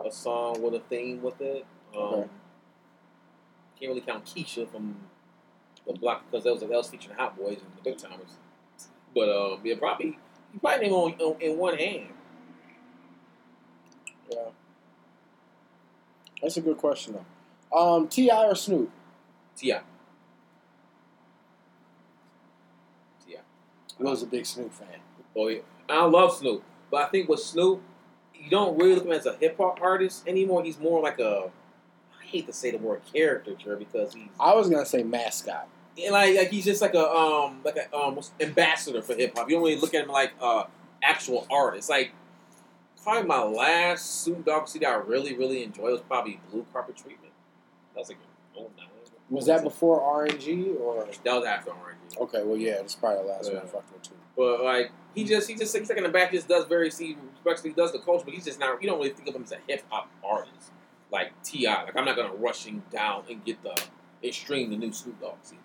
[0.06, 1.66] a song with a theme with it.
[1.96, 2.28] Um, Okay.
[3.80, 4.96] Can't really count Keisha from
[5.84, 8.36] the block because that was that was featuring Hot Boys and the Big Tymers.
[9.16, 10.16] But um, yeah, probably
[10.52, 12.06] you probably name on, on in one hand.
[14.30, 14.50] Yeah.
[16.40, 17.76] That's a good question though.
[17.76, 18.44] Um, T.I.
[18.44, 18.92] or Snoop?
[19.56, 19.74] Ti.
[23.26, 23.36] Ti.
[23.98, 25.00] was a big Snoop fan.
[25.36, 27.82] Oh yeah, I love Snoop, but I think with Snoop,
[28.34, 30.62] you don't really look at him as a hip hop artist anymore.
[30.62, 31.50] He's more like a,
[32.20, 35.68] I hate to say the word caricature because he's I was gonna say mascot.
[36.02, 39.48] and like like he's just like a um like a um ambassador for hip hop.
[39.48, 40.64] You don't really look at him like uh
[41.02, 41.88] actual artist.
[41.88, 42.12] Like
[43.02, 47.32] probably my last Snoop Dogg CD I really really enjoyed was probably Blue Carpet Treatment.
[47.94, 48.18] That was like
[48.56, 48.88] oh nine.
[49.34, 51.06] Was that before R&G or?
[51.24, 52.16] That was after R&B.
[52.20, 53.58] Okay, well yeah, it's probably the last Yeah.
[53.58, 54.14] one I fucked with too.
[54.36, 57.16] But like he just he just he's like in the back just does very see
[57.36, 59.52] especially does the culture, but he's just not you don't really think of him as
[59.52, 60.72] a hip hop artist
[61.10, 61.66] like Ti.
[61.66, 63.76] Like I'm not gonna rush him down and get the
[64.22, 65.60] extreme the new Snoop Dogg CD.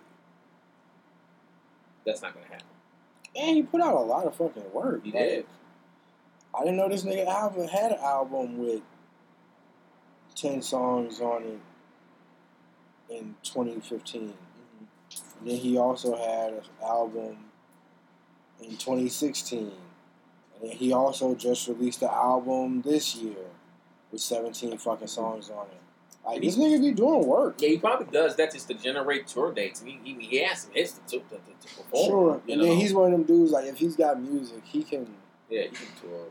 [2.06, 2.66] That's not gonna happen.
[3.36, 5.04] And he put out a lot of fucking work.
[5.04, 5.46] He like, did.
[6.58, 8.82] I didn't know this nigga album had an album with
[10.36, 11.60] ten songs on it
[13.10, 14.22] in 2015.
[14.22, 15.40] Mm-hmm.
[15.40, 17.38] And then he also had an album
[18.62, 19.60] in 2016.
[19.60, 19.72] And
[20.62, 23.46] then he also just released an album this year
[24.12, 25.82] with 17 fucking songs on it.
[26.26, 27.56] Like this nigga be doing work.
[27.60, 29.82] Yeah, he probably does that just to generate tour dates.
[29.82, 32.06] He, he, he has some hits to, to, to, to perform.
[32.06, 32.42] Sure.
[32.48, 32.68] And know?
[32.68, 35.08] then he's one of them dudes like if he's got music, he can
[35.50, 36.26] yeah, he can tour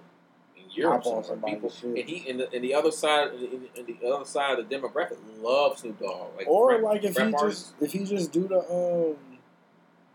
[0.79, 4.07] Europe on People, and he and the, and the other side and the, and the
[4.13, 6.37] other side of the demographic loves Snoop Dogg.
[6.37, 7.71] Like or rap- like if he artists.
[7.71, 9.17] just if he just do the um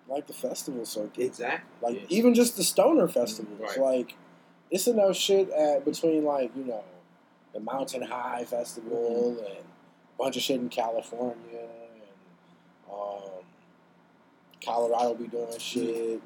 [0.07, 1.23] like the festival circuit.
[1.25, 2.17] exactly Like yeah.
[2.17, 3.59] even just the stoner festivals.
[3.59, 3.77] Right.
[3.79, 4.15] Like
[4.71, 6.83] it's enough shit at between like, you know,
[7.53, 9.45] the Mountain High Festival Mm-hmm.
[9.45, 12.01] and a bunch of shit in California and
[12.91, 13.43] um
[14.63, 16.21] Colorado be doing shit.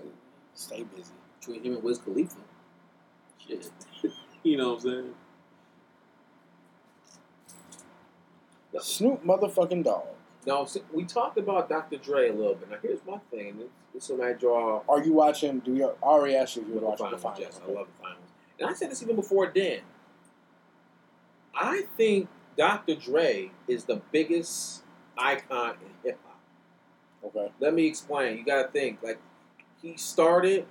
[0.00, 0.10] And
[0.54, 1.12] stay busy.
[1.40, 2.36] between him and Wiz Khalifa.
[3.50, 3.70] Shit.
[4.42, 5.14] you know what I'm saying?
[8.80, 10.06] Snoop motherfucking dog.
[10.46, 11.98] Now, see, we talked about Dr.
[11.98, 12.70] Dre a little bit.
[12.70, 13.58] Now, here's my thing.
[13.58, 14.82] This, this is when I draw.
[14.88, 17.18] Are you watching do you I already asked you if you were the watching the
[17.18, 17.38] finals.
[17.38, 17.54] finals.
[17.54, 18.30] Yes, I love the finals.
[18.58, 19.80] And I said this even before then.
[21.54, 22.94] I think Dr.
[22.94, 24.82] Dre is the biggest
[25.18, 26.40] icon in hip hop.
[27.24, 27.52] Okay.
[27.60, 28.38] Let me explain.
[28.38, 29.02] You gotta think.
[29.02, 29.18] Like
[29.82, 30.66] he started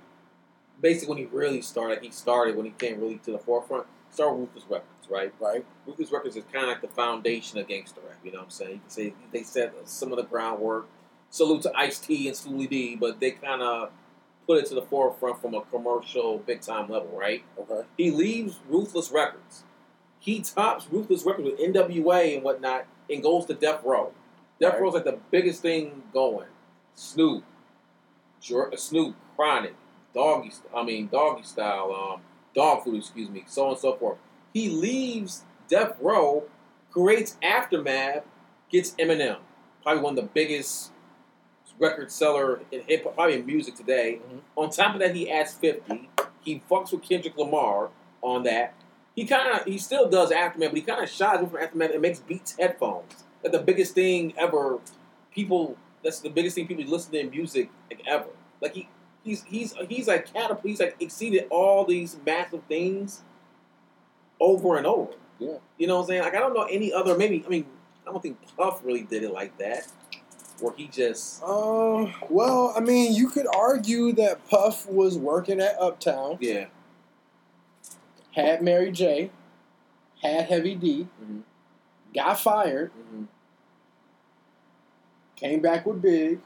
[0.80, 1.94] basically when he really started.
[1.94, 3.86] Like he started when he came really to the forefront.
[4.10, 5.32] Started with Ruthless Records, right?
[5.40, 5.64] Right?
[5.86, 8.18] Ruthless Records is kind of like the foundation of gangster rap.
[8.24, 8.72] You know what I'm saying?
[8.72, 10.88] You can say they set some of the groundwork.
[11.32, 13.90] Salute to Ice T and Schoolly D, but they kind of
[14.48, 17.44] put it to the forefront from a commercial, big time level, right?
[17.56, 17.86] Okay.
[17.96, 19.62] He leaves Ruthless Records.
[20.18, 24.12] He tops Ruthless Records with NWA and whatnot, and goes to Death Row.
[24.60, 24.82] Death Right.
[24.82, 26.48] Row's like the biggest thing going.
[26.94, 27.44] Snoop,
[28.40, 29.74] Snoop, Chronic,
[30.14, 32.20] Doggy, I mean Doggy Style, um,
[32.54, 34.18] Dog Food, excuse me, so on and so forth.
[34.52, 36.44] He leaves Death Row,
[36.90, 38.24] creates Aftermath,
[38.70, 39.38] gets Eminem,
[39.82, 40.90] probably one of the biggest
[41.78, 44.20] record seller in hip hop, probably in music today.
[44.28, 44.40] Mhm.
[44.56, 46.10] On top of that, he adds fifty.
[46.42, 47.90] He fucks with Kendrick Lamar
[48.22, 48.74] on that.
[49.14, 51.92] He kind of he still does Aftermath, but he kind of shies away from Aftermath
[51.92, 53.24] and makes Beats headphones.
[53.42, 54.78] Like the biggest thing ever.
[55.32, 58.30] People, that's the biggest thing people listen to in music like ever.
[58.60, 58.88] Like he.
[59.24, 60.64] He's he's he's like catapult.
[60.64, 63.22] He's like exceeded all these massive things
[64.40, 65.12] over and over.
[65.38, 65.56] Yeah.
[65.78, 66.22] You know what I'm saying?
[66.22, 67.16] Like I don't know any other.
[67.16, 67.66] Maybe I mean
[68.06, 69.86] I don't think Puff really did it like that,
[70.60, 72.14] where he just Um.
[72.30, 76.66] Well, I mean, you could argue that Puff was working at Uptown, yeah.
[78.32, 79.30] had Mary J,
[80.22, 81.42] had Heavy D, Mhm.
[82.14, 83.24] got fired, hmm
[85.36, 86.38] came back with Big,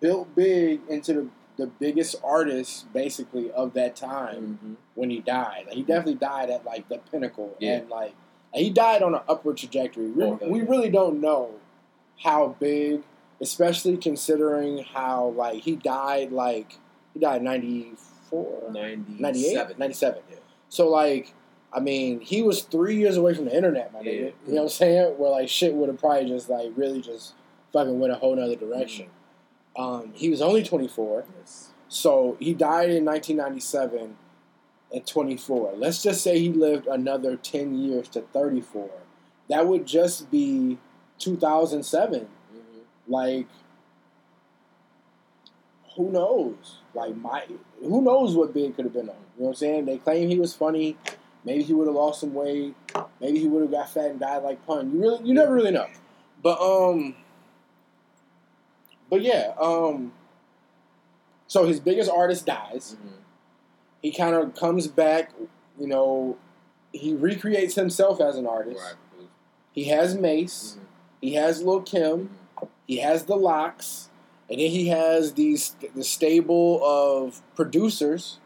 [0.00, 1.28] built Big into the
[1.58, 4.76] the biggest artist basically of that time Mhm.
[4.94, 5.64] when he died.
[5.66, 7.76] Like, he definitely died at like the pinnacle, Yeah.
[7.78, 8.12] and like
[8.52, 10.10] he died on an upward trajectory.
[10.10, 10.66] We, Oh, we yeah.
[10.68, 11.52] really don't know
[12.22, 13.04] how big,
[13.40, 16.76] especially considering how like he died like
[17.14, 17.92] he died ninety
[18.28, 18.70] four.
[18.70, 19.18] 98?
[19.20, 19.76] 97.
[19.78, 20.22] 97.
[20.30, 20.36] Yeah.
[20.68, 21.32] So like,
[21.72, 24.12] I mean, he was three years away from the internet, my Yeah.
[24.12, 24.32] nigga.
[24.46, 25.14] You know what I'm saying?
[25.18, 27.32] Where like shit would have probably just like really just
[27.72, 29.06] fucking went a whole nother direction.
[29.76, 31.70] Um, he was only 24, Yes.
[31.88, 34.16] so he died in 1997
[34.94, 35.74] at 24.
[35.76, 38.88] Let's just say he lived another 10 years to 34.
[39.48, 40.78] That would just be
[41.18, 42.22] 2007.
[42.54, 42.80] Mhm.
[43.06, 43.46] Like,
[45.96, 46.78] who knows?
[46.94, 47.44] Like my,
[47.82, 49.16] who knows what Big could have been on?
[49.36, 49.84] You know what I'm saying?
[49.86, 50.96] They claim he was funny.
[51.44, 52.74] Maybe he would have lost some weight.
[53.20, 54.92] Maybe he would have got fat and died like Pun.
[54.92, 55.86] You really, you never really know.
[56.42, 57.14] But um,
[59.10, 60.12] but yeah, um.
[61.48, 62.96] So his biggest artist dies.
[63.00, 63.12] Mhm.
[64.02, 65.32] He kind of comes back.
[65.78, 66.36] You know,
[66.92, 68.82] he recreates himself as an artist.
[68.82, 69.28] Right.
[69.72, 70.76] He has Mase.
[70.78, 70.86] Mhm.
[71.20, 72.30] He has Lil Kim.
[72.86, 74.10] He has the LOX,
[74.50, 78.38] and then he has these the stable of producers,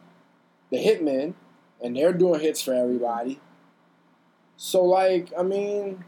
[0.71, 1.35] the hitmen,
[1.83, 3.41] and they're doing hits for everybody.
[4.57, 6.05] So like, I mean,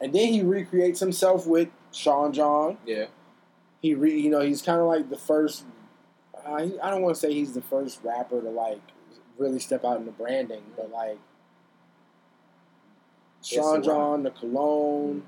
[0.00, 2.78] and then he recreates himself with Sean John.
[2.86, 3.06] Yeah.
[3.82, 5.64] He re, you know, he's kind of like the first.
[6.46, 8.80] Uh, he, I don't want to say he's the first rapper to like
[9.38, 11.18] really step out into branding, but like
[13.42, 13.82] Sean.
[13.82, 15.24] John, the cologne,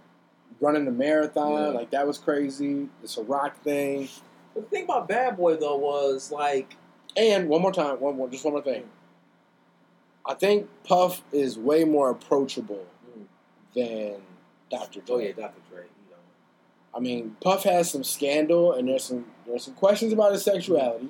[0.60, 1.68] running the marathon, Yeah.
[1.78, 2.88] like that was crazy.
[3.02, 4.08] The Ciroc thing,
[4.54, 6.76] But the thing about Bad Boy though was like,
[7.16, 8.84] and one more time, one more, just one more thing.
[10.26, 12.86] I think Puff is way more approachable
[13.18, 13.26] Mm.
[13.74, 14.22] than
[14.70, 15.00] Dr.
[15.00, 15.14] Dre.
[15.14, 15.60] oh yeah, Dr.
[15.70, 15.84] Dre.
[16.96, 21.08] I mean, Puff has some scandal and there's some there's some questions about his sexuality,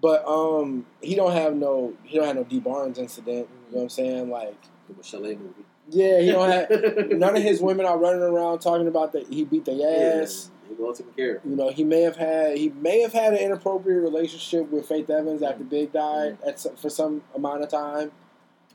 [0.00, 3.48] but um, he don't have no he don't have no Dee Barnes incident.
[3.68, 4.30] You know what I'm saying?
[4.30, 4.56] Like,
[4.88, 5.64] The Michelle movie.
[5.88, 9.44] yeah, he don't have none of his women are running around talking about that he
[9.44, 10.50] beat their ass.
[10.68, 11.44] Yeah, well taken care of.
[11.44, 15.08] You know, he may have had he may have had an inappropriate relationship with Faith
[15.10, 18.12] Evans after Big died at for some amount of time,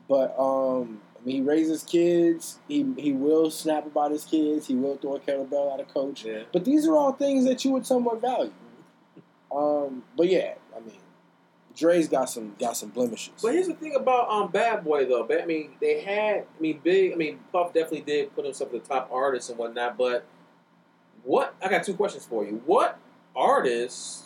[0.08, 2.58] but um, I mean, he raises kids.
[2.68, 4.66] He he will snap about his kids.
[4.66, 6.24] He will throw a kettlebell at a coach.
[6.24, 6.42] Yeah.
[6.52, 8.52] But these are all things that you would somewhat value.
[9.50, 11.00] Um, but yeah, I mean,
[11.74, 13.34] Dre's got some got some blemishes.
[13.42, 15.26] But here's the thing about um Bad Boy though.
[15.28, 16.46] I mean, they had.
[16.58, 17.12] I mean, big.
[17.12, 19.96] I mean, Puff definitely did put himself at the top artists and whatnot.
[19.96, 20.24] But
[21.24, 21.54] what?
[21.62, 22.62] I got two questions for you.
[22.66, 22.98] What
[23.34, 24.24] artists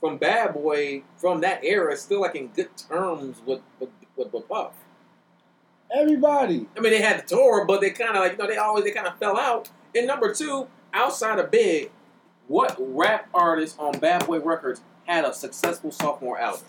[0.00, 4.48] from Bad Boy from that era still like in good terms with with, with, with
[4.48, 4.72] Puff?
[5.94, 8.56] Everybody, I mean, they had the tour, but they kind of like you know they
[8.56, 9.70] always they kind of fell out.
[9.94, 11.90] And number two, outside of Big,
[12.46, 16.64] what rap artist on Bad Boy Records had a successful sophomore album?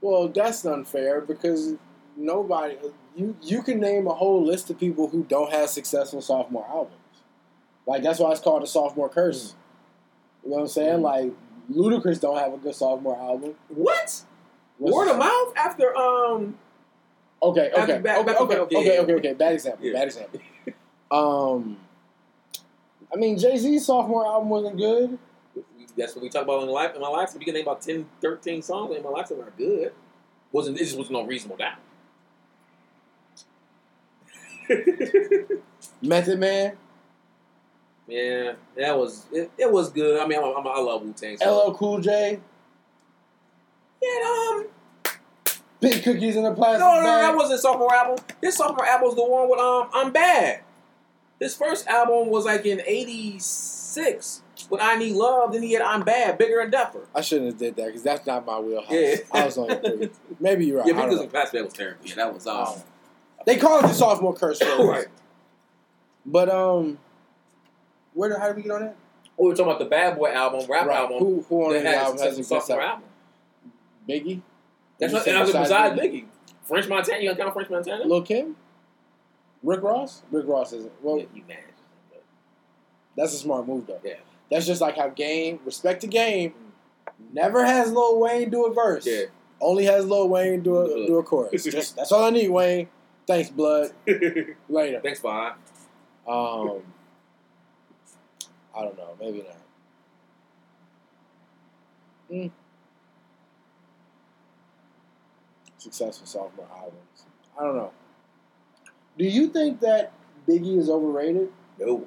[0.00, 1.74] well, that's unfair because
[2.16, 2.76] nobody
[3.16, 6.96] you you can name a whole list of people who don't have successful sophomore albums.
[7.86, 9.54] Like that's why it's called a sophomore curse.
[10.44, 10.98] You know what I'm saying?
[10.98, 11.02] Mm.
[11.02, 11.32] Like
[11.72, 13.54] Ludacris don't have a good sophomore album.
[13.68, 14.22] What?
[14.78, 16.58] What's- Word of Mouf after um
[17.46, 19.32] Okay, okay, okay, back- okay, okay, okay, okay.
[19.34, 19.92] Bad example.
[19.92, 20.40] Bad example.
[21.10, 21.76] Um,
[23.12, 25.18] I mean, Jay Z's sophomore album wasn't good.
[25.96, 27.34] that's what we talk about in life in my life.
[27.38, 29.92] We can name about 10, 13 songs in my life that are good.
[30.52, 31.78] Wasn't it just was no reasonable doubt.
[36.02, 36.76] Method Man,
[38.08, 40.20] yeah, that was it, it was good.
[40.20, 41.36] I mean, I'm, I'm, I love Wu Tang.
[41.40, 42.40] LL Cool J,
[44.02, 44.66] Yeah, um,
[45.80, 47.22] Big Cookies in a Plastic no, no, Bag.
[47.22, 48.24] that wasn't sophomore album.
[48.40, 50.60] His sophomore album was the one with um, I'm Bad.
[51.38, 55.52] His first album was like in '86 with I Need Love.
[55.52, 57.02] Then he had I'm Bad, Bigger and Deffer.
[57.14, 58.90] I shouldn't have did that because that's not my wheelhouse.
[58.90, 59.16] Yeah.
[59.32, 60.10] I was on three.
[60.40, 60.86] Maybe you're right.
[60.86, 62.00] Yeah, because the Plastic Bag was terrible.
[62.06, 62.74] Yeah, that was um.
[63.44, 64.60] They call it the sophomore curse.
[64.78, 65.06] right.
[66.24, 66.98] But um,
[68.14, 68.30] where?
[68.30, 68.96] did- How did we get on that?
[69.38, 70.96] Oh, We were talking about the Bad Boy album, rap Right.
[70.96, 71.18] album.
[71.18, 73.04] Who who on that the album has a sophomore album?
[73.04, 73.72] album.
[74.08, 74.40] Biggie.
[74.98, 76.26] That's what, and I was besides Biggie.
[76.64, 77.20] French Montana.
[77.20, 78.04] you gonna count French Montana?
[78.04, 78.56] Lil Kim,
[79.62, 80.22] Rick Ross.
[80.30, 80.92] Rick Ross isn't.
[81.02, 81.58] Well, you mad.
[83.16, 84.00] That's a smart move, though.
[84.04, 84.14] Yeah.
[84.50, 86.54] That's just like how Game, respect the game,
[87.32, 89.06] never has Lil Wayne do a verse.
[89.06, 89.24] Yeah.
[89.60, 91.64] Only has Lil Wayne do a, do a chorus.
[91.64, 92.88] Just, that's all I need, Wayne.
[93.26, 93.92] Thanks, blood.
[94.68, 95.00] Later.
[95.02, 95.54] Thanks, Bob.
[96.28, 96.82] Um,
[98.76, 99.16] I don't know.
[99.18, 99.56] Maybe not.
[102.30, 102.50] Mm.
[105.86, 107.26] Successful sophomore albums.
[107.56, 107.92] I don't know.
[109.16, 110.12] Do you think that
[110.48, 111.52] Biggie is overrated?
[111.78, 112.04] No.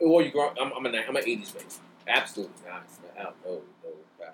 [0.00, 0.52] Well, you grow.
[0.60, 1.66] I'm, I'm an I'm an '80s baby.
[2.08, 2.82] Absolutely not.
[3.16, 3.90] No, no, no.
[4.18, 4.32] God.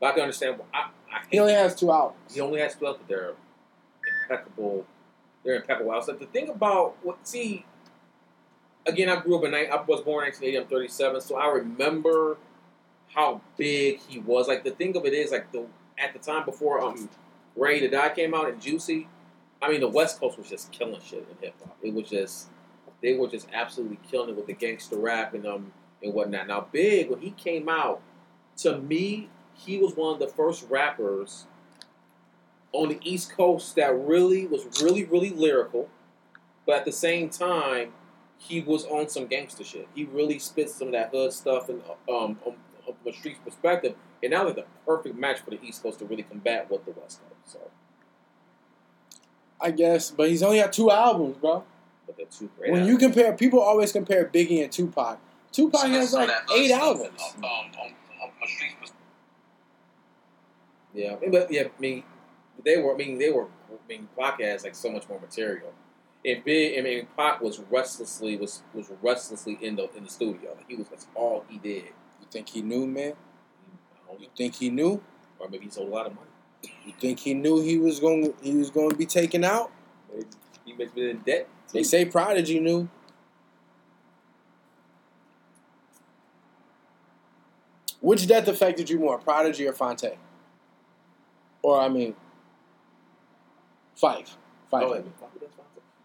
[0.00, 0.58] But I can understand.
[0.58, 0.78] why- I,
[1.14, 2.34] I He only has two albums.
[2.34, 3.34] he only has twelve, but they're
[4.22, 4.86] impeccable.
[5.44, 5.92] They're impeccable.
[5.92, 6.06] albums.
[6.06, 7.66] So the thing about what see,
[8.86, 10.56] again, I grew up in I was born in 1980.
[10.56, 12.38] I'm 37, so I remember
[13.14, 14.48] how big he was.
[14.48, 15.66] Like the thing of it is, like the
[15.98, 17.10] at the time before um
[17.54, 19.08] Ready to Die came out and Juicy,
[19.60, 21.76] I mean the West Coast was just killing shit in hip hop.
[21.82, 22.48] It was just
[23.02, 25.72] they were just absolutely killing it with the gangster rap and um
[26.02, 26.48] and whatnot.
[26.48, 28.00] Now Big when he came out,
[28.58, 31.46] to me he was one of the first rappers
[32.72, 35.88] on the East Coast that really was really really lyrical,
[36.66, 37.92] but at the same time
[38.38, 39.86] he was on some gangster shit.
[39.94, 42.54] He really spit some of that hood stuff and um um,
[42.84, 46.04] from a street's perspective, and now they're the perfect match for the East Coast to
[46.04, 47.52] really combat what the West Coast.
[47.52, 47.70] So,
[49.60, 51.64] I guess, but he's only got two albums, bro.
[52.06, 52.72] but they're two great.
[52.72, 55.18] When you compare, people always compare Biggie and Tupac.
[55.50, 57.20] Tupac has like eight albums.
[60.94, 62.04] yeah, but yeah, I mean,
[62.64, 62.94] they were.
[62.94, 63.46] I mean, they were.
[63.46, 65.72] I mean, Pac has like so much more material.
[66.24, 70.54] And Big, I mean, Pac was restlessly was was restlessly in the in the studio.
[70.56, 71.84] Like he was that's all he did.
[72.20, 73.14] You think he knew, man?
[74.18, 75.02] You think he knew?
[75.42, 76.28] or maybe he sold a lot of money.
[76.86, 79.72] You think he knew he was going he was going to be taken out?
[80.14, 80.26] Maybe
[80.64, 81.48] he have been in debt.
[81.72, 82.88] They say Prodigy knew.
[88.00, 90.18] Which death affected you more, Prodigy or Fonte?
[91.62, 92.14] Or I mean,
[94.00, 94.30] Phife.
[94.72, 95.04] Phife.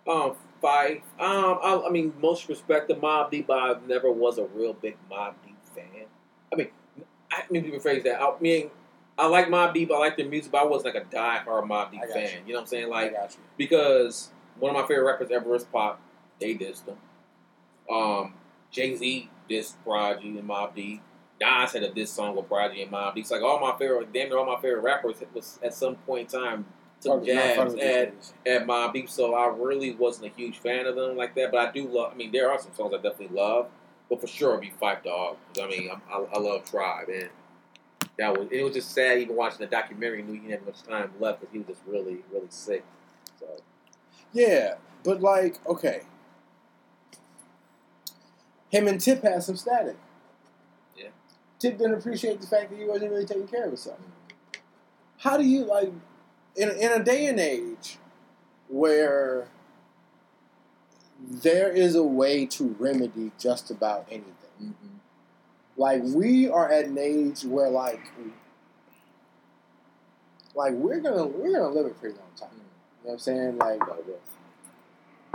[0.05, 0.97] Oh, um, five.
[1.19, 4.73] Um, I, I mean, most respect to Mobb Deep, but I never was a real
[4.73, 6.05] big Mobb Deep fan.
[6.53, 6.67] I mean,
[7.37, 8.21] I me rephrase that.
[8.21, 8.69] I mean,
[9.17, 9.91] I like Mobb Deep.
[9.91, 12.21] I like their music, but I wasn't like a die-hard Mobb Deep fan.
[12.21, 12.29] you.
[12.47, 12.53] You.
[12.53, 12.89] know what I'm saying?
[12.89, 13.15] Like,
[13.57, 15.99] because one of my favorite rappers ever is Pop.
[16.39, 16.97] They dissed them.
[17.89, 18.33] Um,
[18.71, 21.01] Jay Z dissed Prodigy and Mobb Deep.
[21.39, 23.23] Nas had a diss song with Prodigy and Mobb Deep.
[23.23, 26.33] It's like all my favorite, damn near all my favorite rappers was at some point
[26.33, 26.65] in time
[27.01, 28.13] took jabs at
[28.45, 31.51] at Mobb Deep, so I really wasn't a huge fan of them like that.
[31.51, 32.11] But I do love.
[32.13, 33.67] I mean, there are some songs I definitely love,
[34.09, 35.37] but for sure, it'd be Phife Dawg.
[35.61, 37.29] I mean, I, I, I love Tribe, and
[38.17, 40.23] that was it was just sad even watching the documentary.
[40.23, 42.83] Knew he didn't have much time left because he was just really, really sick.
[43.39, 43.47] So
[44.33, 46.01] Yeah, but like, okay.
[48.69, 49.95] Him and Tip had some static.
[50.97, 51.09] Yeah.
[51.59, 53.97] Tip didn't appreciate the fact that he wasn't really taking care of himself.
[53.99, 54.61] Mm-hmm.
[55.19, 55.91] How do you like
[56.55, 57.97] in in a day and age
[58.67, 59.47] where
[61.19, 64.75] there is a way to remedy just about anything?
[65.75, 68.01] Like we are at an age where like
[70.55, 72.49] like we're gonna we're gonna live a pretty long time.
[72.53, 72.63] You know
[73.03, 73.57] what I'm saying?
[73.57, 73.81] Like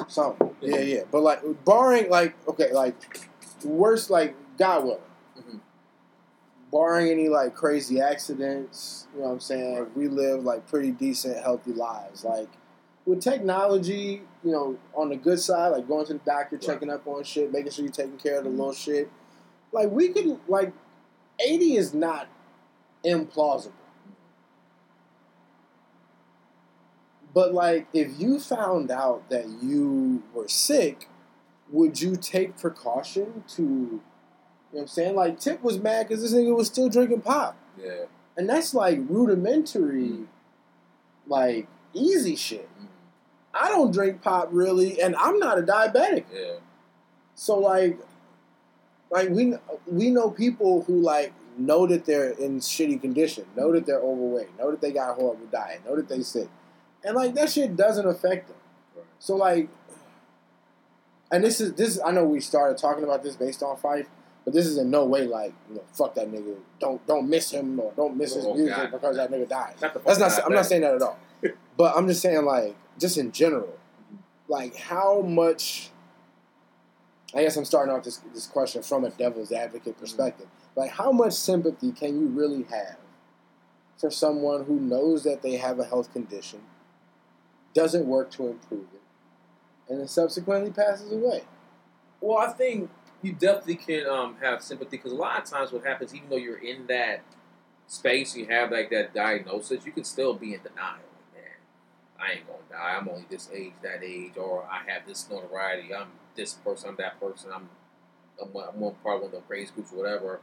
[0.09, 1.03] some yeah, yeah.
[1.11, 2.97] But like barring like okay, like
[3.65, 5.01] worst like God willing.
[5.39, 5.61] Mhm.
[6.73, 9.87] Barring any like crazy accidents, you know what I'm saying?
[9.95, 12.25] We live like pretty decent, healthy lives.
[12.25, 12.49] Like
[13.05, 17.07] with technology, you know, on the good side, like going to the doctor, checking up
[17.07, 18.59] on shit, making sure you're taking care of the mm-hmm.
[18.59, 19.11] little shit.
[19.73, 20.73] Like we could like
[21.41, 22.29] eighty is not
[23.05, 23.73] implausible.
[27.35, 31.09] But like if you found out that you were sick,
[31.71, 35.15] would you take precaution to you know what I'm saying?
[35.15, 37.57] Like Tip was mad because this nigga was still drinking pop.
[37.83, 38.05] yeah,
[38.37, 40.29] And that's like rudimentary,
[41.27, 42.69] like easy shit.
[42.75, 42.87] Mm-hmm.
[43.55, 46.25] I don't drink pop really, and I'm not a diabetic.
[46.33, 46.55] yeah,
[47.35, 47.99] So like,
[49.11, 49.55] like we
[49.87, 54.57] we know people who like know that they're in shitty condition, know that they're overweight,
[54.59, 56.49] know that they got a horrible diet, know that they sick,
[57.05, 58.57] and like that shit doesn't affect them.
[58.97, 59.05] Right.
[59.19, 59.69] So like,
[61.31, 64.07] and this is this is, I know we started talking about this based on Phife,
[64.45, 67.51] but this is in no way like you know fuck that nigga, don't don't miss
[67.51, 68.93] him or don't miss his Oh, music God.
[68.93, 69.75] because that nigga died.
[69.83, 70.45] Not That's not.
[70.47, 71.19] I'm not saying that at all.
[71.77, 73.79] But I'm just saying, like, just in general,
[74.49, 75.91] like, how much.
[77.35, 80.47] I guess I'm starting off this this question from a devil's advocate perspective.
[80.77, 82.97] Like, how much sympathy can you really have
[83.97, 86.61] for someone who knows that they have a health condition,
[87.75, 89.01] doesn't work to improve it,
[89.89, 91.43] and then subsequently passes away?
[92.21, 92.91] Well, I think
[93.23, 96.37] you definitely can um, have sympathy because a lot of times what happens, even though
[96.37, 97.23] you're in that
[97.87, 100.99] space, you have like that diagnosis, you can still be in denial.
[102.23, 102.97] I ain't gonna die.
[102.99, 105.95] I'm only this age, that age, or I have this notoriety.
[105.95, 107.51] I'm this person, I'm that person.
[107.55, 107.69] I'm
[108.41, 110.41] I'm, one- I'm one part of one of the praise groups or whatever.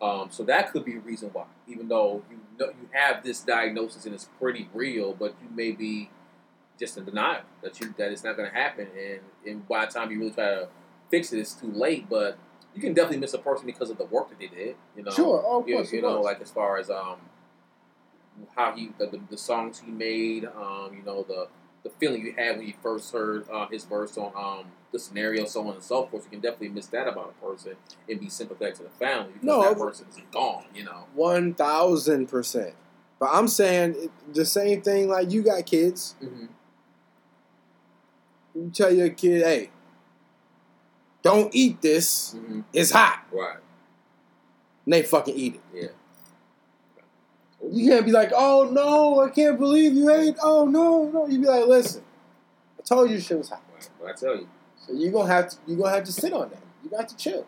[0.00, 3.40] Um, so that could be a reason why, even though you know you have this
[3.40, 6.10] diagnosis and it's pretty real, but you may be
[6.80, 9.92] just in denial that you that it's not going to happen, and and by the
[9.92, 10.68] time you really try to
[11.10, 12.08] fix it, it's too late.
[12.08, 12.36] But
[12.74, 14.74] you can definitely miss a person because of the work that they did.
[14.96, 16.24] You know, Sure, oh, of you, course, you know, course.
[16.24, 17.18] like as far as um,
[18.56, 21.48] how he the, the, the songs he made, um, you know the
[21.82, 25.44] the feeling you had when you first heard uh, his verse on um, the scenario,
[25.46, 26.24] so on and so forth.
[26.24, 27.74] You can definitely miss that about a person
[28.08, 30.64] and be sympathetic to the family because No, that person is gone.
[30.74, 31.06] You know.
[31.14, 32.74] One thousand percent.
[33.18, 35.08] But I'm saying the same thing.
[35.08, 36.46] Like you got kids, Mm-hmm.
[38.54, 39.70] you tell your kid, "Hey,
[41.22, 42.34] don't eat this.
[42.34, 42.60] Mm-hmm.
[42.72, 43.56] It's hot." Right.
[44.84, 45.60] And they fucking eat it.
[45.74, 45.88] Yeah.
[47.72, 51.26] You can't be like, "Oh no, I can't believe you ate." Oh no, no.
[51.26, 52.02] You be like, "Listen,
[52.78, 53.88] I told you shit was hot." Right.
[54.00, 54.46] But I tell you.
[54.76, 56.58] So you gonna have to you gonna have to sit on that.
[56.84, 57.46] You got to chill.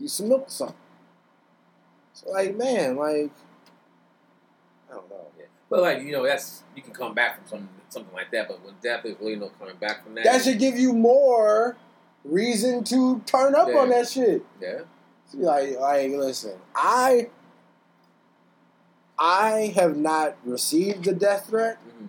[0.00, 0.76] Get some milk or something.
[2.14, 3.30] So like, man, like,
[4.90, 5.26] I don't know.
[5.38, 5.44] Yeah.
[5.68, 8.48] But like you know, that's you can come back from something something like that.
[8.48, 10.24] But when death is really no coming back from that.
[10.24, 11.76] That should give you more
[12.24, 13.78] reason to turn up Yeah.
[13.78, 14.44] on that shit.
[14.60, 14.80] Yeah.
[15.34, 17.28] Like, like, listen, I,
[19.20, 22.06] I have not received the death threat, hmm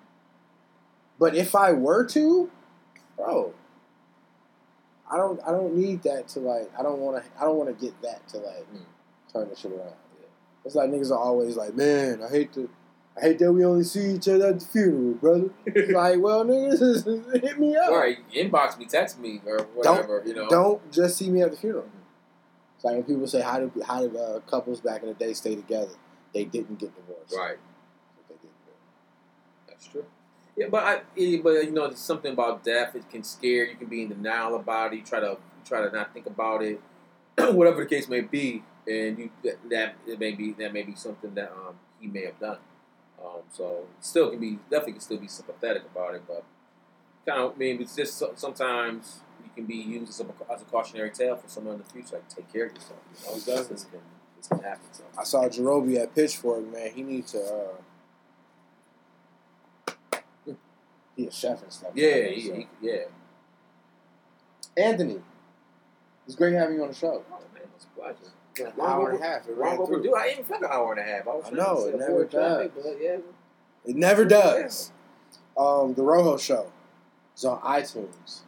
[1.20, 2.50] but if I were to,
[3.16, 3.54] bro,
[5.12, 7.70] I don't, I don't need that to like, I don't want to, I don't want
[7.78, 8.86] to get that to like Mm.
[9.32, 9.94] turn the shit around.
[10.66, 12.70] It's like niggas are always like, man, I hate to,
[13.18, 15.50] I hate that we only see each other at the funeral, brother.
[15.66, 17.90] It's like, well, niggas, hit me up.
[17.90, 20.24] All right, inbox me, text me, or whatever.
[20.26, 20.48] you know.
[20.50, 21.86] Don't just see me at the funeral.
[22.78, 25.34] It's like when people say, "How did how did uh, couples back in the day
[25.34, 25.92] stay together?"
[26.34, 27.36] They didn't get divorced.
[27.36, 27.58] Right.
[28.30, 28.52] They didn't.
[29.68, 30.06] That's true.
[30.58, 32.96] Yeah, but I, but you know, there's something about death.
[32.96, 33.66] It can scare.
[33.66, 34.98] You can be in denial about it.
[34.98, 36.80] You try to you try to not think about it,
[37.38, 40.96] whatever the case may be, and you that, that it may be that may be
[40.96, 42.58] something that um he may have done.
[43.24, 46.44] Um, so still can be definitely can still be sympathetic about it, but
[47.26, 50.66] kind of I mean it's just sometimes you can be used as a, as a
[50.66, 52.16] cautionary tale for someone in the future.
[52.16, 53.00] Like take care of yourself.
[53.10, 53.30] You
[53.94, 54.02] know.
[54.42, 54.88] This this happen.
[54.92, 56.66] So I saw Jerobi at Pitchfork.
[56.72, 57.40] Man, he needs to.
[60.16, 60.22] Uh,
[61.16, 61.92] he a chef and stuff.
[61.94, 62.98] yeah, So- he, he, yeah.
[64.78, 65.20] Anthony,
[66.26, 67.24] it's great having you on the show.
[67.30, 68.70] Oh man, it's a pleasure.
[68.74, 69.48] An hour and a half.
[69.48, 69.86] It ran through.
[69.86, 70.16] overdue.
[70.16, 71.28] I even felt an hour and a half.
[71.28, 72.84] I, was I know, it never traffic, does.
[72.86, 73.18] But yeah,
[73.86, 74.92] It never does.
[75.58, 76.72] Um, the Rojo Show.
[77.34, 78.42] It's on iTunes.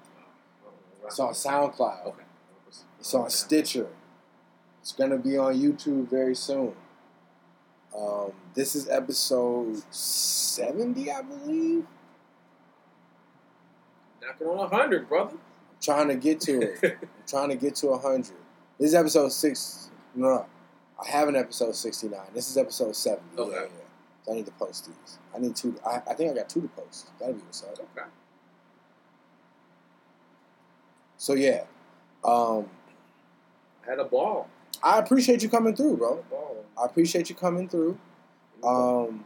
[1.05, 2.05] It's on SoundCloud.
[2.07, 2.23] Okay.
[2.99, 3.87] It's on Stitcher.
[4.83, 6.73] It's gonna be on YouTube very soon.
[7.97, 11.85] Um, this is episode seventy, I believe.
[14.21, 15.31] Knocking on a hundred, brother.
[15.31, 15.37] I'm
[15.81, 16.79] trying to get to it.
[17.01, 18.35] I'm trying to get to hundred.
[18.77, 19.89] This is episode six.
[20.15, 20.45] No, no,
[21.01, 22.27] I have an episode sixty nine.
[22.33, 23.37] This is episode seventy.
[23.37, 23.55] Okay.
[23.55, 24.25] Yeah, yeah.
[24.25, 25.17] So I need to post these.
[25.33, 25.79] I need two.
[25.87, 27.09] I, I think I got two to post.
[27.21, 27.79] That'll be what's up.
[27.79, 28.09] Okay.
[31.15, 31.63] So yeah,
[32.25, 32.65] um,
[33.87, 34.49] I had a ball.
[34.83, 36.23] I appreciate you coming through, bro.
[36.79, 37.97] I appreciate you coming through.
[38.63, 39.23] Um,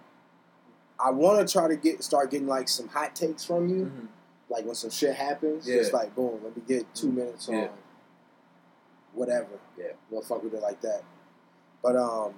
[1.00, 3.86] I want to try to get start getting like some hot takes from you.
[3.86, 4.08] Mhm.
[4.50, 5.78] Like when some shit happens, Yeah.
[5.78, 6.40] it's like boom.
[6.44, 7.68] Let me get two minutes on Yeah.
[9.14, 9.48] whatever.
[9.78, 9.94] Yeah.
[10.10, 11.02] we'll fuck with it like that.
[11.84, 12.34] But um,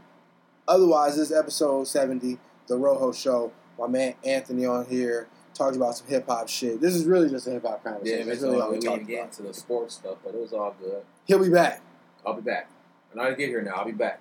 [0.67, 3.51] otherwise, this is episode seventy, the Rojo Show.
[3.77, 6.81] My man Anthony on here talks about some hip hop shit.
[6.81, 8.19] This is really just a hip hop Yeah, conversation.
[8.19, 8.27] man.
[8.29, 10.75] That's really all we we didn't get into the sports stuff, but it was all
[10.81, 11.03] good.
[11.25, 11.81] He'll be back.
[12.25, 12.67] I'll be back.
[13.11, 14.19] When I get here now, I'll be back.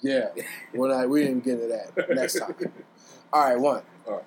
[0.00, 0.28] Yeah,
[0.72, 2.54] when I we didn't get into that next time.
[3.32, 3.82] All right, one.
[4.06, 4.24] All right.